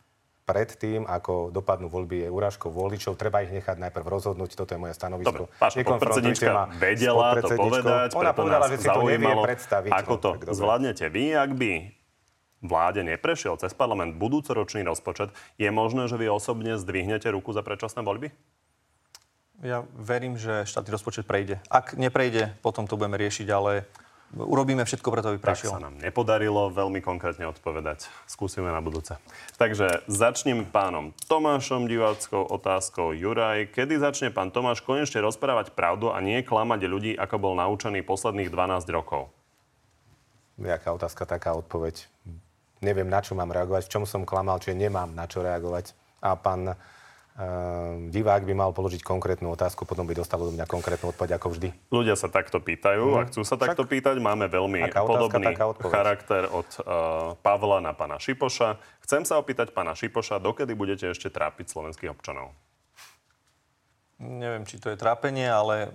pred 0.44 0.70
tým, 0.76 1.08
ako 1.08 1.56
dopadnú 1.56 1.88
voľby, 1.88 2.28
je 2.28 2.30
úražkou 2.30 2.68
voličov. 2.68 3.16
Treba 3.16 3.48
ich 3.48 3.52
nechať 3.56 3.80
najprv 3.80 4.04
rozhodnúť. 4.04 4.60
Toto 4.60 4.76
je 4.76 4.80
moje 4.80 4.92
stanovisko. 4.92 5.48
Dobre, 5.48 5.84
podpredsednička 5.88 6.76
vedela 6.76 7.40
to 7.40 7.48
povedať, 7.56 8.12
Ona 8.12 8.32
povedala, 8.36 8.68
že 8.68 8.84
si 8.84 8.88
to 8.92 9.02
nevie 9.08 9.32
predstaviť. 9.32 9.92
Ako 9.96 10.16
to 10.20 10.30
zvládnete 10.52 11.08
vy, 11.08 11.32
ak 11.32 11.52
by 11.56 12.03
vláde 12.64 13.04
neprešiel 13.04 13.60
cez 13.60 13.76
parlament 13.76 14.16
budúcoročný 14.16 14.82
rozpočet, 14.88 15.30
je 15.60 15.70
možné, 15.70 16.08
že 16.08 16.16
vy 16.18 16.32
osobne 16.32 16.80
zdvihnete 16.80 17.28
ruku 17.30 17.52
za 17.52 17.62
predčasné 17.62 18.02
voľby? 18.02 18.32
Ja 19.64 19.88
verím, 19.96 20.36
že 20.36 20.68
štátny 20.68 20.92
rozpočet 20.92 21.24
prejde. 21.30 21.62
Ak 21.72 21.96
neprejde, 21.96 22.56
potom 22.66 22.84
to 22.84 23.00
budeme 23.00 23.16
riešiť, 23.16 23.48
ale 23.48 23.88
urobíme 24.36 24.84
všetko 24.84 25.08
preto, 25.08 25.32
aby 25.32 25.40
prešiel. 25.40 25.72
Tak 25.72 25.80
sa 25.80 25.86
nám 25.88 26.02
nepodarilo 26.02 26.74
veľmi 26.74 27.00
konkrétne 27.00 27.48
odpovedať. 27.48 28.10
Skúsime 28.26 28.74
na 28.74 28.82
budúce. 28.84 29.16
Takže 29.62 30.04
začnem 30.10 30.68
pánom 30.68 31.16
Tomášom 31.30 31.88
diváckou 31.88 32.44
otázkou. 32.44 33.16
Juraj, 33.16 33.72
kedy 33.72 34.02
začne 34.02 34.36
pán 34.36 34.52
Tomáš 34.52 34.84
konečne 34.84 35.24
rozprávať 35.24 35.72
pravdu 35.72 36.12
a 36.12 36.20
nie 36.20 36.44
klamať 36.44 36.82
ľudí, 36.90 37.12
ako 37.16 37.36
bol 37.40 37.54
naučený 37.56 38.04
posledných 38.04 38.52
12 38.52 38.84
rokov? 38.92 39.32
Jaká 40.60 40.92
otázka, 40.94 41.26
taká 41.26 41.56
odpoveď. 41.56 42.13
Neviem, 42.84 43.08
na 43.08 43.24
čo 43.24 43.34
mám 43.34 43.50
reagovať, 43.50 43.88
v 43.88 43.92
čom 43.96 44.04
som 44.04 44.28
klamal, 44.28 44.60
či 44.60 44.76
nemám 44.76 45.16
na 45.16 45.24
čo 45.26 45.40
reagovať. 45.40 45.96
A 46.20 46.36
pán 46.36 46.76
Uh, 47.34 48.14
divák 48.14 48.46
by 48.46 48.54
mal 48.54 48.78
položiť 48.78 49.02
konkrétnu 49.02 49.50
otázku, 49.58 49.90
potom 49.90 50.06
by 50.06 50.14
dostal 50.14 50.38
od 50.38 50.54
mňa 50.54 50.70
konkrétnu 50.70 51.10
odpoveď 51.10 51.42
ako 51.42 51.58
vždy. 51.58 51.74
Ľudia 51.90 52.14
sa 52.14 52.30
takto 52.30 52.62
pýtajú 52.62 53.10
mm. 53.10 53.18
a 53.18 53.22
chcú 53.26 53.42
sa 53.42 53.58
takto 53.58 53.90
Však... 53.90 53.90
pýtať. 53.90 54.16
Máme 54.22 54.46
veľmi 54.46 54.86
otázka, 54.86 55.02
podobný 55.02 55.50
charakter 55.82 56.46
od 56.46 56.70
uh, 56.78 57.34
Pavla 57.42 57.82
na 57.82 57.98
pána 57.98 58.22
Šipoša. 58.22 58.78
Chcem 59.02 59.26
sa 59.26 59.42
opýtať 59.42 59.74
pána 59.74 59.98
Šipoša, 59.98 60.38
dokedy 60.38 60.78
budete 60.78 61.10
ešte 61.10 61.34
trápiť 61.34 61.74
slovenských 61.74 62.14
občanov? 62.14 62.54
Neviem, 64.22 64.70
či 64.70 64.78
to 64.78 64.94
je 64.94 64.98
trápenie, 65.02 65.50
ale 65.50 65.90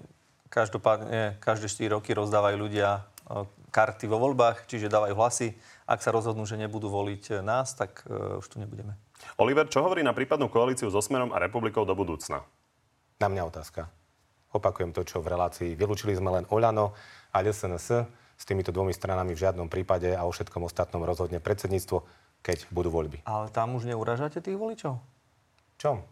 každopádne 0.51 1.39
každé 1.39 1.71
4 1.71 1.95
roky 2.03 2.19
rozdávajú 2.19 2.57
ľudia 2.59 3.07
uh, 3.31 3.47
karty 3.69 4.09
vo 4.09 4.19
voľbách, 4.21 4.65
čiže 4.69 4.93
dávajú 4.93 5.15
hlasy. 5.17 5.55
Ak 5.85 6.01
sa 6.01 6.13
rozhodnú, 6.13 6.45
že 6.45 6.61
nebudú 6.61 6.89
voliť 6.89 7.45
nás, 7.45 7.77
tak 7.77 8.05
uh, 8.09 8.41
už 8.41 8.47
tu 8.49 8.57
nebudeme. 8.61 8.97
Oliver, 9.39 9.67
čo 9.69 9.85
hovorí 9.85 10.01
na 10.01 10.15
prípadnú 10.15 10.49
koalíciu 10.49 10.89
so 10.89 11.03
Smerom 11.03 11.35
a 11.35 11.43
republikou 11.43 11.85
do 11.85 11.93
budúcna? 11.93 12.45
Na 13.19 13.29
mňa 13.29 13.43
otázka. 13.51 13.91
Opakujem 14.55 14.97
to, 14.97 15.05
čo 15.05 15.21
v 15.21 15.35
relácii. 15.37 15.77
Vylúčili 15.77 16.17
sme 16.17 16.33
len 16.33 16.45
Oľano 16.49 16.97
a 17.35 17.45
LSNS. 17.45 17.89
S 18.39 18.45
týmito 18.47 18.71
dvomi 18.71 18.95
stranami 18.95 19.35
v 19.35 19.43
žiadnom 19.43 19.67
prípade 19.67 20.15
a 20.15 20.23
o 20.23 20.31
všetkom 20.31 20.63
ostatnom 20.63 21.03
rozhodne 21.03 21.43
predsedníctvo, 21.43 22.07
keď 22.41 22.71
budú 22.71 22.89
voľby. 22.95 23.27
Ale 23.27 23.51
tam 23.51 23.75
už 23.75 23.91
neuražate 23.91 24.39
tých 24.39 24.55
voličov? 24.55 25.03
Čom? 25.77 26.07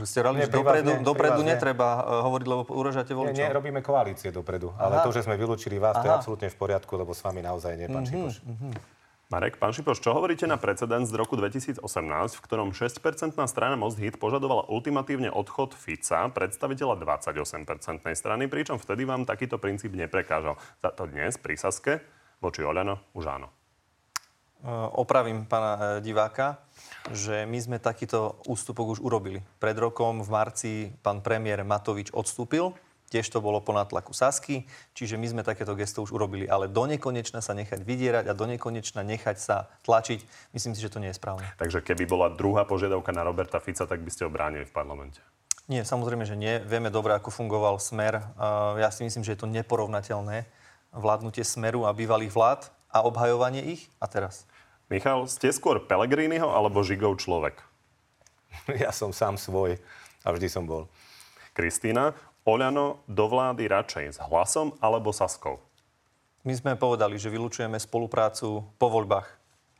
Že 0.00 0.06
ste 0.08 0.20
rali, 0.24 0.36
že 0.40 0.48
dopredu, 0.48 0.92
ne, 0.96 1.04
dopredu 1.04 1.40
netreba 1.44 2.00
uh, 2.00 2.24
hovoriť, 2.24 2.46
lebo 2.48 2.62
uražate 2.72 3.12
voličov? 3.12 3.36
Nie, 3.36 3.52
nie, 3.52 3.56
robíme 3.60 3.84
koalície 3.84 4.32
dopredu. 4.32 4.72
Aha. 4.72 4.88
Ale 4.88 4.94
to, 5.04 5.12
že 5.12 5.28
sme 5.28 5.36
vylúčili 5.36 5.76
vás, 5.76 6.00
Aha. 6.00 6.02
to 6.02 6.06
je 6.08 6.14
absolútne 6.16 6.48
v 6.48 6.56
poriadku, 6.56 6.96
lebo 6.96 7.12
s 7.12 7.20
vami 7.20 7.44
naozaj 7.44 7.76
nie, 7.76 7.88
pán 7.92 8.08
mm-hmm. 8.08 8.48
Mm-hmm. 8.48 8.72
Marek, 9.30 9.62
pán 9.62 9.70
Šipoš, 9.70 10.02
čo 10.02 10.10
hovoríte 10.10 10.42
na 10.50 10.58
precedens 10.58 11.06
z 11.06 11.14
roku 11.14 11.38
2018, 11.38 11.86
v 12.34 12.40
ktorom 12.42 12.74
6-percentná 12.74 13.46
strana 13.46 13.78
Most 13.78 14.02
Hit 14.02 14.18
požadovala 14.18 14.66
ultimatívne 14.66 15.30
odchod 15.30 15.70
Fica, 15.78 16.26
predstaviteľa 16.34 16.98
28-percentnej 16.98 18.18
strany, 18.18 18.50
pričom 18.50 18.82
vtedy 18.82 19.06
vám 19.06 19.22
takýto 19.22 19.62
princíp 19.62 19.94
neprekážal. 19.94 20.58
Za 20.82 20.90
to 20.90 21.06
dnes 21.06 21.38
pri 21.38 21.54
Saske 21.54 22.02
voči 22.42 22.66
Oľano 22.66 23.06
už 23.14 23.30
áno. 23.30 23.59
Opravím 24.92 25.48
pána 25.48 25.72
e, 25.72 25.80
diváka, 26.04 26.60
že 27.16 27.48
my 27.48 27.56
sme 27.56 27.76
takýto 27.80 28.36
ústupok 28.44 28.92
už 28.92 29.00
urobili. 29.00 29.40
Pred 29.56 29.76
rokom 29.80 30.20
v 30.20 30.28
marci 30.28 30.72
pán 31.00 31.24
premiér 31.24 31.64
Matovič 31.64 32.12
odstúpil 32.12 32.76
Tiež 33.10 33.26
to 33.26 33.42
bolo 33.42 33.58
po 33.58 33.74
nátlaku 33.74 34.14
Sasky, 34.14 34.70
čiže 34.94 35.18
my 35.18 35.26
sme 35.26 35.42
takéto 35.42 35.74
gesto 35.74 35.98
už 35.98 36.14
urobili. 36.14 36.46
Ale 36.46 36.70
do 36.70 36.86
nekonečna 36.86 37.42
sa 37.42 37.58
nechať 37.58 37.82
vydierať 37.82 38.30
a 38.30 38.38
do 38.38 38.46
nekonečna 38.46 39.02
nechať 39.02 39.34
sa 39.34 39.66
tlačiť, 39.82 40.22
myslím 40.54 40.78
si, 40.78 40.80
že 40.80 40.94
to 40.94 41.02
nie 41.02 41.10
je 41.10 41.18
správne. 41.18 41.42
Takže 41.58 41.82
keby 41.82 42.06
bola 42.06 42.30
druhá 42.30 42.62
požiadavka 42.62 43.10
na 43.10 43.26
Roberta 43.26 43.58
Fica, 43.58 43.82
tak 43.82 44.06
by 44.06 44.10
ste 44.14 44.22
ho 44.22 44.30
bránili 44.30 44.62
v 44.62 44.70
parlamente? 44.70 45.18
Nie, 45.66 45.82
samozrejme, 45.82 46.22
že 46.22 46.38
nie. 46.38 46.62
Vieme 46.62 46.94
dobre, 46.94 47.10
ako 47.18 47.34
fungoval 47.34 47.82
Smer. 47.82 48.22
Ja 48.78 48.94
si 48.94 49.02
myslím, 49.02 49.26
že 49.26 49.34
je 49.34 49.42
to 49.42 49.50
neporovnateľné 49.50 50.46
vládnutie 50.94 51.42
Smeru 51.42 51.90
a 51.90 51.94
bývalých 51.94 52.30
vlád 52.30 52.70
a 52.94 53.02
obhajovanie 53.02 53.74
ich. 53.74 53.90
A 53.98 54.06
teraz? 54.06 54.46
Michal, 54.90 55.30
ste 55.30 55.54
skôr 55.54 55.78
Pelegriniho 55.86 56.50
alebo 56.50 56.82
Žigov 56.82 57.22
človek? 57.22 57.62
Ja 58.82 58.90
som 58.90 59.14
sám 59.14 59.38
svoj 59.38 59.78
a 60.26 60.34
vždy 60.34 60.50
som 60.50 60.66
bol. 60.66 60.90
Kristýna, 61.54 62.18
Oľano 62.42 63.06
do 63.06 63.30
vlády 63.30 63.70
radšej 63.70 64.06
s 64.10 64.18
hlasom 64.18 64.74
alebo 64.82 65.14
Saskou? 65.14 65.62
My 66.42 66.58
sme 66.58 66.74
povedali, 66.74 67.22
že 67.22 67.30
vylúčujeme 67.30 67.78
spoluprácu 67.78 68.66
po 68.82 68.86
voľbách. 68.90 69.30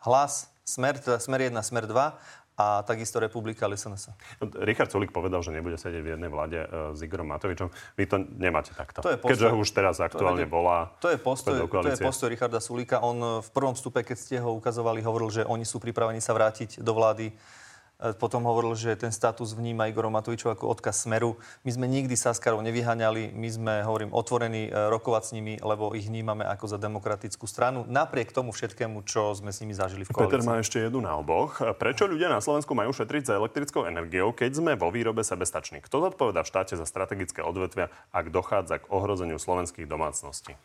Hlas, 0.07 0.47
Smer, 0.63 1.03
teda 1.03 1.19
Smer 1.19 1.51
1, 1.51 1.59
Smer 1.59 1.91
2 1.91 2.40
a 2.61 2.85
takisto 2.85 3.17
Republika 3.17 3.65
SNS. 3.65 4.13
Richard 4.61 4.93
Sulik 4.93 5.17
povedal, 5.17 5.41
že 5.41 5.49
nebude 5.49 5.81
sedieť 5.81 6.03
v 6.05 6.09
jednej 6.17 6.29
vláde 6.29 6.61
uh, 6.61 6.93
s 6.93 7.01
Igorom 7.01 7.33
Matovičom. 7.33 7.73
Vy 7.97 8.05
to 8.05 8.21
nemáte 8.37 8.77
takto. 8.77 9.01
To 9.01 9.17
je 9.17 9.17
postoj, 9.17 9.49
Keďže 9.49 9.49
už 9.57 9.69
teraz 9.73 9.97
aktuálne 10.05 10.45
to, 10.45 10.53
volá. 10.53 10.93
To 11.01 11.09
je, 11.09 11.17
postoj, 11.17 11.57
to 11.57 11.89
je 11.89 11.97
postoj 11.97 12.29
Richarda 12.29 12.61
Sulika. 12.61 13.01
On 13.01 13.41
v 13.41 13.49
prvom 13.57 13.73
vstupe, 13.73 14.05
keď 14.05 14.17
ste 14.21 14.37
ho 14.37 14.53
ukazovali, 14.53 15.01
hovoril, 15.01 15.33
že 15.33 15.43
oni 15.49 15.65
sú 15.65 15.81
pripravení 15.81 16.21
sa 16.21 16.37
vrátiť 16.37 16.85
do 16.85 16.93
vlády 16.93 17.33
E, 17.33 17.70
potom 18.17 18.49
hovoril, 18.49 18.73
že 18.73 18.97
ten 18.97 19.13
status 19.13 19.53
vníma 19.53 19.93
Igor 19.93 20.09
Matovičov 20.09 20.57
ako 20.57 20.73
odkaz 20.73 21.05
Smeru. 21.05 21.37
My 21.63 21.71
sme 21.71 21.87
nikdy 21.87 22.17
Saskarov 22.17 22.65
nevyhaňali, 22.65 23.37
my 23.37 23.49
sme, 23.49 23.75
hovorím, 23.85 24.11
otvorení 24.17 24.69
e, 24.69 24.71
rokovať 24.73 25.23
s 25.29 25.31
nimi, 25.37 25.55
lebo 25.61 25.93
ich 25.93 26.09
vnímame 26.09 26.49
ako 26.49 26.65
za 26.67 26.79
demokratickú 26.81 27.45
stranu, 27.45 27.85
napriek 27.85 28.33
tomu 28.33 28.57
všetkému, 28.57 29.05
čo 29.05 29.37
sme 29.37 29.53
s 29.53 29.61
nimi 29.61 29.77
zažili 29.77 30.09
v 30.09 30.13
koalícii. 30.13 30.33
Peter 30.33 30.43
má 30.43 30.57
ešte 30.59 30.81
jednu 30.81 31.05
na 31.05 31.17
oboch. 31.21 31.61
Prečo 31.77 32.09
ľudia 32.09 32.33
na 32.33 32.41
Slovensku 32.41 32.73
majú 32.73 32.91
šetriť 32.97 33.31
za 33.31 33.35
elektrickou 33.37 33.85
energiou, 33.85 34.33
keď 34.33 34.51
sme 34.57 34.73
vo 34.81 34.89
výrobe 34.89 35.21
sebestační? 35.21 35.85
Kto 35.85 36.11
zodpoveda 36.11 36.41
v 36.41 36.49
štáte 36.49 36.75
za 36.81 36.89
strategické 36.89 37.45
odvetvia, 37.45 37.93
ak 38.11 38.33
dochádza 38.33 38.81
k 38.81 38.89
ohrozeniu 38.89 39.37
slovenských 39.37 39.85
domácností? 39.85 40.57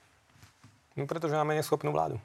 No, 0.95 1.03
pretože 1.03 1.36
máme 1.36 1.59
neschopnú 1.59 1.91
vládu. 1.91 2.15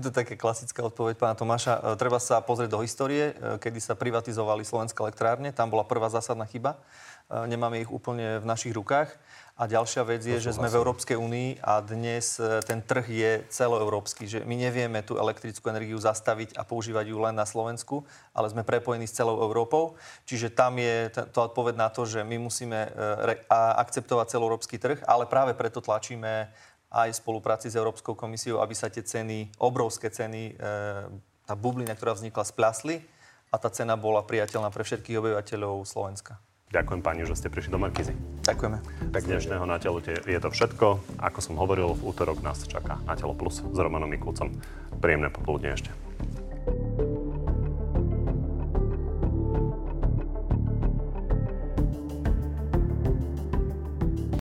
To 0.00 0.06
je 0.10 0.14
také 0.14 0.34
klasická 0.38 0.86
odpoveď 0.86 1.18
pána 1.18 1.34
Tomáša. 1.34 1.74
E, 1.78 1.80
treba 1.98 2.22
sa 2.22 2.38
pozrieť 2.38 2.70
do 2.70 2.82
histórie, 2.82 3.34
e, 3.34 3.58
kedy 3.58 3.78
sa 3.82 3.98
privatizovali 3.98 4.62
slovenské 4.62 4.98
elektrárne. 5.02 5.50
Tam 5.50 5.70
bola 5.70 5.82
prvá 5.82 6.06
zásadná 6.10 6.46
chyba. 6.46 6.78
E, 7.26 7.50
nemáme 7.50 7.82
ich 7.82 7.90
úplne 7.90 8.38
v 8.38 8.46
našich 8.46 8.74
rukách. 8.74 9.10
A 9.54 9.70
ďalšia 9.70 10.02
vec 10.02 10.18
je, 10.26 10.42
že 10.42 10.50
sme 10.50 10.66
v 10.66 10.82
Európskej 10.82 11.14
únii 11.14 11.62
a 11.62 11.78
dnes 11.78 12.42
ten 12.66 12.82
trh 12.82 13.06
je 13.06 13.30
celoeurópsky, 13.54 14.26
že 14.26 14.42
my 14.42 14.58
nevieme 14.58 14.98
tú 15.06 15.14
elektrickú 15.14 15.70
energiu 15.70 15.94
zastaviť 15.94 16.58
a 16.58 16.66
používať 16.66 17.14
ju 17.14 17.22
len 17.22 17.38
na 17.38 17.46
Slovensku, 17.46 18.02
ale 18.34 18.50
sme 18.50 18.66
prepojení 18.66 19.06
s 19.06 19.14
celou 19.14 19.38
Európou. 19.46 19.94
Čiže 20.26 20.50
tam 20.50 20.74
je 20.82 21.06
to 21.30 21.38
odpoveď 21.38 21.78
na 21.78 21.86
to, 21.86 22.02
že 22.02 22.26
my 22.26 22.34
musíme 22.34 22.90
akceptovať 23.78 24.34
celoeurópsky 24.34 24.74
trh, 24.74 25.06
ale 25.06 25.30
práve 25.30 25.54
preto 25.54 25.78
tlačíme 25.78 26.50
aj 26.94 27.10
v 27.10 27.20
spolupráci 27.20 27.66
s 27.66 27.74
Európskou 27.74 28.14
komisiou, 28.14 28.62
aby 28.62 28.72
sa 28.72 28.86
tie 28.86 29.02
ceny, 29.02 29.58
obrovské 29.58 30.14
ceny, 30.14 30.54
e, 30.54 30.70
tá 31.44 31.54
bublina, 31.58 31.98
ktorá 31.98 32.14
vznikla, 32.14 32.46
splasli 32.46 33.02
a 33.50 33.58
tá 33.58 33.68
cena 33.68 33.98
bola 33.98 34.22
priateľná 34.22 34.70
pre 34.70 34.86
všetkých 34.86 35.18
obyvateľov 35.18 35.82
Slovenska. 35.82 36.38
Ďakujem 36.74 37.02
pani, 37.06 37.22
že 37.22 37.38
ste 37.38 37.52
prišli 37.52 37.70
do 37.70 37.78
Markizy. 37.78 38.14
Ďakujeme. 38.42 38.78
Tak 39.14 39.22
dnešného 39.30 39.62
Na 39.62 39.78
telo 39.78 40.02
je 40.02 40.40
to 40.42 40.50
všetko. 40.50 40.86
Ako 41.22 41.38
som 41.38 41.54
hovoril, 41.54 41.94
v 41.94 42.02
útorok 42.02 42.42
nás 42.42 42.66
čaká 42.66 42.98
Na 43.06 43.14
telo 43.14 43.30
plus 43.30 43.62
s 43.62 43.78
Romanom 43.78 44.10
Mikulcom. 44.10 44.50
Príjemné 44.98 45.30
popoludne 45.30 45.70
ešte. 45.70 45.94